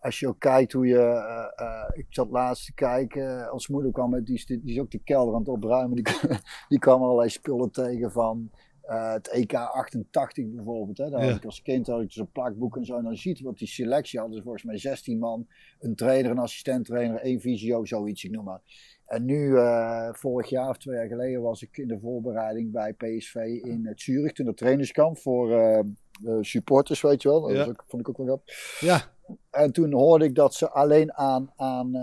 Als 0.00 0.18
je 0.20 0.28
ook 0.28 0.38
kijkt 0.38 0.72
hoe 0.72 0.86
je. 0.86 1.50
ik 1.92 2.06
zat 2.08 2.30
laatst 2.30 2.66
te 2.66 2.74
kijken. 2.74 3.50
Als 3.50 3.68
moeder 3.68 3.92
kwam 3.92 4.10
met. 4.10 4.26
Die, 4.26 4.34
is- 4.34 4.46
die 4.46 4.60
is 4.64 4.78
ook 4.80 4.90
de 4.90 4.98
kelder 4.98 5.34
aan 5.34 5.40
het 5.40 5.48
opruimen. 5.48 5.96
Die, 5.96 6.14
die 6.68 6.78
kwam 6.78 7.02
allerlei 7.02 7.28
spullen 7.28 7.70
tegen 7.70 8.12
van. 8.12 8.50
Eh, 8.82 9.12
het 9.12 9.28
EK 9.28 9.54
88 9.54 10.46
bijvoorbeeld. 10.50 10.98
Hè? 10.98 11.10
Daar 11.10 11.20
Ja. 11.20 11.26
had 11.28 11.36
ik 11.36 11.44
als 11.44 11.62
kind 11.62 11.86
had 11.86 12.00
ik 12.02 12.12
zo'n 12.12 12.30
plakboek 12.32 12.76
en 12.76 12.84
zo. 12.84 12.96
En 12.96 13.04
dan 13.04 13.16
ziet 13.16 13.40
wat 13.40 13.58
die 13.58 13.68
selectie 13.68 14.18
hadden. 14.18 14.36
ze 14.36 14.42
volgens 14.42 14.64
mij 14.64 14.78
16 14.78 15.18
man. 15.18 15.46
Een 15.80 15.94
trainer, 15.94 16.30
een 16.30 16.38
assistent 16.38 16.84
trainer, 16.86 17.20
één 17.20 17.40
visio, 17.40 17.84
zoiets, 17.84 18.24
ik 18.24 18.30
noem 18.30 18.44
maar. 18.44 18.60
En 19.06 19.24
nu, 19.24 19.56
eh, 19.56 20.08
vorig 20.12 20.48
jaar 20.48 20.68
of 20.68 20.78
twee 20.78 20.96
jaar 20.96 21.06
geleden, 21.06 21.42
was 21.42 21.62
ik 21.62 21.76
in 21.76 21.88
de 21.88 21.98
voorbereiding 22.00 22.72
bij 22.72 22.92
PSV 22.92 23.34
in 23.62 23.86
het 23.86 24.00
Zurich. 24.00 24.32
Toen 24.32 24.46
de 24.46 24.54
trainingskamp 24.54 25.18
voor 25.18 25.52
eh, 25.52 25.80
supporters, 26.40 27.00
weet 27.00 27.22
je 27.22 27.28
wel. 27.28 27.40
Dat 27.40 27.50
Ja. 27.50 27.56
was 27.58 27.68
ook, 27.68 27.84
vond 27.86 28.02
ik 28.02 28.08
ook 28.08 28.16
wel 28.16 28.26
grappig. 28.26 28.78
Ja, 28.80 29.00
En 29.50 29.72
toen 29.72 29.92
hoorde 29.92 30.24
ik 30.24 30.34
dat 30.34 30.54
ze 30.54 30.70
alleen 30.70 31.12
aan, 31.14 31.50
aan, 31.56 31.96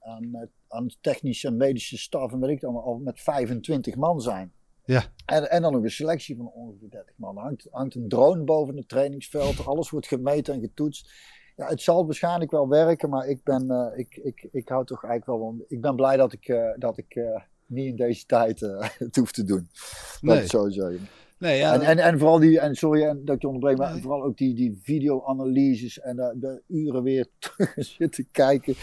aan, 0.00 0.50
aan 0.68 0.88
technische 1.00 1.46
en 1.48 1.56
medische 1.56 1.98
staf 1.98 2.32
en 2.32 2.40
weet 2.40 2.50
ik 2.50 2.60
dan 2.60 2.76
al 2.76 2.98
met 2.98 3.20
25 3.20 3.96
man 3.96 4.20
zijn. 4.20 4.52
Ja. 4.84 5.02
En, 5.26 5.50
en 5.50 5.62
dan 5.62 5.72
nog 5.72 5.82
een 5.82 5.90
selectie 5.90 6.36
van 6.36 6.50
ongeveer 6.52 6.90
30 6.90 7.14
man. 7.16 7.36
Er 7.36 7.42
hangt, 7.42 7.66
hangt 7.70 7.94
een 7.94 8.08
drone 8.08 8.44
boven 8.44 8.76
het 8.76 8.88
trainingsveld. 8.88 9.66
Alles 9.66 9.90
wordt 9.90 10.06
gemeten 10.06 10.54
en 10.54 10.60
getoetst. 10.60 11.10
Ja, 11.56 11.66
het 11.66 11.82
zal 11.82 12.04
waarschijnlijk 12.04 12.50
wel 12.50 12.68
werken, 12.68 13.10
maar 13.10 13.26
ik 13.26 13.44
ben, 13.44 13.70
eh, 13.70 13.98
ik, 13.98 14.16
ik, 14.16 14.48
ik 14.52 14.68
hou 14.68 14.84
toch 14.84 15.04
eigenlijk 15.04 15.40
wel 15.40 15.48
van. 15.50 15.64
Ik 15.68 15.80
ben 15.80 15.96
blij 15.96 16.16
dat 16.16 16.32
ik, 16.32 16.48
eh, 16.48 16.70
dat 16.76 16.98
ik 16.98 17.14
eh, 17.14 17.40
niet 17.66 17.86
in 17.86 17.96
deze 17.96 18.26
tijd 18.26 18.60
het 18.98 19.16
hoef 19.16 19.32
te 19.32 19.44
doen. 19.44 19.68
Dat 19.70 20.20
Nee. 20.20 20.42
ik 20.42 20.50
zo 20.50 20.68
zeggen. 20.68 21.08
Nee, 21.40 21.58
ja. 21.58 21.74
En, 21.74 21.80
en, 21.80 21.98
en 21.98 22.18
vooral 22.18 22.38
die, 22.38 22.60
en 22.60 22.74
sorry 22.74 23.02
en 23.02 23.20
dat 23.24 23.34
ik 23.34 23.40
je 23.40 23.46
onderbreek, 23.46 23.78
maar 23.78 23.98
vooral 24.00 24.22
ook 24.22 24.36
die, 24.36 24.54
die 24.54 24.78
video-analyses 24.82 26.00
en 26.00 26.16
de, 26.16 26.34
de 26.40 26.62
uren 26.68 27.02
weer 27.02 27.26
zitten 27.98 28.28
kijken. 28.32 28.74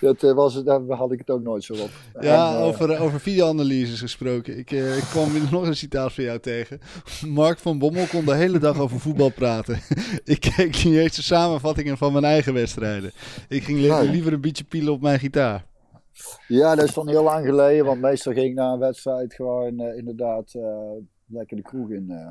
Dat 0.00 0.22
eh, 0.22 0.32
was 0.32 0.54
het, 0.54 0.66
daar 0.66 0.80
had 0.88 1.12
ik 1.12 1.18
het 1.18 1.30
ook 1.30 1.42
nooit 1.42 1.64
zo 1.64 1.72
op. 1.72 1.90
Ja, 2.20 2.50
En, 2.50 2.56
eh, 2.56 2.64
over, 2.64 2.98
over 2.98 3.20
videoanalyses 3.20 4.00
gesproken. 4.00 4.58
Ik, 4.58 4.70
eh, 4.70 4.96
ik 4.96 5.02
kwam 5.02 5.32
weer 5.32 5.42
nog 5.50 5.66
een 5.66 5.76
citaat 5.76 6.12
van 6.12 6.24
jou 6.24 6.38
tegen. 6.38 6.80
Mark 7.26 7.58
van 7.58 7.78
Bommel 7.78 8.06
kon 8.06 8.24
de 8.24 8.34
hele 8.34 8.58
dag 8.58 8.80
over 8.80 9.00
voetbal 9.00 9.30
praten. 9.30 9.78
ik 10.24 10.40
keek 10.40 10.84
niet 10.84 10.96
eens 10.96 11.16
de 11.16 11.22
samenvattingen 11.22 11.96
van 11.96 12.12
mijn 12.12 12.24
eigen 12.24 12.54
wedstrijden. 12.54 13.12
Ik 13.48 13.62
ging 13.62 13.78
li- 13.78 14.10
liever 14.10 14.32
een 14.32 14.40
beetje 14.40 14.64
pielen 14.64 14.92
op 14.92 15.00
mijn 15.00 15.18
gitaar. 15.18 15.66
Ja, 16.48 16.74
dat 16.74 16.84
is 16.84 16.94
dan 16.94 17.08
heel 17.08 17.22
lang 17.22 17.46
geleden, 17.46 17.84
want 17.84 18.00
meestal 18.00 18.32
ging 18.32 18.46
ik 18.46 18.54
na 18.54 18.72
een 18.72 18.78
wedstrijd 18.78 19.34
gewoon 19.34 19.80
inderdaad 19.80 20.54
lekker 21.26 21.56
de 21.56 21.62
kroeg 21.62 21.90
in. 21.90 22.10
eh. 22.10 22.30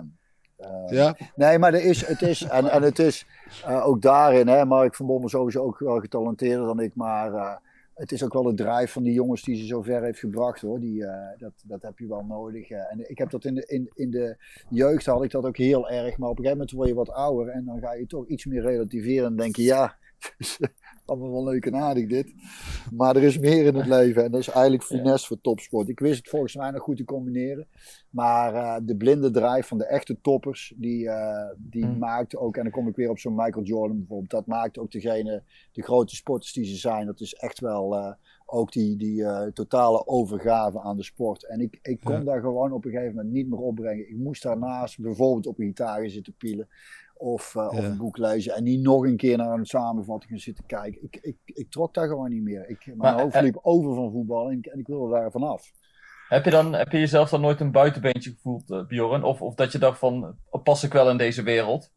Eh, 0.58 0.90
Ja, 0.90 1.16
Nee, 1.36 1.60
maar 1.60 1.74
er 1.74 1.84
is, 1.84 2.06
het 2.06 2.22
is, 2.22 2.42
en, 2.58 2.66
en 2.72 2.82
het 2.82 3.00
is 3.00 3.26
eh, 3.66 3.88
ook 3.88 4.02
daarin, 4.02 4.48
hè, 4.48 4.66
Mark 4.66 4.96
van 4.96 5.06
Bommel 5.06 5.30
sowieso 5.30 5.64
ook 5.64 5.80
wel 5.80 6.00
getalenteerder 6.00 6.66
dan 6.66 6.80
ik, 6.80 6.96
maar 6.96 7.60
het 7.94 8.12
is 8.12 8.24
ook 8.24 8.34
wel 8.34 8.44
de 8.44 8.54
drijf 8.54 8.92
van 8.92 9.04
die 9.04 9.14
jongens 9.14 9.44
die 9.44 9.56
ze 9.56 9.66
zo 9.66 9.82
ver 9.82 10.04
heeft 10.04 10.20
gebracht 10.20 10.62
hoor. 10.62 10.80
Die, 10.80 11.06
dat, 11.38 11.54
dat 11.66 11.82
heb 11.82 12.00
je 12.00 12.08
wel 12.08 12.26
nodig. 12.26 12.70
en 12.70 13.10
ik 13.10 13.18
heb 13.18 13.30
dat 13.30 13.46
in 13.46 13.56
de, 13.56 13.66
in, 13.66 13.92
in 13.94 14.12
de 14.12 14.38
jeugd 14.70 15.06
had 15.06 15.24
ik 15.24 15.32
dat 15.32 15.46
ook 15.46 15.58
heel 15.58 15.90
erg, 15.90 16.18
maar 16.18 16.30
op 16.30 16.38
een 16.38 16.44
gegeven 16.44 16.52
moment 16.58 16.72
word 16.72 16.88
je 16.88 16.94
wat 16.96 17.10
ouder 17.12 17.54
en 17.54 17.66
dan 17.66 17.80
ga 17.80 17.94
je 17.94 18.06
toch 18.08 18.28
iets 18.28 18.46
meer 18.46 18.62
relativeren 18.62 19.28
en 19.28 19.36
denk 19.36 19.56
je 19.56 19.64
ja, 19.64 19.98
allemaal 21.06 21.32
wel 21.32 21.44
leuk 21.44 21.66
en 21.66 21.76
aardig 21.76 22.08
dit. 22.08 22.34
Maar 22.94 23.16
er 23.16 23.24
is 23.24 23.40
meer 23.40 23.66
in 23.66 23.76
het 23.76 23.86
leven 23.86 24.24
en 24.24 24.32
dat 24.32 24.40
is 24.40 24.48
eigenlijk 24.50 24.84
finesse 24.84 25.28
voor 25.28 25.42
topsport. 25.42 25.90
Ik 25.90 26.00
wist 26.00 26.18
het 26.18 26.30
volgens 26.30 26.56
mij 26.56 26.72
nog 26.72 26.82
goed 26.82 26.98
te 26.98 27.04
combineren. 27.06 27.68
Maar 28.10 28.54
eh, 28.54 28.76
de 28.84 28.96
blinde 28.96 29.32
drijf 29.32 29.68
van 29.68 29.78
de 29.78 29.86
echte 29.86 30.18
toppers, 30.22 30.74
die, 30.78 31.10
eh, 31.10 31.50
die 31.58 31.84
Hmm. 31.86 31.98
maakt 31.98 32.36
ook, 32.38 32.58
en 32.58 32.64
dan 32.64 32.72
kom 32.72 32.88
ik 32.88 32.96
weer 32.96 33.10
op 33.10 33.20
zo'n 33.20 33.36
Michael 33.36 33.66
Jordan 33.66 33.98
bijvoorbeeld, 33.98 34.30
dat 34.30 34.46
maakt 34.46 34.78
ook 34.78 34.92
degene, 34.92 35.44
de 35.72 35.82
grote 35.84 36.16
sporters 36.16 36.54
die 36.54 36.66
ze 36.66 36.76
zijn, 36.76 37.06
dat 37.06 37.20
is 37.20 37.34
echt 37.34 37.60
wel 37.60 37.96
eh, 37.96 38.14
ook 38.46 38.72
die, 38.72 38.98
die 38.98 39.26
totale 39.54 40.08
overgave 40.08 40.80
aan 40.80 40.96
de 40.98 41.04
sport. 41.04 41.48
En 41.48 41.60
ik, 41.60 41.80
ik 41.82 42.00
kon 42.04 42.14
Ja. 42.14 42.24
daar 42.24 42.42
gewoon 42.42 42.72
op 42.72 42.86
een 42.86 42.92
gegeven 42.92 43.16
moment 43.16 43.34
niet 43.34 43.50
meer 43.50 43.60
opbrengen. 43.60 44.10
Ik 44.10 44.18
moest 44.18 44.44
daarnaast 44.44 45.00
bijvoorbeeld 45.00 45.48
op 45.48 45.60
een 45.60 45.66
gitaar 45.66 46.10
zitten 46.10 46.34
pielen. 46.38 46.68
Of, 47.18 47.56
eh, 47.56 47.68
of 47.68 47.78
een 47.84 47.98
boek 47.98 48.18
lezen 48.18 48.56
en 48.56 48.64
niet 48.64 48.82
nog 48.82 49.04
een 49.06 49.18
keer 49.18 49.38
naar 49.38 49.58
een 49.58 49.66
samenvatting 49.66 50.42
zitten 50.42 50.66
kijken. 50.66 51.04
Ik, 51.04 51.16
ik, 51.22 51.38
ik 51.46 51.70
trok 51.72 51.94
daar 51.94 52.08
gewoon 52.08 52.30
niet 52.30 52.44
meer. 52.44 52.70
Ik, 52.70 52.86
mijn 52.86 52.98
Maar, 52.98 53.22
hoofd 53.22 53.36
eh, 53.36 53.42
liep 53.42 53.60
over 53.62 53.96
van 53.96 54.12
voetbal 54.12 54.50
en, 54.50 54.58
ik- 54.58 54.66
en 54.66 54.80
ik 54.80 54.88
wilde 54.88 55.14
daar 55.14 55.32
vanaf. 55.32 55.72
Heb 56.28 56.46
je, 56.46 56.52
dan, 56.52 56.74
heb 56.74 56.92
je 56.92 56.98
jezelf 57.00 57.30
dan 57.30 57.42
nooit 57.42 57.60
een 57.60 57.72
buitenbeentje 57.72 58.32
gevoeld, 58.32 58.72
eh, 58.72 58.86
Bjorn? 58.86 59.24
Of, 59.24 59.42
of 59.42 59.56
dat 59.56 59.72
je 59.72 59.78
dacht 59.78 60.00
van, 60.00 60.36
pas 60.64 60.84
ik 60.84 60.94
wel 60.94 61.10
in 61.10 61.18
deze 61.18 61.44
wereld? 61.44 61.92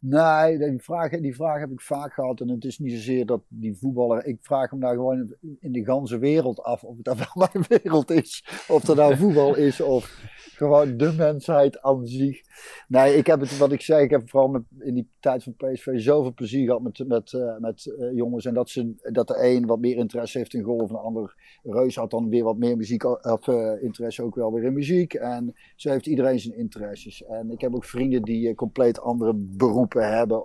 Nee, 0.00 0.58
die 0.58 0.82
vraag, 0.82 1.10
die 1.10 1.34
vraag 1.34 1.60
heb 1.60 1.70
ik 1.70 1.80
vaak 1.80 2.12
gehad. 2.12 2.40
En 2.40 2.48
het 2.48 2.64
is 2.64 2.78
niet 2.78 2.92
zozeer 2.92 3.26
dat 3.26 3.42
die 3.48 3.76
voetballer. 3.78 4.24
Ik 4.26 4.38
vraag 4.40 4.70
hem 4.70 4.80
daar 4.80 4.94
gewoon 4.94 5.34
in 5.60 5.72
de 5.72 5.84
ganse 5.84 6.18
wereld 6.18 6.62
af. 6.62 6.84
Of 6.84 6.96
het 6.96 7.04
dan 7.04 7.16
wel 7.16 7.26
mijn 7.52 7.64
wereld 7.68 8.10
is. 8.10 8.44
Of 8.68 8.88
er 8.88 8.96
nou 8.96 9.16
voetbal 9.16 9.54
is. 9.56 9.80
Of 9.80 10.20
gewoon 10.62 10.96
de 10.96 11.12
mensheid 11.12 11.82
aan 11.82 12.06
zich. 12.06 12.40
Nee, 12.88 13.16
ik 13.16 13.26
heb 13.26 13.40
het, 13.40 13.58
wat 13.58 13.72
ik 13.72 13.80
zeg. 13.80 14.00
Ik 14.00 14.10
heb 14.10 14.30
vooral 14.30 14.48
met, 14.48 14.62
in 14.78 14.94
die 14.94 15.08
tijd 15.20 15.42
van 15.42 15.54
PSV 15.54 15.86
zoveel 15.94 16.34
plezier 16.34 16.64
gehad 16.64 16.82
met, 16.82 17.04
met, 17.06 17.32
eh, 17.32 17.56
met 17.58 17.94
eh, 17.98 18.12
jongens. 18.14 18.44
En 18.44 18.54
dat, 18.54 18.70
ze, 18.70 18.94
dat 19.12 19.28
de 19.28 19.42
een 19.42 19.66
wat 19.66 19.78
meer 19.78 19.96
interesse 19.96 20.38
heeft 20.38 20.54
in 20.54 20.62
golf. 20.62 20.88
En 20.88 20.94
de 20.94 20.98
ander 20.98 21.34
Reus 21.62 21.96
had 21.96 22.10
dan 22.10 22.28
weer 22.28 22.44
wat 22.44 22.56
meer 22.56 22.76
muziek. 22.76 23.04
Of 23.04 23.48
eh, 23.48 23.82
interesse 23.82 24.22
ook 24.22 24.34
wel 24.34 24.52
weer 24.52 24.64
in 24.64 24.72
muziek. 24.72 25.14
En 25.14 25.54
zo 25.76 25.90
heeft 25.90 26.06
iedereen 26.06 26.40
zijn 26.40 26.56
interesses. 26.56 27.24
En 27.24 27.50
ik 27.50 27.60
heb 27.60 27.74
ook 27.74 27.84
vrienden 27.84 28.22
die 28.22 28.54
compleet 28.54 29.00
andere 29.00 29.34
beroepen 29.34 30.16
hebben 30.16 30.44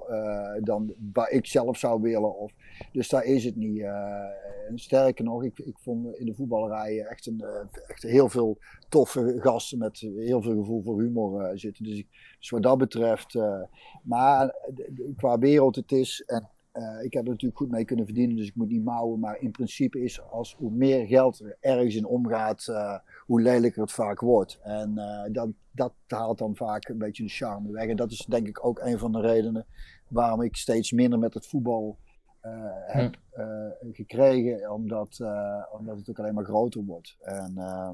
dan 0.63 0.93
waar 1.13 1.29
ik 1.29 1.45
zelf 1.45 1.77
zou 1.77 2.01
willen. 2.01 2.37
Of, 2.37 2.51
dus 2.91 3.09
daar 3.09 3.23
is 3.23 3.43
het 3.43 3.55
niet. 3.55 3.85
sterker 4.75 5.23
nog, 5.23 5.43
ik, 5.43 5.59
ik 5.59 5.77
vond 5.79 6.15
in 6.15 6.25
de 6.25 6.33
voetballerij 6.33 6.99
echt, 6.99 7.25
een, 7.25 7.43
echt 7.87 8.03
heel 8.03 8.29
veel 8.29 8.57
toffe 8.89 9.35
gasten 9.39 9.77
met 9.77 10.06
heel 10.15 10.41
veel 10.41 10.57
gevoel 10.57 10.81
voor 10.83 11.01
humor 11.01 11.41
eh, 11.41 11.57
zitten. 11.57 11.83
Dus, 11.83 11.97
ik, 11.97 12.07
dus 12.39 12.49
wat 12.49 12.63
dat 12.63 12.77
betreft, 12.77 13.35
eh, 13.35 13.61
maar 14.03 14.55
qua 15.15 15.39
wereld 15.39 15.75
het 15.75 15.91
is, 15.91 16.23
en 16.25 16.49
eh, 16.71 17.03
ik 17.03 17.13
heb 17.13 17.23
er 17.23 17.29
natuurlijk 17.29 17.57
goed 17.57 17.71
mee 17.71 17.85
kunnen 17.85 18.05
verdienen, 18.05 18.35
dus 18.35 18.47
ik 18.47 18.55
moet 18.55 18.69
niet 18.69 18.83
mouwen. 18.83 19.19
Maar 19.19 19.39
in 19.39 19.51
principe 19.51 20.03
is 20.03 20.21
als 20.21 20.55
hoe 20.55 20.71
meer 20.71 21.05
geld 21.05 21.39
er 21.39 21.57
ergens 21.59 21.95
in 21.95 22.05
omgaat, 22.05 22.65
hoe 23.25 23.41
lelijker 23.41 23.81
het 23.81 23.91
vaak 23.91 24.19
wordt. 24.19 24.59
En 24.63 24.95
dat, 25.31 25.49
dat 25.71 25.93
haalt 26.07 26.37
dan 26.37 26.55
vaak 26.55 26.87
een 26.87 26.97
beetje 26.97 27.23
de 27.23 27.29
charme 27.29 27.71
weg. 27.71 27.87
En 27.87 27.95
dat 27.95 28.11
is 28.11 28.25
denk 28.25 28.47
ik 28.47 28.65
ook 28.65 28.79
een 28.79 28.97
van 28.97 29.11
de 29.11 29.21
redenen 29.21 29.65
waarom 30.07 30.41
ik 30.41 30.55
steeds 30.55 30.91
minder 30.91 31.19
met 31.19 31.33
het 31.33 31.47
voetbal 31.47 31.97
heb 32.87 33.17
eh, 33.29 33.91
gekregen. 33.91 34.71
Omdat, 34.71 35.19
omdat 35.71 35.97
het 35.97 36.09
ook 36.09 36.19
alleen 36.19 36.33
maar 36.33 36.43
groter 36.43 36.83
wordt. 36.83 37.17
En, 37.21 37.53
eh, 37.57 37.89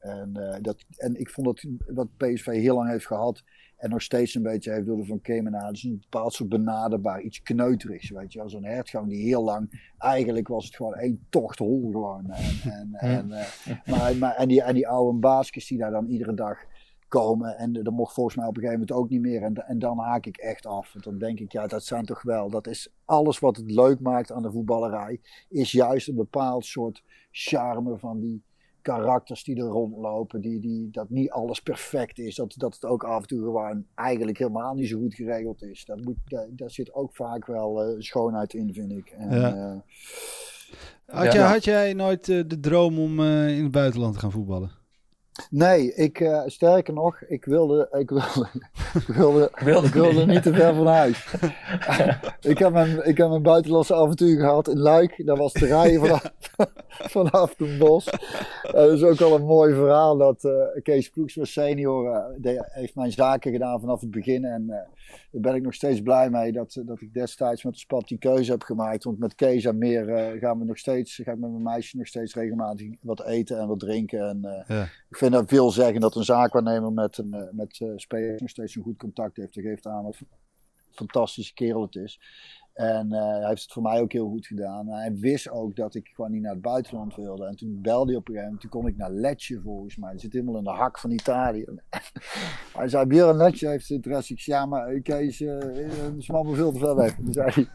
en, 0.00 0.36
eh, 0.36 0.62
dat, 0.62 0.84
en 0.96 1.20
ik 1.20 1.30
vond 1.30 1.46
dat 1.46 1.64
wat 1.94 2.16
PSV 2.16 2.46
heel 2.46 2.74
lang 2.74 2.90
heeft 2.90 3.06
gehad. 3.06 3.42
En 3.76 3.90
nog 3.90 4.02
steeds 4.02 4.34
een 4.34 4.42
beetje 4.42 4.72
heeft 4.72 4.86
door 4.86 4.96
de 4.96 5.04
Van 5.04 5.20
Kemenade. 5.20 5.72
Dus 5.72 5.82
een 5.82 5.98
bepaald 6.00 6.32
soort 6.32 6.48
benaderbaar, 6.48 7.20
iets 7.20 7.42
kneuterigs. 7.42 8.10
Weet 8.10 8.32
je 8.32 8.38
wel, 8.38 8.48
zo'n 8.48 8.64
hertgang 8.64 9.08
die 9.08 9.22
heel 9.22 9.44
lang. 9.44 9.92
Eigenlijk 9.98 10.48
was 10.48 10.64
het 10.64 10.76
gewoon 10.76 10.94
één 10.94 11.26
tocht 11.28 11.58
hol 11.58 11.90
gewoon. 11.90 12.30
En, 12.30 12.60
en, 12.62 12.94
en, 13.18 13.32
eh, 13.32 13.46
maar, 13.86 14.16
maar, 14.16 14.34
en, 14.34 14.48
die, 14.48 14.62
en 14.62 14.74
die 14.74 14.88
oude 14.88 15.18
baasjes 15.18 15.66
die 15.66 15.78
daar 15.78 15.90
dan 15.90 16.06
iedere 16.06 16.34
dag 16.34 16.58
komen. 17.08 17.56
En 17.56 17.72
dat 17.72 17.92
mocht 17.92 18.14
volgens 18.14 18.36
mij 18.36 18.46
op 18.46 18.56
een 18.56 18.62
gegeven 18.62 18.80
moment 18.80 18.98
ook 18.98 19.10
niet 19.10 19.20
meer. 19.20 19.42
En, 19.42 19.66
en 19.66 19.78
dan 19.78 19.98
haak 19.98 20.26
ik 20.26 20.36
echt 20.36 20.66
af. 20.66 20.92
Want 20.92 21.04
dan 21.04 21.18
denk 21.18 21.40
ik, 21.40 21.52
ja, 21.52 21.66
dat 21.66 21.84
zijn 21.84 22.04
toch 22.04 22.22
wel. 22.22 22.50
Dat 22.50 22.66
is 22.66 22.88
alles 23.04 23.38
wat 23.38 23.56
het 23.56 23.70
leuk 23.70 24.00
maakt 24.00 24.32
aan 24.32 24.42
de 24.42 24.50
voetballerij. 24.50 25.20
Is 25.48 25.72
juist 25.72 26.08
een 26.08 26.14
bepaald 26.14 26.64
soort 26.64 27.02
charme 27.30 27.98
van 27.98 28.20
die 28.20 28.42
karakters 28.82 29.44
die 29.44 29.56
er 29.56 29.62
rondlopen. 29.66 30.40
Die, 30.40 30.60
die, 30.60 30.88
dat 30.90 31.10
niet 31.10 31.30
alles 31.30 31.60
perfect 31.60 32.18
is. 32.18 32.34
Dat, 32.34 32.54
dat 32.56 32.74
het 32.74 32.84
ook 32.84 33.04
af 33.04 33.20
en 33.22 33.28
toe 33.28 33.42
gewoon 33.42 33.84
eigenlijk 33.94 34.38
helemaal 34.38 34.74
niet 34.74 34.88
zo 34.88 34.98
goed 34.98 35.14
geregeld 35.14 35.62
is. 35.62 35.84
Dat 35.84 36.00
moet, 36.04 36.16
daar, 36.24 36.46
daar 36.50 36.70
zit 36.70 36.94
ook 36.94 37.14
vaak 37.14 37.46
wel 37.46 37.82
eh, 37.82 37.94
schoonheid 37.98 38.54
in, 38.54 38.72
vind 38.74 38.92
ik. 38.92 39.08
En, 39.18 39.38
Ja. 39.40 39.54
eh, 39.54 39.78
Had, 41.06 41.24
Ja. 41.24 41.32
jij, 41.32 41.42
had 41.48 41.64
jij 41.64 41.92
nooit 41.92 42.28
eh, 42.28 42.40
de 42.46 42.60
droom 42.60 42.98
om 42.98 43.20
eh, 43.20 43.56
in 43.56 43.62
het 43.62 43.72
buitenland 43.72 44.14
te 44.14 44.20
gaan 44.20 44.30
voetballen? 44.32 44.70
Nee, 45.50 45.94
ik, 45.94 46.20
eh, 46.20 46.42
sterker 46.46 46.94
nog, 46.94 47.20
ik 47.20 47.44
wilde, 47.44 47.88
ik 47.98 48.10
wilde, 48.10 48.48
ik 48.94 49.06
wilde, 49.06 49.50
Ik 49.54 49.60
wilde 49.64 49.86
ik 49.86 49.92
wilde 49.92 50.26
niet. 50.26 50.42
te 50.42 50.54
ver 50.54 50.74
van 50.74 50.86
huis. 50.86 51.26
ik, 52.52 52.58
heb 52.58 52.72
mijn, 52.72 53.06
ik 53.06 53.16
heb 53.16 53.28
mijn 53.28 53.42
buitenlandse 53.42 53.94
avontuur 53.94 54.40
gehad 54.40 54.68
in 54.68 54.78
Luik. 54.78 55.26
Dat 55.26 55.38
was 55.38 55.52
te 55.52 55.66
rijden 55.66 56.00
vanaf, 56.06 56.32
vanaf 56.88 57.54
Den 57.54 57.78
Bosch. 57.78 58.08
Eh, 58.62 58.72
dat 58.72 58.90
is 58.92 59.02
ook 59.02 59.18
wel 59.18 59.34
een 59.34 59.44
mooi 59.46 59.74
verhaal 59.74 60.16
dat 60.16 60.44
eh, 60.44 60.82
Kees 60.82 61.10
Ploegsma 61.10 61.44
senior 61.44 62.12
eh, 62.14 62.24
die 62.36 62.58
heeft 62.64 62.94
mijn 62.94 63.12
zaken 63.12 63.52
gedaan 63.52 63.80
vanaf 63.80 64.00
het 64.00 64.10
begin. 64.10 64.44
En 64.44 64.64
eh, 64.70 64.76
daar 65.30 65.40
ben 65.40 65.54
ik 65.54 65.62
nog 65.62 65.74
steeds 65.74 66.02
blij 66.02 66.30
mee 66.30 66.52
dat, 66.52 66.80
dat 66.86 67.00
ik 67.00 67.12
destijds 67.14 67.64
met 67.64 67.72
de 67.72 67.78
SPAP 67.78 68.08
die 68.08 68.18
keuze 68.18 68.50
heb 68.50 68.62
gemaakt. 68.62 69.04
Want 69.04 69.18
met 69.18 69.34
Kees 69.34 69.64
en 69.64 69.78
meer 69.78 70.36
gaan 70.40 70.58
we 70.58 70.64
nog 70.64 70.78
steeds, 70.78 71.20
ga 71.24 71.32
ik 71.32 71.38
met 71.38 71.50
mijn 71.50 71.62
meisje 71.62 71.96
nog 71.96 72.06
steeds 72.06 72.34
regelmatig 72.34 72.86
wat 73.02 73.26
eten 73.26 73.58
en 73.58 73.68
wat 73.68 73.78
drinken. 73.78 74.28
En, 74.28 74.44
eh, 74.44 74.76
Ja. 74.76 74.86
Ik 75.10 75.16
vind 75.16 75.32
dat 75.32 75.48
veel 75.48 75.70
zeggen 75.70 76.00
dat 76.00 76.14
een 76.14 76.24
zaakwaarnemer 76.24 76.92
met, 76.92 77.18
een, 77.18 77.34
eh, 77.34 77.52
met 77.52 77.80
eh, 77.80 77.88
spelers 77.96 78.40
nog 78.40 78.50
steeds 78.50 78.74
een 78.74 78.82
goed 78.82 78.98
contact 78.98 79.36
heeft. 79.36 79.54
Dat 79.54 79.64
geeft 79.64 79.86
aan 79.86 80.04
wat 80.04 80.16
een 80.20 80.28
fantastische 80.90 81.54
kerel 81.54 81.82
het 81.82 81.94
is. 81.94 82.20
En 82.80 83.12
eh, 83.12 83.20
hij 83.20 83.48
heeft 83.48 83.62
het 83.62 83.72
voor 83.72 83.82
mij 83.82 84.00
ook 84.00 84.12
heel 84.12 84.28
goed 84.28 84.46
gedaan. 84.46 84.88
En 84.88 84.94
hij 84.94 85.14
wist 85.14 85.50
ook 85.50 85.76
dat 85.76 85.94
ik 85.94 86.10
gewoon 86.14 86.30
niet 86.30 86.42
naar 86.42 86.52
het 86.52 86.62
buitenland 86.62 87.16
wilde. 87.16 87.46
En 87.46 87.56
toen 87.56 87.78
belde 87.82 88.10
hij 88.10 88.16
op 88.16 88.28
een 88.28 88.34
gegeven 88.34 88.42
moment. 88.44 88.60
Toen 88.60 88.70
kon 88.70 88.86
ik 88.86 88.96
naar 88.96 89.10
Lecce 89.10 89.60
volgens 89.60 89.96
mij. 89.96 90.12
Dat 90.12 90.20
zit 90.20 90.32
helemaal 90.32 90.56
in 90.56 90.64
de 90.64 90.70
hak 90.70 90.98
van 90.98 91.10
Italië. 91.10 91.64
hij 92.76 92.88
zei, 92.88 93.06
Björn 93.06 93.36
Lecce 93.36 93.68
heeft 93.68 93.90
interesse. 93.90 94.32
Ik 94.32 94.40
zei, 94.40 94.56
ja 94.56 94.66
maar 94.66 95.00
Kees, 95.00 95.40
uh, 95.40 96.16
is 96.16 96.30
allemaal 96.30 96.54
veel 96.54 96.72
te 96.72 96.78
ver 96.78 96.96
weg. 96.96 97.14
Toen 97.14 97.32
zei 97.32 97.50
hij, 97.50 97.68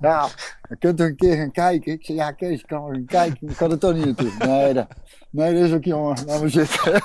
ja, 0.00 0.28
je 0.68 0.76
kunt 0.76 0.96
toch 0.96 1.06
een 1.06 1.16
keer 1.16 1.36
gaan 1.36 1.52
kijken? 1.52 1.92
Ik 1.92 2.04
zei, 2.04 2.18
ja 2.18 2.30
Kees, 2.30 2.60
ik 2.60 2.66
kan 2.66 2.82
wel 2.82 2.92
gaan 2.92 3.04
kijken. 3.04 3.48
Ik 3.48 3.56
kan 3.56 3.70
er 3.70 3.78
toch 3.78 3.94
niet 3.94 4.04
naartoe. 4.04 4.30
Nee, 4.46 4.72
dat, 4.74 4.86
nee, 5.30 5.54
dat 5.54 5.62
is 5.62 5.72
ook 5.72 5.84
jongen. 5.84 6.24
Laat 6.26 6.40
maar 6.40 6.50
zitten. 6.50 7.02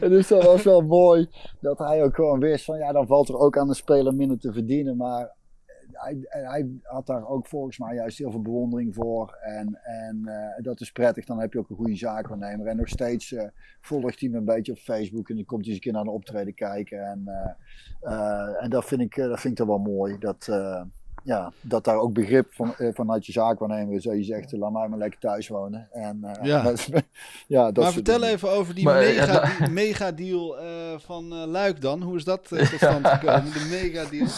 dus 0.00 0.28
dat 0.28 0.44
was 0.44 0.62
wel 0.62 0.80
mooi. 0.80 1.28
Dat 1.60 1.78
hij 1.78 2.02
ook 2.02 2.14
gewoon 2.14 2.40
wist 2.40 2.64
van, 2.64 2.78
ja 2.78 2.92
dan 2.92 3.06
valt 3.06 3.28
er 3.28 3.38
ook 3.38 3.58
aan 3.58 3.68
de 3.68 3.74
speler 3.74 4.14
minder 4.14 4.38
te 4.38 4.52
verdienen. 4.52 4.96
Maar 4.96 5.40
hij, 5.92 6.18
hij, 6.28 6.68
had 6.82 7.06
daar 7.06 7.28
ook 7.28 7.46
volgens 7.46 7.78
mij 7.78 7.94
juist 7.94 8.18
heel 8.18 8.30
veel 8.30 8.42
bewondering 8.42 8.94
voor. 8.94 9.38
En, 9.40 9.78
en 9.82 10.20
uh, 10.24 10.64
dat 10.64 10.80
is 10.80 10.92
prettig, 10.92 11.24
dan 11.24 11.40
heb 11.40 11.52
je 11.52 11.58
ook 11.58 11.70
een 11.70 11.76
goede 11.76 11.96
zaakwaarnemer. 11.96 12.66
En 12.66 12.76
nog 12.76 12.88
steeds 12.88 13.30
uh, 13.30 13.42
volgt 13.80 14.20
hij 14.20 14.28
me 14.28 14.36
een 14.36 14.44
beetje 14.44 14.72
op 14.72 14.78
Facebook 14.78 15.28
en 15.28 15.36
dan 15.36 15.44
komt 15.44 15.60
hij 15.60 15.68
eens 15.68 15.76
een 15.76 15.82
keer 15.82 15.92
naar 15.92 16.02
een 16.02 16.18
optreden 16.18 16.54
kijken. 16.54 17.06
En, 17.06 17.22
uh, 18.02 18.62
en 18.62 18.70
dat 18.70 18.84
vind 18.84 19.00
ik, 19.00 19.14
dat 19.14 19.40
vind 19.40 19.52
ik 19.52 19.66
dan 19.66 19.66
wel 19.66 19.94
mooi. 19.94 20.18
Dat, 20.18 20.48
ja, 21.24 21.52
dat 21.60 21.84
daar 21.84 21.96
ook 21.96 22.12
begrip 22.12 22.54
van, 22.54 22.74
vanuit 22.78 23.26
je 23.26 23.32
zaakwaarnemer 23.32 23.94
is. 23.94 24.02
Dat 24.02 24.16
je 24.16 24.24
zegt, 24.24 24.52
laat 24.52 24.72
mij 24.72 24.88
maar 24.88 24.98
lekker 24.98 25.20
thuis 25.20 25.48
wonen. 25.48 25.88
En, 25.92 26.38
ja. 26.42 26.62
dat, 26.68 26.88
ja, 27.46 27.72
dat 27.72 27.84
maar 27.84 27.92
vertel 27.92 28.18
dingen. 28.18 28.34
even 28.34 28.50
over 28.50 28.74
die 28.74 28.84
maar, 28.84 29.00
mega, 29.00 29.32
ja, 29.32 29.58
die 29.58 29.68
mega 29.68 30.12
deal 30.12 30.56
van 30.98 31.34
Luik 31.34 31.80
dan. 31.80 32.02
Hoe 32.02 32.16
is 32.16 32.24
dat 32.24 32.48
tot 32.48 32.66
stand 32.66 33.06
gekomen? 33.06 33.52
De 33.52 33.68
mega 33.70 34.10
deal. 34.10 34.28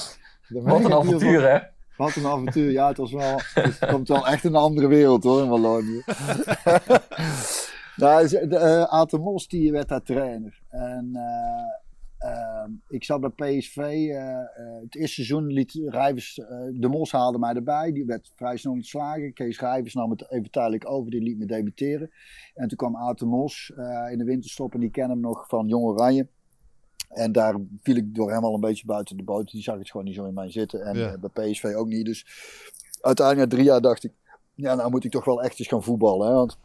Wat 0.49 0.85
een 0.85 0.93
avontuur, 0.93 1.41
van, 1.41 1.51
hè? 1.51 1.59
Wat 1.97 2.17
een 2.17 2.27
avontuur. 2.27 2.71
Ja, 2.71 2.89
het 2.89 2.97
was 2.97 3.13
wel. 3.13 3.41
Het 3.55 3.87
komt 3.87 4.09
wel 4.09 4.27
echt 4.27 4.45
een 4.45 4.55
andere 4.55 4.87
wereld 4.87 5.25
hoor, 5.25 5.43
in 5.43 5.49
Wallonië. 5.49 6.03
nou, 7.97 8.29
de, 8.29 8.49
uh, 8.51 8.83
Aten 8.83 9.21
Mos 9.21 9.49
die 9.49 9.73
werd 9.73 9.89
daar 9.89 10.03
trainer. 10.03 10.61
En 10.69 11.11
uh, 11.13 12.31
uh, 12.31 12.65
ik 12.89 13.05
zat 13.05 13.21
bij 13.21 13.59
PSV. 13.59 14.09
het 14.83 14.95
eerste 14.95 15.15
seizoen 15.15 15.47
liet 15.47 15.81
Rijvers. 15.87 16.35
de 16.73 16.89
Mos 16.89 17.13
haalde 17.13 17.39
mij 17.39 17.55
erbij. 17.55 17.93
Die 17.93 18.05
werd 18.05 18.33
vrij 18.37 18.57
snel 18.57 18.73
ontslagen. 18.73 19.33
Kees 19.33 19.61
Rijvers 19.61 19.95
nam 19.95 20.11
het 20.11 20.31
even 20.31 20.51
tijdelijk 20.51 20.91
over. 20.91 21.11
Die 21.11 21.23
liet 21.23 21.39
me 21.39 21.47
debuteren. 21.47 22.11
En 22.55 22.69
toen 22.69 22.77
kwam 22.77 22.97
Aten 22.97 23.29
Mos 23.29 23.73
in 24.11 24.19
de 24.19 24.25
winterstop. 24.25 24.75
En 24.75 24.81
die 24.81 24.91
kennen 24.91 25.13
hem 25.13 25.27
nog 25.27 25.49
van 25.49 25.67
Jong 25.67 25.85
Oranje. 25.85 26.29
En 27.09 27.33
daar 27.33 27.55
viel 27.83 27.97
ik 27.97 28.15
door 28.15 28.33
hem 28.33 28.45
al 28.45 28.55
een 28.55 28.61
beetje 28.61 28.87
buiten 28.87 29.17
de 29.17 29.23
boot. 29.23 29.51
Die 29.51 29.63
zag 29.63 29.79
het 29.79 29.91
gewoon 29.91 30.07
niet 30.07 30.15
zo 30.15 30.25
in 30.25 30.35
mij 30.35 30.51
zitten. 30.51 30.85
En 30.85 30.97
ja. 30.97 31.17
bij 31.19 31.51
PSV 31.51 31.65
ook 31.77 31.89
niet. 31.89 32.05
Dus 32.05 32.27
uiteindelijk 33.01 33.51
na 33.51 33.57
drie 33.57 33.69
jaar 33.69 33.81
dacht 33.81 34.05
ik... 34.05 34.13
Ja, 34.55 34.75
nou 34.75 34.91
moet 34.91 35.05
ik 35.05 35.11
toch 35.11 35.25
wel 35.25 35.43
echt 35.43 35.59
eens 35.59 35.69
gaan 35.69 35.83
voetballen. 35.83 36.29
Hè? 36.29 36.35
Want 36.35 36.59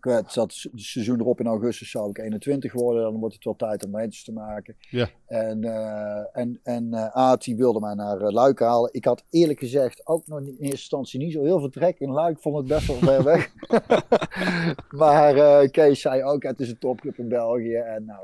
het 0.00 0.32
zat 0.32 0.68
het 0.72 0.80
seizoen 0.80 1.20
erop 1.20 1.40
in 1.40 1.46
augustus 1.46 1.90
zou 1.90 2.10
ik 2.10 2.18
21 2.18 2.72
worden. 2.72 3.02
Dan 3.02 3.18
wordt 3.18 3.34
het 3.34 3.44
wel 3.44 3.56
tijd 3.56 3.84
om 3.84 3.98
eentjes 3.98 4.24
te 4.24 4.32
maken. 4.32 4.76
Ja. 4.78 5.08
En, 5.26 5.64
uh, 5.64 6.36
en, 6.36 6.60
en 6.62 6.84
uh, 6.90 7.06
Aad 7.06 7.44
die 7.44 7.56
wilde 7.56 7.80
mij 7.80 7.94
naar 7.94 8.20
uh, 8.20 8.30
Luik 8.30 8.58
halen. 8.58 8.90
Ik 8.92 9.04
had 9.04 9.24
eerlijk 9.30 9.58
gezegd 9.58 10.06
ook 10.06 10.26
nog 10.26 10.38
in 10.38 10.46
eerste 10.46 10.66
instantie 10.66 11.18
niet 11.18 11.32
zo 11.32 11.42
heel 11.42 11.58
veel 11.58 11.70
trek 11.70 12.00
in 12.00 12.10
Luik. 12.10 12.38
vond 12.38 12.56
het 12.56 12.66
best 12.66 12.86
wel 12.86 12.96
ver 12.96 13.24
weg. 13.24 13.52
maar 15.00 15.68
Kees 15.68 16.00
zei 16.00 16.22
ook, 16.22 16.42
het 16.42 16.60
is 16.60 16.70
een 16.70 16.78
topclub 16.78 17.18
in 17.18 17.28
België. 17.28 17.74
En 17.74 18.04
nou... 18.04 18.20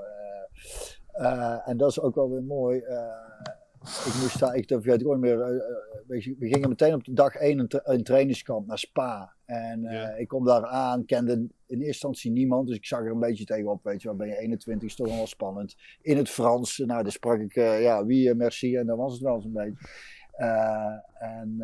Uh, 1.21 1.69
en 1.69 1.77
dat 1.77 1.91
is 1.91 2.01
ook 2.01 2.14
wel 2.14 2.31
weer 2.31 2.43
mooi. 2.43 2.79
Uh, 2.81 2.97
ik 3.81 4.21
moest 4.21 4.39
daar, 4.39 4.55
ik, 4.55 4.71
ik 4.71 5.07
ooit 5.07 5.21
meer. 5.21 5.39
Uh, 5.39 5.62
we, 6.07 6.37
we, 6.39 6.49
gingen 6.49 6.69
meteen 6.69 6.95
op 6.95 7.05
de 7.05 7.12
dag 7.12 7.35
1 7.35 7.59
een, 7.59 7.69
tra 7.69 7.81
een 7.85 8.03
trainingskamp 8.03 8.67
naar 8.67 8.79
Spa. 8.79 9.35
En 9.45 9.83
ja. 9.83 10.09
ik 10.09 10.29
kom 10.29 10.45
daar 10.45 10.67
aan, 10.67 11.05
kende 11.05 11.33
in 11.33 11.49
eerste 11.67 11.85
instantie 11.87 12.31
niemand, 12.31 12.67
dus 12.67 12.77
ik 12.77 12.87
zag 12.87 13.01
er 13.01 13.11
een 13.11 13.19
beetje 13.19 13.45
tegenop. 13.45 13.85
Weet 13.85 14.03
je 14.03 14.09
wel, 14.09 14.17
ben 14.17 14.29
je 14.29 14.39
21, 14.39 14.89
is 14.89 14.97
toch 14.97 15.07
wel 15.17 15.27
spannend. 15.27 15.77
In 16.01 16.17
het 16.17 16.29
Frans, 16.29 16.79
nou, 16.79 17.03
daar 17.03 17.12
sprak 17.12 17.41
ik, 17.41 17.55
ja, 17.55 18.05
wie, 18.05 18.35
merci, 18.35 18.77
en 18.77 18.87
dan 18.87 18.99
was 18.99 19.12
het 19.12 19.23
wel 19.23 19.41
zo'n 19.41 19.53
beetje. 19.53 19.89
en 21.19 21.62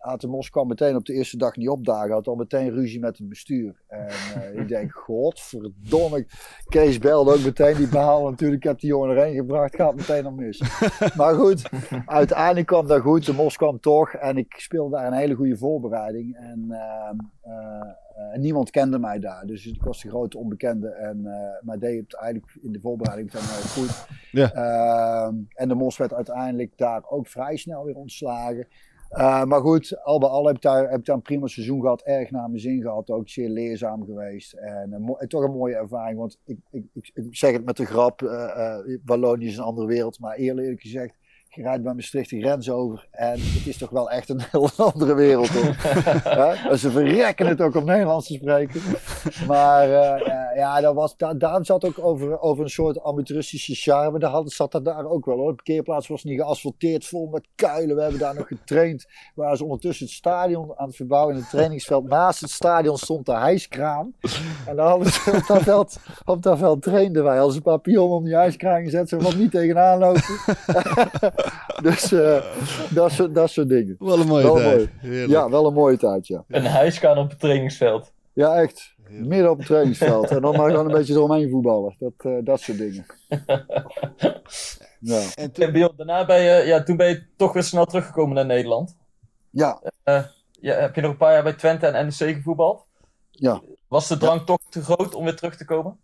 Atemos 0.00 0.50
kwam 0.50 0.68
meteen 0.68 0.96
op 0.96 1.04
de 1.04 1.12
eerste 1.12 1.36
dag 1.36 1.56
niet 1.56 1.68
opdagen. 1.68 2.10
Had 2.10 2.26
al 2.26 2.34
meteen 2.34 2.70
ruzie 2.70 3.00
met 3.00 3.18
het 3.18 3.28
bestuur. 3.28 3.82
En 3.86 4.08
uh, 4.36 4.60
ik 4.60 4.68
denk, 4.68 4.92
godverdomme. 5.06 6.26
Kees 6.68 6.98
belde 6.98 7.32
ook 7.32 7.44
meteen. 7.44 7.76
Die 7.76 7.88
behaalde 7.88 8.30
natuurlijk. 8.30 8.62
Heb 8.62 8.80
die 8.80 8.88
jongen 8.88 9.16
erheen 9.16 9.34
gebracht. 9.34 9.74
Gaat 9.74 9.94
meteen 9.94 10.24
al 10.24 10.32
mis. 10.32 10.62
maar 11.16 11.34
goed, 11.34 11.70
uiteindelijk 12.06 12.66
kwam 12.66 12.86
dat 12.86 13.00
goed. 13.00 13.26
De 13.26 13.32
Mos 13.32 13.56
kwam 13.56 13.80
toch. 13.80 14.12
En 14.12 14.36
ik 14.36 14.54
speelde 14.56 14.96
daar 14.96 15.06
een 15.06 15.12
hele 15.12 15.34
goede 15.34 15.56
voorbereiding. 15.56 16.36
En 16.36 16.66
uh, 16.68 17.10
uh, 17.46 18.38
niemand 18.38 18.70
kende 18.70 18.98
mij 18.98 19.18
daar. 19.18 19.46
Dus 19.46 19.66
ik 19.66 19.82
was 19.82 20.02
de 20.02 20.08
grote 20.08 20.38
onbekende. 20.38 20.88
En, 20.88 21.22
maar 21.60 21.78
deed 21.78 22.00
het 22.00 22.14
eigenlijk 22.14 22.54
in 22.62 22.72
de 22.72 22.80
voorbereiding 22.80 23.30
dan 23.30 23.42
goed. 23.42 24.06
Ja. 24.30 24.52
Ehm, 24.52 25.34
en 25.54 25.68
de 25.68 25.74
Mos 25.74 25.96
werd 25.96 26.12
uiteindelijk 26.12 26.72
daar 26.76 27.02
ook 27.08 27.26
vrij 27.26 27.56
snel 27.56 27.84
weer 27.84 27.96
ontslagen. 27.96 28.66
Uh, 29.12 29.44
maar 29.44 29.60
goed, 29.60 30.04
al 30.04 30.18
bij 30.18 30.28
al 30.28 30.46
heb 30.46 30.56
ik, 30.56 30.62
daar, 30.62 30.90
heb 30.90 31.00
ik 31.00 31.08
een 31.08 31.22
prima 31.22 31.46
seizoen 31.46 31.80
gehad. 31.80 32.02
Erg 32.02 32.30
naar 32.30 32.48
mijn 32.48 32.60
zin 32.60 32.82
gehad. 32.82 33.10
Ook 33.10 33.28
zeer 33.28 33.48
leerzaam 33.48 34.04
geweest. 34.04 34.52
En 34.52 35.16
toch 35.28 35.42
een 35.42 35.50
mooie 35.50 35.74
ervaring. 35.74 36.18
Want 36.18 36.38
ik, 36.44 36.58
ik, 36.70 36.84
ik, 36.92 37.10
ik 37.14 37.36
zeg 37.36 37.52
het 37.52 37.64
met 37.64 37.76
de 37.76 37.86
grap. 37.86 38.22
Uh, 38.22 38.76
Wallonië 39.04 39.46
is 39.46 39.56
een 39.56 39.64
andere 39.64 39.86
wereld. 39.86 40.20
Maar 40.20 40.36
eerlijk 40.36 40.80
gezegd 40.80 41.19
je 41.54 41.62
rijdt 41.62 41.82
bij 41.82 41.94
Maastricht 41.94 42.30
de 42.30 42.40
grens 42.40 42.70
over 42.70 43.08
en 43.10 43.32
het 43.32 43.66
is 43.66 43.76
toch 43.76 43.90
wel 43.90 44.10
echt 44.10 44.28
een 44.28 44.40
heel 44.50 44.70
andere 44.76 45.14
wereld. 45.14 45.48
Hoor. 45.48 46.76
ze 46.78 46.90
verrekken 46.90 47.46
het 47.46 47.60
ook 47.60 47.74
om 47.74 47.84
Nederlands 47.84 48.26
te 48.26 48.32
spreken. 48.32 48.80
Maar 49.46 49.88
uh, 49.88 50.56
ja, 50.56 50.80
dat 50.80 50.94
was, 50.94 51.16
daar, 51.16 51.38
daar 51.38 51.64
zat 51.64 51.84
ook 51.84 51.98
over, 51.98 52.40
over 52.40 52.64
een 52.64 52.70
soort 52.70 53.02
amateuristische 53.02 53.74
charme. 53.74 54.18
Daar 54.18 54.30
had, 54.30 54.52
zat 54.52 54.72
dat 54.72 54.84
daar 54.84 55.04
ook 55.04 55.24
wel 55.24 55.36
hoor. 55.36 55.48
De 55.48 55.54
parkeerplaats 55.54 56.08
was 56.08 56.24
niet 56.24 56.40
geasfalteerd, 56.40 57.04
vol 57.04 57.26
met 57.26 57.48
kuilen. 57.54 57.96
We 57.96 58.02
hebben 58.02 58.20
daar 58.20 58.34
nog 58.34 58.46
getraind. 58.46 59.06
Waar 59.34 59.56
ze 59.56 59.64
ondertussen 59.64 60.06
het 60.06 60.14
stadion 60.14 60.72
aan 60.76 60.86
het 60.86 60.96
verbouwen 60.96 61.34
in 61.34 61.40
het 61.40 61.50
trainingsveld. 61.50 62.08
Naast 62.08 62.40
het 62.40 62.50
stadion 62.50 62.96
stond 62.96 63.26
de 63.26 63.36
hijskraan. 63.36 64.14
En 64.66 64.76
dan 64.76 64.86
hadden 64.86 65.12
ze 65.12 65.30
op 65.30 65.46
dat 65.46 65.62
veld, 65.62 65.96
op 66.24 66.42
dat 66.42 66.58
veld 66.58 66.82
trainden 66.82 67.24
wij 67.24 67.40
als 67.40 67.56
een 67.56 67.62
papillon 67.62 68.10
om 68.10 68.24
die 68.24 68.34
hijskraan 68.34 68.82
gezet. 68.82 69.08
Ze 69.08 69.16
wat 69.16 69.36
niet 69.36 69.50
tegenaan 69.50 69.98
lopen. 69.98 70.22
dus 71.82 72.12
uh, 72.12 72.42
dat, 72.90 73.12
soort, 73.12 73.34
dat 73.34 73.50
soort 73.50 73.68
dingen. 73.68 73.96
Wel 73.98 74.20
een 74.20 74.26
mooie 74.26 74.42
wel 74.42 74.54
tijd. 74.54 74.90
Mooi. 75.02 75.28
Ja, 75.28 75.50
wel 75.50 75.66
een 75.66 75.74
mooie 75.74 75.96
tijd, 75.96 76.26
ja. 76.26 76.44
Een 76.48 76.66
hijskraan 76.66 77.18
op 77.18 77.30
het 77.30 77.40
trainingsveld. 77.40 78.12
Ja, 78.32 78.54
echt. 78.54 78.94
Heerlijk. 79.02 79.28
Midden 79.28 79.50
op 79.50 79.58
het 79.58 79.66
trainingsveld. 79.66 80.30
en 80.30 80.40
dan 80.40 80.56
maar 80.56 80.70
gewoon 80.70 80.86
een 80.86 80.96
beetje 80.96 81.14
eromheen 81.14 81.50
voetballen. 81.50 81.96
Dat, 81.98 82.12
uh, 82.26 82.38
dat 82.44 82.60
soort 82.60 82.78
dingen. 82.78 83.06
ja. 85.00 85.22
En 85.34 85.52
toen, 85.52 85.92
daarna 85.96 86.24
ben 86.26 86.40
je, 86.40 86.66
ja, 86.66 86.82
toen 86.82 86.96
ben 86.96 87.08
je 87.08 87.26
toch 87.36 87.52
weer 87.52 87.62
snel 87.62 87.86
teruggekomen 87.86 88.34
naar 88.34 88.46
Nederland. 88.46 88.96
Ja. 89.50 89.80
Uh, 90.04 90.24
ja. 90.60 90.74
Heb 90.74 90.94
je 90.94 91.00
nog 91.00 91.10
een 91.10 91.16
paar 91.16 91.32
jaar 91.32 91.42
bij 91.42 91.52
Twente 91.52 91.86
en 91.86 92.06
NEC 92.06 92.34
gevoetbald? 92.34 92.84
Ja. 93.30 93.60
Was 93.88 94.08
de 94.08 94.16
drang 94.16 94.38
ja. 94.38 94.44
toch 94.44 94.58
te 94.68 94.82
groot 94.82 95.14
om 95.14 95.24
weer 95.24 95.36
terug 95.36 95.56
te 95.56 95.64
komen? 95.64 95.98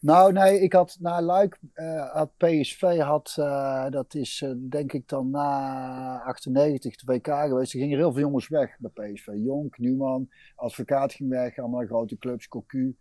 Nou, 0.00 0.32
nee, 0.32 0.60
ik 0.60 0.72
had 0.72 0.96
na 1.00 1.22
Luik, 1.22 1.58
uh, 1.74 2.12
had 2.12 2.36
PSV, 2.36 2.98
had, 2.98 3.36
uh, 3.38 3.88
dat 3.90 4.14
is 4.14 4.40
uh, 4.40 4.52
denk 4.56 4.92
ik 4.92 5.08
dan 5.08 5.30
na 5.30 6.22
98 6.24 6.96
de 6.96 7.12
WK 7.12 7.26
geweest. 7.26 7.72
Er 7.72 7.80
gingen 7.80 7.98
heel 7.98 8.12
veel 8.12 8.20
jongens 8.20 8.48
weg 8.48 8.76
bij 8.78 9.12
PSV. 9.12 9.28
Jonk, 9.34 9.78
Numan, 9.78 10.28
Advocaat 10.54 11.12
ging 11.12 11.30
weg, 11.30 11.58
allemaal 11.58 11.86
grote 11.86 12.18
clubs, 12.18 12.48
Cocu, 12.48 12.96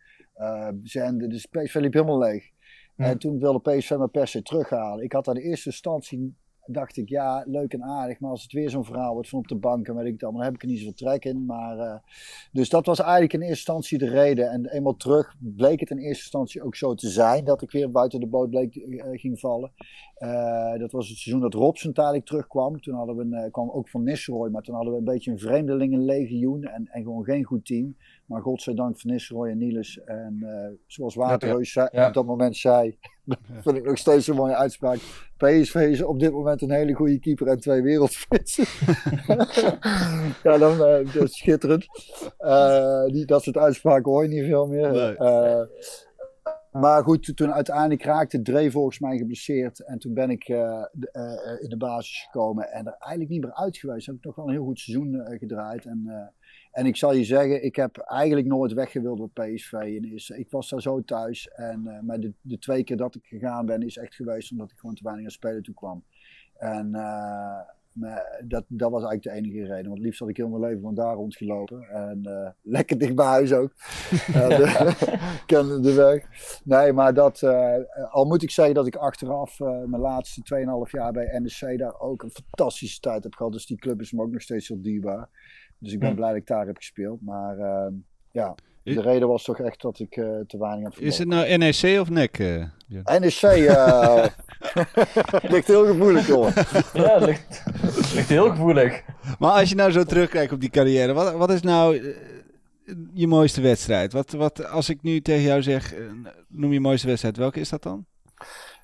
Zende. 0.84 1.28
Dus 1.28 1.46
PSV 1.46 1.76
liep 1.76 1.94
helemaal 1.94 2.20
leeg. 2.20 2.50
Hm. 2.96 3.02
En 3.02 3.18
toen 3.18 3.40
wilde 3.40 3.78
PSV 3.78 3.92
me 3.92 4.08
per 4.08 4.28
se 4.28 4.42
terughalen. 4.42 5.04
Ik 5.04 5.12
had 5.12 5.28
aan 5.28 5.36
de 5.36 5.42
eerste 5.42 5.70
instantie 5.70 6.36
dacht 6.68 6.98
ik, 6.98 7.10
ja, 7.10 7.44
leuk 7.46 7.74
en 7.74 7.84
aardig. 7.84 8.20
Maar 8.20 8.30
als 8.30 8.44
het 8.44 8.52
weer 8.52 8.70
zo'n 8.70 8.86
verhaal 8.86 9.14
wordt 9.14 9.30
van 9.30 9.40
op 9.40 9.48
de 9.48 9.56
bank 9.56 9.88
en 9.88 9.96
weet 9.96 10.06
ik 10.06 10.12
het 10.12 10.24
allemaal, 10.24 10.42
dan 10.42 10.52
heb 10.52 10.62
ik 10.62 10.64
er 10.64 10.68
niet 10.70 10.80
zoveel 10.80 10.94
trek 10.94 11.26
in. 11.26 11.46
Maar, 11.46 11.78
uh, 11.78 11.96
dus 12.52 12.70
dat 12.70 12.86
was 12.86 13.00
eigenlijk 13.00 13.34
in 13.34 13.40
eerste 13.40 13.56
instantie 13.56 13.98
de 13.98 14.10
reden. 14.10 14.50
En 14.52 14.66
eenmaal 14.66 14.96
terug 14.96 15.36
bleek 15.40 15.80
het 15.80 15.90
in 15.90 15.98
eerste 15.98 16.24
instantie 16.24 16.64
ook 16.64 16.76
zo 16.76 16.94
te 16.94 17.10
zijn 17.10 17.44
dat 17.44 17.62
ik 17.62 17.72
weer 17.72 17.92
buiten 17.92 18.20
de 18.20 18.28
boot 18.28 18.50
bleek, 18.50 18.76
uh, 18.76 19.04
ging 19.12 19.40
vallen. 19.40 19.72
Uh, 20.20 20.78
dat 20.78 20.92
was 20.92 21.10
het 21.10 21.18
seizoen 21.18 21.42
dat 21.42 21.54
Robson 21.54 21.94
tijdelijk 21.94 22.26
terugkwam. 22.26 22.82
Toen 22.82 22.96
hadden 22.96 23.16
we 23.16 23.36
een, 23.36 23.52
kwam 23.52 23.70
ook 23.70 23.90
van 23.90 24.04
Nistelrooy, 24.04 24.50
maar 24.50 24.62
toen 24.62 24.76
hadden 24.76 24.94
we 24.94 25.00
een 25.00 25.06
beetje 25.06 25.32
een 25.32 25.40
vreemdelingenlegioen 25.40 26.64
en, 26.64 26.88
en 26.92 27.04
gewoon 27.04 27.24
geen 27.24 27.44
goed 27.44 27.66
team. 27.66 27.96
Maar 28.26 28.42
godzijdank 28.42 29.00
van 29.00 29.12
Nistelrooy 29.12 29.50
en 29.50 29.58
Niels. 29.58 30.04
En 30.04 30.46
zoals 30.88 31.16
Waterheus 31.16 31.74
ja, 31.74 31.90
ja. 31.92 32.08
op 32.08 32.14
dat 32.14 32.26
moment 32.26 32.58
zei, 32.58 32.98
vind 33.64 33.78
ik 33.78 33.86
nog 33.86 33.98
steeds 33.98 34.28
een 34.28 34.36
mooie 34.36 34.56
uitspraak. 34.56 35.00
PSV 35.38 35.76
is 35.76 36.04
op 36.04 36.20
dit 36.20 36.32
moment 36.32 36.62
een 36.62 36.72
hele 36.72 36.94
goede 36.94 37.20
keeper 37.20 37.48
en 37.48 37.60
twee 37.60 37.82
wereldspitsen. 37.82 38.66
ja, 40.44 40.58
dan, 40.58 40.72
uh, 40.72 41.14
dat 41.14 41.24
is 41.24 41.38
schitterend. 41.38 41.86
Uh, 42.40 43.06
die, 43.06 43.26
dat 43.26 43.44
soort 43.44 43.58
uitspraken 43.58 44.12
hoor 44.12 44.24
je 44.24 44.30
niet 44.30 44.46
veel 44.46 44.68
meer. 44.68 44.92
Nee. 44.92 45.16
Uh, 45.18 45.62
maar 46.72 47.04
goed, 47.04 47.36
toen 47.36 47.54
uiteindelijk 47.54 48.04
raakte 48.04 48.42
Dre 48.42 48.72
volgens 48.72 49.00
mij 49.00 49.18
geblesseerd. 49.18 49.86
En 49.86 50.00
toen 50.00 50.14
ben 50.14 50.30
ik 50.30 50.48
in 50.48 51.70
de 51.70 51.78
basis 51.78 52.24
gekomen 52.24 52.72
en 52.72 52.86
er 52.86 52.96
eigenlijk 53.00 53.32
niet 53.32 53.42
meer 53.42 53.54
uit 53.54 53.78
geweest. 53.78 54.06
Heb 54.06 54.16
ik 54.16 54.24
nog 54.24 54.36
wel 54.36 54.46
een 54.46 54.52
heel 54.52 54.64
goed 54.64 54.80
seizoen 54.80 55.26
gedraaid. 55.40 55.86
En, 55.86 56.32
en 56.72 56.86
ik 56.86 56.96
zal 56.96 57.14
je 57.14 57.24
zeggen, 57.24 57.64
ik 57.64 57.76
heb 57.76 57.98
eigenlijk 57.98 58.48
nooit 58.48 58.74
weggewild 58.74 59.34
bij 59.34 59.54
PSV. 59.54 59.74
En 59.74 60.14
is, 60.14 60.30
ik 60.30 60.50
was 60.50 60.70
daar 60.70 60.82
zo 60.82 61.04
thuis. 61.04 61.48
En, 61.48 62.02
maar 62.06 62.20
de, 62.20 62.34
de, 62.42 62.58
twee 62.58 62.84
keer 62.84 62.98
dat 62.98 63.16
ik 63.16 63.26
gegaan 63.26 63.66
ben, 63.66 63.82
is 63.82 63.98
echt 63.98 64.16
geweest 64.16 64.52
omdat 64.52 64.72
ik 64.72 64.78
gewoon 64.78 64.96
te 64.96 65.04
weinig 65.04 65.26
aan 65.26 65.32
spelen 65.32 65.64
toe 65.64 65.74
kwam. 65.74 66.04
En 66.58 66.96
maar 68.00 68.44
dat, 68.46 68.66
dat 68.68 68.92
was 68.92 69.04
eigenlijk 69.04 69.24
de 69.24 69.50
enige 69.50 69.74
reden. 69.74 69.90
Want 69.90 70.02
liefst 70.02 70.20
had 70.20 70.30
ik 70.30 70.38
heel 70.38 70.50
mijn 70.50 70.62
leven 70.62 70.82
van 70.82 70.96
daar 70.96 71.16
rondgelopen. 71.16 71.90
En 71.90 72.22
uh, 72.28 72.50
lekker 72.62 72.98
dicht 72.98 73.16
bij 73.16 73.26
huis 73.26 73.54
ook. 73.54 73.74
uh, 74.30 74.92
ken 75.46 75.82
de 75.82 75.94
weg. 76.06 76.26
Nee, 76.64 76.94
maar 76.94 77.14
dat, 77.14 77.42
uh, 77.42 77.76
al 78.10 78.26
moet 78.26 78.44
ik 78.44 78.52
zeggen 78.52 78.76
dat 78.76 78.88
ik 78.88 78.96
achteraf 78.96 79.60
mijn 79.60 80.00
laatste 80.00 80.42
2,5 80.86 80.92
jaar 80.92 81.12
bij 81.12 81.40
NEC 81.40 81.78
daar 81.78 82.00
ook 82.00 82.24
een 82.24 82.32
fantastische 82.32 83.00
tijd 83.00 83.24
heb 83.24 83.36
gehad. 83.36 83.52
Dus 83.52 83.66
die 83.66 83.78
club 83.78 84.02
is 84.02 84.12
me 84.12 84.22
ook 84.22 84.32
nog 84.32 84.42
steeds 84.42 84.68
heel 84.68 84.82
dierbaar. 84.82 85.30
Dus 85.80 85.94
ik 85.94 86.00
ben 86.00 86.16
blij 86.16 86.30
dat 86.30 86.38
ik 86.38 86.48
daar 86.48 86.66
heb 86.66 86.78
gespeeld. 86.78 87.22
Maar 87.22 87.58
ehm, 87.58 87.94
ja, 88.32 88.56
de 88.84 89.02
reden 89.02 89.28
was 89.28 89.44
toch 89.44 89.60
echt 89.60 89.82
dat 89.82 90.00
ik 90.00 90.16
uh, 90.16 90.40
te 90.48 90.58
weinig 90.58 90.86
aan 90.86 90.92
het 90.92 91.02
Is 91.02 91.18
het 91.18 91.28
nou 91.28 91.58
NEC 91.58 92.00
of 92.00 92.10
NEC? 92.10 92.40
Uh, 92.40 92.64
NEC 93.20 93.42
uh, 93.42 94.26
ligt 95.52 95.68
heel 95.68 95.86
gevoelig, 95.86 96.28
jongen. 96.28 96.54
Ja, 96.94 97.18
ligt, 97.18 97.64
ligt 98.14 98.30
heel 98.30 98.50
gevoelig. 98.50 99.04
Maar 99.40 99.52
als 99.52 99.70
je 99.70 99.76
nou 99.76 99.92
zo 99.92 100.04
terugkijkt 100.04 100.52
op 100.52 100.60
die 100.60 100.70
carrière, 100.70 101.14
wat, 101.14 101.34
wat 101.34 101.52
is 101.52 101.62
nou 101.62 102.16
je 103.14 103.28
mooiste 103.28 103.62
wedstrijd? 103.62 104.14
Wat, 104.14 104.32
wat, 104.32 104.70
als 104.70 104.90
ik 104.90 105.02
nu 105.02 105.22
tegen 105.22 105.44
jou 105.44 105.62
zeg, 105.62 105.94
noem 106.48 106.74
je 106.74 106.80
mooiste 106.80 107.08
wedstrijd, 107.08 107.38
welke 107.38 107.60
is 107.60 107.70
dat 107.70 107.84
dan? 107.84 108.06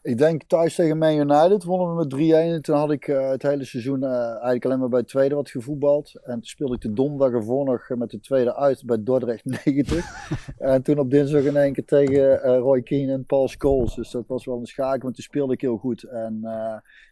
Ik 0.04 0.18
denk 0.18 0.44
thuis 0.44 0.76
tegen 0.76 0.98
Man 0.98 1.18
United 1.18 1.64
wonnen 1.64 1.96
we 1.96 2.16
met 2.18 2.50
3-1. 2.50 2.54
En 2.54 2.62
toen 2.62 2.76
had 2.76 2.92
ik 2.92 3.08
uh, 3.08 3.30
het 3.30 3.42
hele 3.42 3.66
seizoen 3.66 4.04
uh, 4.04 4.30
eigenlijk 4.30 4.66
alleen 4.66 4.80
maar 4.80 4.90
bij 4.90 5.00
het 5.00 5.08
tweede 5.08 5.36
wat 5.36 5.50
gevoetbald. 5.50 6.20
En 6.24 6.34
toen 6.34 6.44
speelde 6.44 6.76
ik 6.76 6.82
de 6.82 6.94
donderdag 6.94 7.32
ervoor 7.32 7.66
nog 7.66 7.90
met 7.90 8.10
de 8.10 8.20
tweede 8.20 8.56
uit 8.56 8.86
bij 8.86 9.04
Dordrecht 9.04 9.46
90. 9.66 10.56
en 10.58 10.82
toen 10.82 11.00
op 11.00 11.10
dinsdag 11.12 11.44
in 11.44 11.58
één 11.58 11.74
keer 11.74 11.86
tegen 11.86 12.22
uh, 12.22 12.58
Roy 12.58 12.82
Keane 12.82 13.12
en 13.12 13.26
Paul 13.26 13.48
Scholes. 13.48 13.96
Dus 13.96 14.12
dat 14.12 14.28
was 14.28 14.46
wel 14.46 14.60
een 14.60 14.66
schakel, 14.66 15.02
want 15.02 15.16
toen 15.16 15.24
speelde 15.24 15.54
ik 15.54 15.62
heel 15.62 15.78
goed. 15.78 16.04
En, 16.04 16.42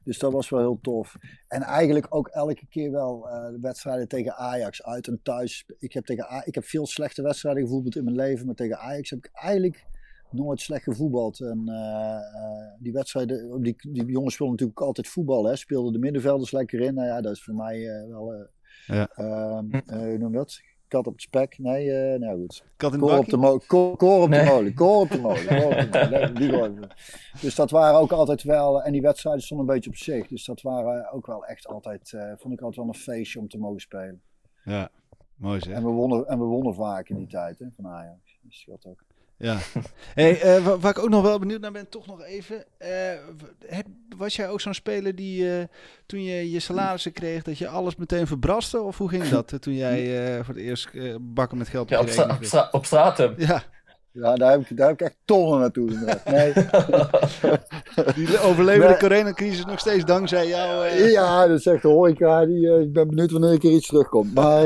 dus 0.04 0.20
dat 0.20 0.32
was 0.32 0.50
wel 0.50 0.60
heel 0.60 0.80
tof. 0.82 1.16
En 1.48 1.62
eigenlijk 1.62 2.06
ook 2.10 2.28
elke 2.28 2.66
keer 2.70 2.92
wel 2.92 3.22
de 3.52 3.60
wedstrijden 3.62 4.08
tegen 4.08 4.36
Ajax 4.36 4.84
uit 4.84 5.08
en 5.08 5.20
thuis. 5.24 5.66
Ik 5.80 5.94
heb, 5.94 6.06
tegen 6.06 6.44
ik 6.46 6.56
heb 6.56 6.64
veel 6.64 6.88
slechte 6.88 7.22
wedstrijden 7.22 7.64
gevoetbald 7.64 7.96
in 7.96 8.04
mijn 8.04 8.16
leven. 8.16 8.46
Maar 8.46 8.56
tegen 8.56 8.78
Ajax 8.78 9.10
heb 9.10 9.20
ik 9.20 9.30
eigenlijk 9.34 9.86
nooit 10.32 10.60
slecht 10.60 10.84
gevoetbald. 10.84 11.40
En 11.40 11.62
uh, 11.66 12.80
die 12.80 12.92
wedstrijden, 12.92 13.62
die, 13.62 13.76
die 13.82 14.06
jongens 14.06 14.34
speelden 14.34 14.56
natuurlijk 14.56 14.82
altijd 14.82 15.08
voetbal. 15.08 15.46
Hè? 15.46 15.56
Speelden 15.56 15.94
de 15.94 16.00
middenvelders 16.00 16.52
lekker 16.52 16.80
in. 16.80 16.94
Nou 16.94 17.08
ja, 17.08 17.22
dat 17.22 17.32
is 17.32 17.44
voor 17.44 17.54
mij 17.54 17.80
uh, 17.80 18.08
wel. 18.08 18.34
Uh, 18.34 18.42
ja. 18.86 19.10
hoe 19.86 20.18
noem 20.18 20.32
je 20.32 20.38
dat? 20.38 20.62
Kat 20.88 21.08
op 21.08 21.14
het 21.14 21.22
spek? 21.22 21.58
Nee, 21.58 22.18
nou 22.18 22.40
goed. 22.40 22.64
Kat 22.78 22.94
in 22.94 23.00
koor 23.00 23.18
op 23.18 23.30
de 23.30 23.38
molen. 23.38 23.66
Koor, 23.66 23.98
koor 23.98 24.22
op 24.22 24.30
nee. 24.30 24.40
de 24.40 24.52
molen. 24.52 24.74
Koor 24.74 25.02
op 25.02 25.10
de 25.10 25.20
molen. 25.20 26.36
die 26.36 26.88
dus 27.42 27.56
dat 27.56 27.72
waren 27.72 28.00
ook 28.00 28.12
altijd 28.12 28.44
wel. 28.44 28.84
En 28.84 28.92
die 28.92 29.02
wedstrijden 29.02 29.44
stonden 29.44 29.68
een 29.68 29.74
beetje 29.74 29.90
op 29.90 29.96
zich. 29.96 30.28
Dus 30.28 30.46
dat 30.46 30.62
waren 30.62 31.12
ook 31.12 31.26
wel 31.26 31.46
echt 31.46 31.68
altijd. 31.68 32.10
vond 32.38 32.54
ik 32.54 32.62
altijd 32.62 32.76
wel 32.76 32.88
een 32.88 32.94
feestje 32.94 33.40
om 33.40 33.48
te 33.48 33.58
mogen 33.58 33.82
spelen. 33.82 34.22
Ja, 34.64 34.90
mooi 35.36 35.60
zeg. 35.60 35.76
En 35.76 35.84
we 35.84 35.90
wonnen, 35.90 36.28
en 36.28 36.40
we 36.40 36.46
wonnen 36.46 36.74
vaak 36.74 37.10
in 37.10 37.18
die 37.18 37.28
tijd 37.28 37.60
hè, 37.60 37.66
van 37.76 37.88
Ajax. 37.88 38.40
Dus 38.42 38.66
dat 38.68 38.86
ook. 38.86 39.04
Ja. 39.42 39.58
Hey, 40.14 40.58
uh, 40.58 40.76
waar 40.80 40.92
ik 40.92 41.00
ook 41.00 41.10
nog 41.10 41.22
wel 41.22 41.40
benieuwd 41.40 41.62
naar 41.62 41.72
ben, 41.72 41.90
toch 41.90 42.08
nog 42.08 42.24
even. 42.24 42.56
Uh, 42.80 42.88
heb, 43.66 43.86
was 44.18 44.36
jij 44.36 44.50
ook 44.50 44.62
zo'n 44.62 44.74
speler 44.74 45.16
die 45.16 45.44
uh, 45.44 45.64
toen 46.06 46.24
je 46.24 46.52
je 46.52 46.60
salarissen 46.60 47.12
kreeg, 47.12 47.44
dat 47.44 47.58
je 47.58 47.68
alles 47.68 47.96
meteen 47.96 48.28
verbraste? 48.28 48.82
Of 48.82 48.98
hoe 48.98 49.10
ging 49.10 49.28
dat 49.28 49.54
toen 49.60 49.76
jij 49.76 50.06
voor 50.44 50.54
het 50.54 50.64
eerst 50.64 50.90
bakken 51.22 51.58
met 51.58 51.68
geld 51.68 51.90
ja, 51.90 52.00
op, 52.00 52.10
stra 52.10 52.36
op, 52.36 52.44
stra 52.44 52.68
op 52.72 52.86
straat? 52.86 53.30
Ja. 53.38 53.64
Ja, 54.14 54.36
daar 54.36 54.52
heb, 54.52 54.62
ik, 54.62 54.78
daar 54.78 54.88
heb 54.88 55.02
ik 55.02 55.08
echt 55.08 55.18
tonnen 55.26 55.60
naartoe. 55.60 56.20
Nee. 56.26 56.54
die 58.28 58.40
overleven 58.40 58.86
nee. 58.86 58.90
de 58.90 58.98
coronacrisis 58.98 59.66
nog 59.66 59.80
steeds 59.80 60.06
dankzij 60.06 60.48
jou. 60.48 60.88
Ja, 60.88 61.48
dat 61.48 61.62
zegt 61.62 61.82
de 61.82 61.88
horeca. 61.88 62.46
Die, 62.46 62.80
ik 62.80 62.94
ben 62.94 63.08
benieuwd 63.08 63.32
wanneer 63.32 63.54
ik 63.54 63.64
er 63.64 63.72
iets 63.72 63.88
terugkomt. 63.88 64.34
Maar 64.34 64.64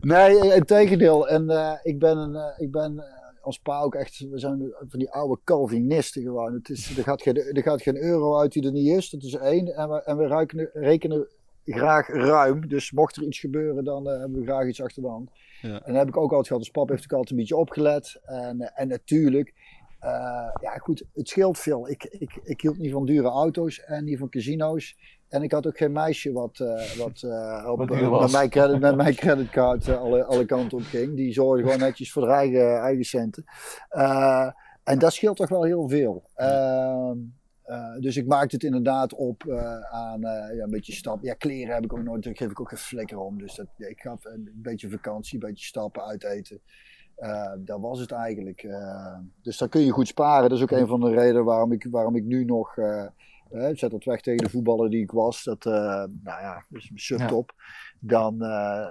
nee, 0.00 0.54
in 0.54 0.64
tegendeel. 0.64 1.28
En 1.28 1.78
ik 1.82 1.98
ben, 1.98 2.16
een, 2.16 2.52
ik 2.56 2.70
ben 2.70 3.04
als 3.44 3.58
pa 3.58 3.80
ook 3.80 3.94
echt, 3.94 4.18
we 4.30 4.38
zijn 4.38 4.74
van 4.88 4.98
die 4.98 5.10
oude 5.10 5.40
Calvinisten 5.44 6.22
gewoon. 6.22 6.54
Het 6.54 6.68
is, 6.68 6.96
er, 6.96 7.02
gaat 7.02 7.22
geen, 7.22 7.36
er 7.36 7.62
gaat 7.62 7.82
geen 7.82 7.96
euro 7.96 8.38
uit 8.38 8.52
die 8.52 8.64
er 8.64 8.72
niet 8.72 8.96
is, 8.96 9.10
dat 9.10 9.22
is 9.22 9.34
één. 9.34 9.74
En 9.74 9.88
we, 9.88 10.02
en 10.02 10.16
we 10.16 10.26
rekenen, 10.26 10.70
rekenen 10.72 11.28
graag 11.64 12.08
ruim. 12.08 12.68
Dus 12.68 12.92
mocht 12.92 13.16
er 13.16 13.22
iets 13.22 13.38
gebeuren, 13.38 13.84
dan 13.84 14.06
uh, 14.08 14.18
hebben 14.18 14.40
we 14.40 14.46
graag 14.46 14.66
iets 14.66 14.82
achter 14.82 15.02
de 15.02 15.08
hand. 15.08 15.30
Ja. 15.62 15.74
En 15.74 15.82
dan 15.86 15.94
heb 15.94 16.08
ik 16.08 16.16
ook 16.16 16.30
altijd 16.30 16.46
gehad, 16.46 16.62
als 16.62 16.70
pap 16.70 16.88
heeft 16.88 17.04
ook 17.04 17.12
altijd 17.12 17.30
een 17.30 17.36
beetje 17.36 17.56
opgelet. 17.56 18.20
En, 18.24 18.60
uh, 18.60 18.68
en 18.74 18.88
natuurlijk, 18.88 19.54
uh, 20.00 20.10
ja 20.60 20.76
goed, 20.76 21.04
het 21.14 21.28
scheelt 21.28 21.58
veel. 21.58 21.88
Ik, 21.88 22.04
ik, 22.04 22.40
ik 22.42 22.60
hield 22.60 22.78
niet 22.78 22.92
van 22.92 23.06
dure 23.06 23.28
auto's 23.28 23.80
en 23.80 24.04
niet 24.04 24.18
van 24.18 24.28
casino's. 24.28 24.96
En 25.34 25.42
ik 25.42 25.52
had 25.52 25.66
ook 25.66 25.76
geen 25.76 25.92
meisje 25.92 26.32
wat, 26.32 26.58
uh, 26.58 26.96
wat, 26.96 27.22
uh, 27.24 27.66
op, 27.68 27.90
uh, 27.90 28.20
met, 28.20 28.32
mijn 28.32 28.50
credit, 28.50 28.80
met 28.80 28.96
mijn 28.96 29.14
creditcard 29.24 29.88
alle, 29.88 30.24
alle 30.24 30.44
kanten 30.44 30.78
op 30.78 30.84
ging. 30.84 31.16
Die 31.16 31.32
zorgde 31.32 31.62
gewoon 31.62 31.78
netjes 31.78 32.12
voor 32.12 32.22
de 32.22 32.32
eigen, 32.32 32.80
eigen 32.80 33.04
centen. 33.04 33.44
en 34.84 34.98
dat 34.98 35.12
scheelt 35.12 35.36
toch 35.36 35.48
wel 35.48 35.64
heel 35.64 35.88
veel. 35.88 36.24
Ehm, 36.34 37.18
dus 38.00 38.16
ik 38.16 38.26
maakte 38.26 38.54
het 38.54 38.64
inderdaad 38.64 39.14
op 39.14 39.50
aan 39.90 40.20
ja, 40.20 40.62
een 40.62 40.70
beetje 40.70 40.92
stappen. 40.92 41.26
Ja, 41.28 41.34
kleren 41.34 41.74
heb 41.74 41.84
ik 41.84 41.92
ook 41.92 42.02
nooit, 42.02 42.22
daar 42.22 42.36
geef 42.36 42.50
ik 42.50 42.60
ook 42.60 42.68
geen 42.68 42.78
flikker 42.78 43.18
om. 43.18 43.38
Dus 43.38 43.54
dat, 43.54 43.66
ik 43.76 44.00
gaf 44.00 44.24
een 44.24 44.50
beetje 44.54 44.90
vakantie, 44.90 45.34
een 45.34 45.48
beetje 45.48 45.66
stappen, 45.66 46.04
uiteten. 46.04 46.60
dat 47.58 47.80
was 47.80 48.00
het 48.00 48.12
eigenlijk. 48.12 48.68
dus 49.42 49.58
dan 49.58 49.68
kun 49.68 49.80
je 49.80 49.90
goed 49.90 50.08
sparen. 50.08 50.48
Dat 50.48 50.58
is 50.58 50.64
ook 50.64 50.70
een 50.70 50.86
van 50.86 51.00
de 51.00 51.10
redenen 51.10 51.44
waarom 51.44 51.72
ik, 51.72 51.86
waarom 51.90 52.16
ik 52.16 52.24
nu 52.24 52.44
nog 52.44 52.76
ik 53.54 53.78
zet 53.78 53.90
dat 53.90 54.04
weg 54.04 54.20
tegen 54.20 54.44
de 54.44 54.50
voetballer 54.50 54.90
die 54.90 55.02
ik 55.02 55.10
was. 55.10 55.42
Dat, 55.42 55.66
uh, 55.66 55.72
nou 56.22 56.40
ja, 56.40 56.64
dus 56.68 56.90
subtop. 56.94 57.52
Ja. 57.56 57.64
Dan 57.98 58.34
uh, 58.42 58.86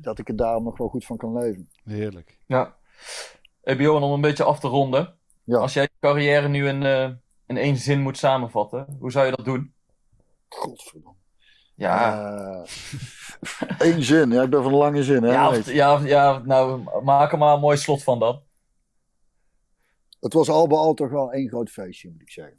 dat 0.00 0.18
ik 0.18 0.28
er 0.28 0.36
daarom 0.36 0.64
nog 0.64 0.78
wel 0.78 0.88
goed 0.88 1.04
van 1.04 1.16
kan 1.16 1.38
leven. 1.38 1.68
Heerlijk. 1.84 2.38
Ja. 2.46 2.74
Hey 3.62 3.76
Bjorn, 3.76 4.02
om 4.02 4.12
een 4.12 4.20
beetje 4.20 4.44
af 4.44 4.60
te 4.60 4.68
ronden. 4.68 5.14
Ja. 5.44 5.58
Als 5.58 5.72
jij 5.72 5.82
je 5.82 5.90
carrière 6.00 6.48
nu 6.48 6.68
in, 6.68 6.82
uh, 6.82 7.10
in 7.46 7.56
één 7.56 7.76
zin 7.76 8.00
moet 8.00 8.18
samenvatten, 8.18 8.96
hoe 9.00 9.10
zou 9.10 9.26
je 9.26 9.36
dat 9.36 9.44
doen? 9.44 9.72
Godverdomme. 10.48 11.18
Ja. 11.74 12.64
Eén 13.78 14.02
zin, 14.02 14.30
ja, 14.30 14.42
ik 14.42 14.50
ben 14.50 14.62
van 14.62 14.72
een 14.72 14.78
lange 14.78 15.02
zin. 15.02 15.22
Hè? 15.22 15.32
Ja, 15.32 15.48
of, 15.48 15.72
ja, 15.72 16.00
ja, 16.04 16.38
nou, 16.38 16.82
maak 17.02 17.32
er 17.32 17.38
maar 17.38 17.54
een 17.54 17.60
mooi 17.60 17.76
slot 17.76 18.02
van 18.02 18.18
dan. 18.18 18.40
Het 20.26 20.34
was 20.34 20.48
al 20.48 20.66
bij 20.66 20.78
al 20.78 20.94
toch 20.94 21.10
wel 21.10 21.32
één 21.32 21.48
groot 21.48 21.70
feestje, 21.70 22.10
moet 22.10 22.22
ik 22.22 22.30
zeggen. 22.30 22.56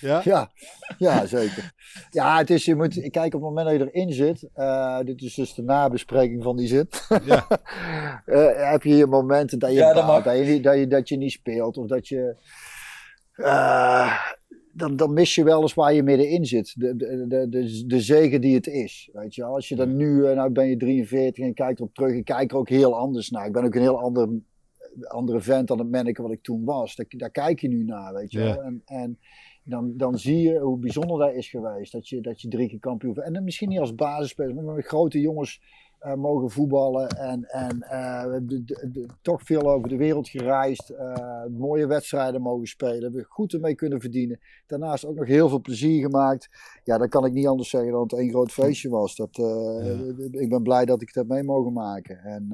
ja? 0.08 0.20
ja? 0.24 0.50
Ja, 0.98 1.26
zeker. 1.26 1.72
Ja, 2.10 2.38
het 2.38 2.50
is, 2.50 2.64
je 2.64 2.74
moet, 2.74 3.10
kijk, 3.10 3.26
op 3.26 3.32
het 3.32 3.40
moment 3.40 3.66
dat 3.66 3.78
je 3.78 3.90
erin 3.92 4.12
zit, 4.12 4.48
uh, 4.56 5.00
dit 5.00 5.22
is 5.22 5.34
dus 5.34 5.54
de 5.54 5.62
nabespreking 5.62 6.42
van 6.42 6.56
die 6.56 6.68
zit, 6.68 7.06
ja. 7.24 7.46
uh, 8.26 8.70
heb 8.72 8.82
je 8.82 8.92
hier 8.92 9.08
momenten 9.08 9.58
dat 9.58 9.70
je, 9.70 9.76
ja, 9.76 9.92
dat, 9.92 10.24
dat, 10.24 10.36
je, 10.46 10.60
dat, 10.60 10.78
je, 10.78 10.86
dat 10.86 11.08
je 11.08 11.16
niet 11.16 11.32
speelt 11.32 11.76
of 11.76 11.86
dat 11.86 12.08
je... 12.08 12.36
Uh, 13.36 14.24
dan, 14.72 14.96
dan 14.96 15.12
mis 15.12 15.34
je 15.34 15.44
wel 15.44 15.62
eens 15.62 15.74
waar 15.74 15.94
je 15.94 16.02
middenin 16.02 16.46
zit. 16.46 16.74
De, 16.80 16.96
de, 16.96 17.26
de, 17.28 17.48
de, 17.48 17.86
de 17.86 18.00
zegen 18.00 18.40
die 18.40 18.54
het 18.54 18.66
is. 18.66 19.10
Weet 19.12 19.34
je, 19.34 19.44
als 19.44 19.68
je 19.68 19.76
dan 19.76 19.96
nu, 19.96 20.34
nou 20.34 20.50
ben 20.50 20.68
je 20.68 20.76
43 20.76 21.44
en 21.44 21.54
kijkt 21.54 21.78
erop 21.78 21.94
terug, 21.94 22.12
ik 22.12 22.24
kijk 22.24 22.50
er 22.50 22.56
ook 22.56 22.68
heel 22.68 22.96
anders 22.96 23.30
naar. 23.30 23.46
Ik 23.46 23.52
ben 23.52 23.64
ook 23.64 23.74
een 23.74 23.80
heel 23.80 24.00
ander 24.00 24.28
andere 25.00 25.40
vent 25.40 25.68
dan 25.68 25.78
het 25.78 25.90
manneke 25.90 26.22
wat 26.22 26.32
ik 26.32 26.42
toen 26.42 26.64
was. 26.64 26.96
Daar, 26.96 27.06
daar 27.08 27.30
kijk 27.30 27.60
je 27.60 27.68
nu 27.68 27.84
naar, 27.84 28.12
weet 28.12 28.32
je. 28.32 28.60
En, 28.60 28.82
en 28.84 29.18
dan, 29.64 29.96
dan 29.96 30.18
zie 30.18 30.40
je 30.40 30.58
hoe 30.58 30.78
bijzonder 30.78 31.18
dat 31.18 31.34
is 31.34 31.48
geweest. 31.48 31.92
Dat 31.92 32.08
je, 32.08 32.20
dat 32.20 32.40
je 32.40 32.48
drie 32.48 32.68
keer 32.68 32.78
kampioen... 32.78 33.16
En 33.16 33.32
dan 33.32 33.44
misschien 33.44 33.68
niet 33.68 33.78
als 33.78 33.94
basisspeler, 33.94 34.54
maar 34.54 34.74
met 34.74 34.86
grote 34.86 35.20
jongens 35.20 35.60
uh, 36.06 36.14
mogen 36.14 36.50
voetballen. 36.50 37.08
En, 37.08 37.44
en 37.44 37.76
uh, 37.92 38.22
de, 38.42 38.64
de, 38.64 38.90
de, 38.92 39.06
toch 39.22 39.42
veel 39.42 39.70
over 39.70 39.88
de 39.88 39.96
wereld 39.96 40.28
gereisd. 40.28 40.90
Uh, 40.90 41.44
mooie 41.58 41.86
wedstrijden 41.86 42.42
mogen 42.42 42.66
spelen. 42.66 43.12
We 43.12 43.24
goed 43.28 43.52
ermee 43.52 43.74
kunnen 43.74 44.00
verdienen. 44.00 44.40
Daarnaast 44.66 45.06
ook 45.06 45.16
nog 45.16 45.26
heel 45.26 45.48
veel 45.48 45.60
plezier 45.60 46.02
gemaakt. 46.02 46.48
Ja, 46.84 46.98
dan 46.98 47.08
kan 47.08 47.24
ik 47.24 47.32
niet 47.32 47.46
anders 47.46 47.68
zeggen 47.68 47.92
dan 47.92 48.02
het 48.02 48.12
één 48.12 48.30
groot 48.30 48.52
feestje 48.52 48.88
was. 48.88 49.16
Dat, 49.16 49.36
ja. 49.36 50.40
Ik 50.40 50.48
ben 50.48 50.62
blij 50.62 50.84
dat 50.84 51.02
ik 51.02 51.14
dat 51.14 51.26
mee 51.26 51.42
mogen 51.42 51.72
maken. 51.72 52.18
En 52.18 52.48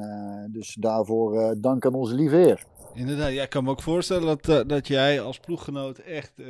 dus 0.52 0.76
daarvoor 0.80 1.56
dank 1.60 1.86
aan 1.86 1.94
onze 1.94 2.14
lieve 2.14 2.36
heer. 2.36 2.66
Inderdaad, 2.94 3.32
ja, 3.32 3.42
ik 3.42 3.50
kan 3.50 3.64
me 3.64 3.70
ook 3.70 3.82
voorstellen 3.82 4.26
dat, 4.26 4.48
eh, 4.48 4.68
dat 4.68 4.86
jij 4.88 5.20
als 5.20 5.38
ploeggenoot 5.38 5.98
echt 5.98 6.32
eh, 6.36 6.46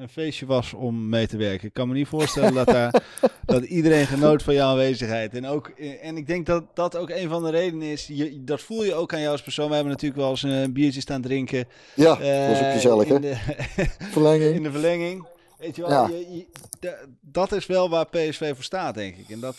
een 0.00 0.08
feestje 0.10 0.46
was 0.46 0.72
om 0.72 1.08
mee 1.08 1.26
te 1.26 1.36
werken. 1.36 1.66
Ik 1.68 1.72
kan 1.72 1.88
me 1.88 1.94
niet 1.94 2.08
voorstellen 2.08 2.54
dat, 2.54 2.66
daar, 2.66 3.02
dat 3.44 3.64
iedereen 3.64 4.06
genoot 4.06 4.42
van 4.42 4.54
jouw 4.54 4.68
aanwezigheid. 4.70 5.34
En, 5.34 5.46
ook, 5.46 5.68
eh, 5.68 6.04
en 6.06 6.16
ik 6.16 6.26
denk 6.26 6.46
dat 6.46 6.64
dat 6.74 6.96
ook 6.96 7.10
een 7.10 7.28
van 7.28 7.42
de 7.44 7.50
redenen 7.50 7.88
is. 7.88 8.06
Je, 8.06 8.44
dat 8.44 8.60
voel 8.60 8.84
je 8.84 8.94
ook 8.94 9.12
aan 9.12 9.20
jou 9.20 9.32
als 9.32 9.42
persoon. 9.42 9.68
We 9.68 9.74
hebben 9.74 9.92
natuurlijk 9.92 10.20
wel 10.20 10.30
eens 10.30 10.42
een 10.42 10.72
biertje 10.72 11.00
staan 11.00 11.22
drinken. 11.22 11.68
Ja, 11.94 12.08
was 12.48 12.58
ook 12.62 12.72
gezellig, 12.72 13.08
hè? 13.08 13.14
in 13.14 13.20
de, 13.20 13.36
Verlenging. 14.16 14.54
in 14.54 14.62
de 14.62 14.70
verlenging. 14.70 15.26
Weet 15.58 15.76
je 15.76 15.82
wel, 15.82 15.90
Ja. 15.90 16.08
je- 16.08 16.32
je- 16.36 16.46
da- 16.80 16.98
dat 17.20 17.52
is 17.52 17.66
wel 17.66 17.88
waar 17.88 18.06
PSV 18.06 18.54
voor 18.54 18.64
staat, 18.64 18.94
denk 18.94 19.16
ik. 19.16 19.28
En 19.28 19.40
dat, 19.40 19.56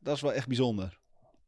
dat 0.00 0.14
is 0.16 0.20
wel 0.20 0.32
echt 0.32 0.46
bijzonder. 0.46 0.98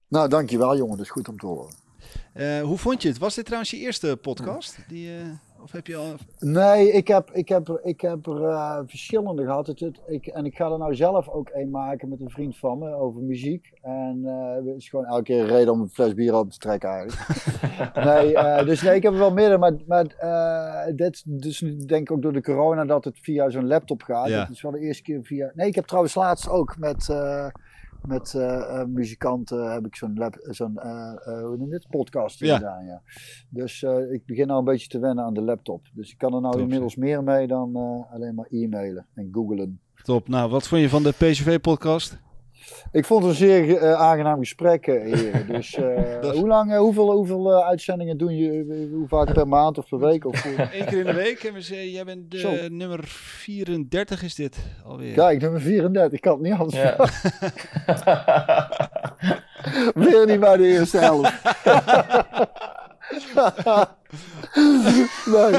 Nou, 0.08 0.28
dankjewel 0.28 0.76
jongen. 0.76 0.96
Dat 0.96 1.06
is 1.06 1.12
goed 1.12 1.28
om 1.28 1.38
te 1.38 1.46
horen. 1.46 1.84
Eh, 2.32 2.60
hoe 2.60 2.78
vond 2.78 3.02
je 3.02 3.08
het? 3.08 3.18
Was 3.18 3.34
dit 3.34 3.44
trouwens 3.44 3.70
je 3.70 3.76
eerste 3.78 4.18
podcast? 4.22 4.78
Die, 4.88 5.08
eh, 5.08 5.62
of 5.62 5.72
heb 5.72 5.86
je 5.86 5.96
al... 5.96 6.14
Nee, 6.38 6.92
ik 6.92 7.08
heb, 7.08 7.30
ik 7.32 7.48
heb 7.48 7.68
er, 7.68 7.80
ik 7.82 8.00
heb 8.00 8.26
er 8.26 8.42
eh, 8.48 8.78
verschillende 8.86 9.44
gehad. 9.44 9.66
Het, 9.66 9.80
het- 9.80 10.00
ik, 10.06 10.26
en 10.26 10.44
ik 10.44 10.56
ga 10.56 10.70
er 10.70 10.78
nou 10.78 10.94
zelf 10.94 11.28
ook 11.28 11.50
een 11.52 11.70
maken 11.70 12.08
met 12.08 12.20
een 12.20 12.30
vriend 12.30 12.56
van 12.58 12.78
me 12.78 12.94
over 12.94 13.22
muziek. 13.22 13.70
En 13.82 14.22
eh, 14.24 14.54
het 14.66 14.76
is 14.76 14.88
gewoon 14.88 15.04
elke 15.04 15.22
keer 15.22 15.40
een 15.40 15.46
reden 15.46 15.72
om 15.72 15.80
een 15.80 15.88
fles 15.88 16.14
bier 16.14 16.32
open 16.34 16.50
te 16.52 16.58
trekken 16.58 16.88
eigenlijk. 16.88 17.26
nee, 18.06 18.34
eh, 18.36 18.66
dus 18.66 18.82
nee, 18.82 18.94
ik 18.94 19.02
heb 19.02 19.12
er 19.12 19.18
wel 19.18 19.32
meerdere. 19.32 19.58
Maar, 19.58 19.72
maar 19.86 20.06
eh, 20.06 20.94
dit, 20.96 21.22
dus 21.26 21.58
denk 21.86 22.00
ik 22.08 22.10
ook 22.12 22.22
door 22.22 22.32
de 22.32 22.42
corona 22.42 22.84
dat 22.84 23.04
het 23.04 23.18
via 23.22 23.50
zo'n 23.50 23.66
laptop 23.66 24.02
gaat. 24.02 24.28
Ja. 24.28 24.40
Het 24.40 24.50
is 24.50 24.62
wel 24.62 24.72
de 24.72 24.80
eerste 24.80 25.02
keer 25.02 25.20
via... 25.22 25.50
Nee, 25.54 25.68
ik 25.68 25.74
heb 25.74 25.86
trouwens 25.86 26.14
laatst 26.14 26.48
ook 26.48 26.76
met... 26.78 27.08
met 28.06 28.34
eh, 28.34 28.80
eh, 28.80 28.86
muzikanten 28.86 29.72
heb 29.72 29.86
ik 29.86 29.96
zo'n 29.96 30.18
zo'n 30.40 30.78
eh, 30.78 31.12
hoe 31.24 31.56
noem 31.56 31.68
je 31.68 31.74
het? 31.74 31.88
podcast 31.90 32.38
Ja. 32.38 32.56
gedaan. 32.56 32.84
Ja. 32.84 33.02
Dus 33.48 33.82
ik 34.10 34.26
begin 34.26 34.46
nou 34.46 34.58
een 34.58 34.64
beetje 34.64 34.88
te 34.88 34.98
wennen 34.98 35.24
aan 35.24 35.34
de 35.34 35.42
laptop. 35.42 35.86
Dus 35.92 36.10
ik 36.10 36.18
kan 36.18 36.34
er 36.34 36.40
nou 36.40 36.52
Top, 36.52 36.62
inmiddels 36.62 36.96
meer 36.96 37.22
mee 37.22 37.46
dan 37.46 37.76
alleen 38.10 38.34
maar 38.34 38.46
e-mailen 38.50 39.06
en 39.14 39.28
googlen. 39.32 39.80
Top. 40.02 40.28
Nou, 40.28 40.50
wat 40.50 40.68
vond 40.68 40.80
je 40.80 40.88
van 40.88 41.02
de 41.02 41.12
PSV-podcast? 41.18 42.18
Ik 42.92 43.04
vond 43.04 43.22
het 43.22 43.30
een 43.30 43.36
zeer 43.38 43.76
eh, 43.76 43.92
aangenaam 43.92 44.38
gesprek, 44.38 44.86
eh, 44.86 45.02
heren. 45.14 45.46
Dus 45.52 45.74
eh, 45.74 45.84
Dat 46.20 46.32
is- 46.34 46.38
hoe 46.40 46.48
lang, 46.48 46.76
hoeveel, 46.76 47.12
hoeveel 47.12 47.64
uitzendingen 47.64 48.18
doen 48.18 48.36
je? 48.36 48.88
Hoe 48.92 49.08
vaak 49.08 49.32
per 49.32 49.48
maand 49.48 49.78
of 49.78 49.88
per 49.88 49.98
week? 49.98 50.24
Of? 50.26 50.44
Eén 50.44 50.84
keer 50.86 50.98
in 50.98 51.04
de 51.04 51.14
week. 51.14 51.42
En 51.44 51.54
we 51.54 51.60
zeggen, 51.60 51.90
jij 51.90 52.04
bent 52.04 52.30
de 52.30 52.38
Zo. 52.38 52.52
nummer 52.68 53.00
34 53.04 54.22
is 54.22 54.34
dit 54.34 54.56
alweer. 54.84 55.14
Kijk, 55.14 55.40
nummer 55.40 55.60
34. 55.60 56.12
Ik 56.12 56.20
kan 56.20 56.32
het 56.32 56.42
niet 56.42 56.52
anders. 56.52 56.82
Ja. 56.82 56.96
Weer 59.94 60.26
niet 60.26 60.40
bij 60.40 60.56
de 60.56 60.66
eerste 60.66 60.98
helft. 60.98 61.32
nee. 65.26 65.50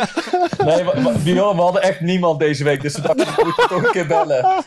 Nee, 0.66 0.84
maar, 0.84 1.01
maar, 1.01 1.14
Bjorn, 1.24 1.55
we 1.55 1.62
hadden 1.62 1.82
echt 1.82 2.01
niemand 2.01 2.39
deze 2.39 2.64
week, 2.64 2.82
dus 2.82 2.95
we 2.95 3.01
dachten, 3.01 3.26
we 3.26 3.41
moeten 3.43 3.68
toch 3.68 3.84
een 3.84 3.91
keer 3.91 4.08
bellen. 4.08 4.64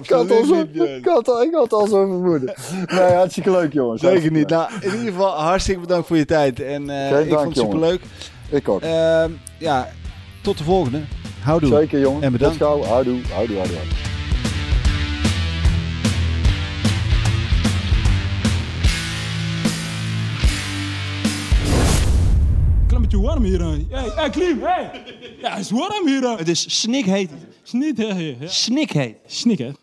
Ik 0.00 0.08
had, 0.10 0.30
al 0.30 0.44
zo, 0.44 0.54
niet, 0.54 0.72
Björn. 0.72 0.96
ik, 0.96 1.04
had 1.04 1.28
al, 1.28 1.42
ik 1.42 1.54
had 1.54 1.72
al 1.72 1.86
zo 1.86 2.06
vermoeden. 2.06 2.54
Nee, 2.86 3.12
hartstikke 3.12 3.50
leuk 3.50 3.72
jongens. 3.72 4.00
Zeker 4.00 4.30
niet. 4.30 4.48
Nou, 4.48 4.70
in 4.80 4.90
ieder 4.90 5.12
geval 5.12 5.30
hartstikke 5.30 5.80
bedankt 5.80 6.06
voor 6.06 6.16
je 6.16 6.24
tijd. 6.24 6.60
En 6.60 6.90
eh, 6.90 7.08
Geen 7.08 7.22
ik 7.22 7.30
dank, 7.30 7.42
vond 7.42 7.56
het 7.56 7.64
superleuk. 7.64 8.00
Ik 8.50 8.68
ook. 8.68 8.80
Ehm, 8.80 9.30
ja, 9.58 9.88
tot 10.42 10.58
de 10.58 10.64
volgende. 10.64 11.00
Houdoe. 11.42 11.68
Zeker 11.68 12.00
jongen. 12.00 12.22
En 12.22 12.32
bedankt. 12.32 12.58
Tot 12.58 12.66
gauw. 12.66 12.82
Houdoe, 12.82 13.20
houdoe, 13.32 13.56
houdoe. 13.56 13.76
houdoe. 13.76 13.96
Klimmetje 22.86 23.20
warm 23.20 23.42
hier. 23.42 23.60
Hey, 23.60 24.10
hey, 24.14 24.30
Klim, 24.30 24.62
hey. 24.62 24.90
Ja, 25.40 25.50
het 25.50 25.60
is 25.60 25.70
warm 25.70 26.06
hier. 26.06 26.38
Het 26.38 26.48
is 26.48 26.80
snikheet. 26.80 27.30
Snikheet. 27.70 28.50
Snikheet. 28.50 29.16
Snikheet. 29.26 29.76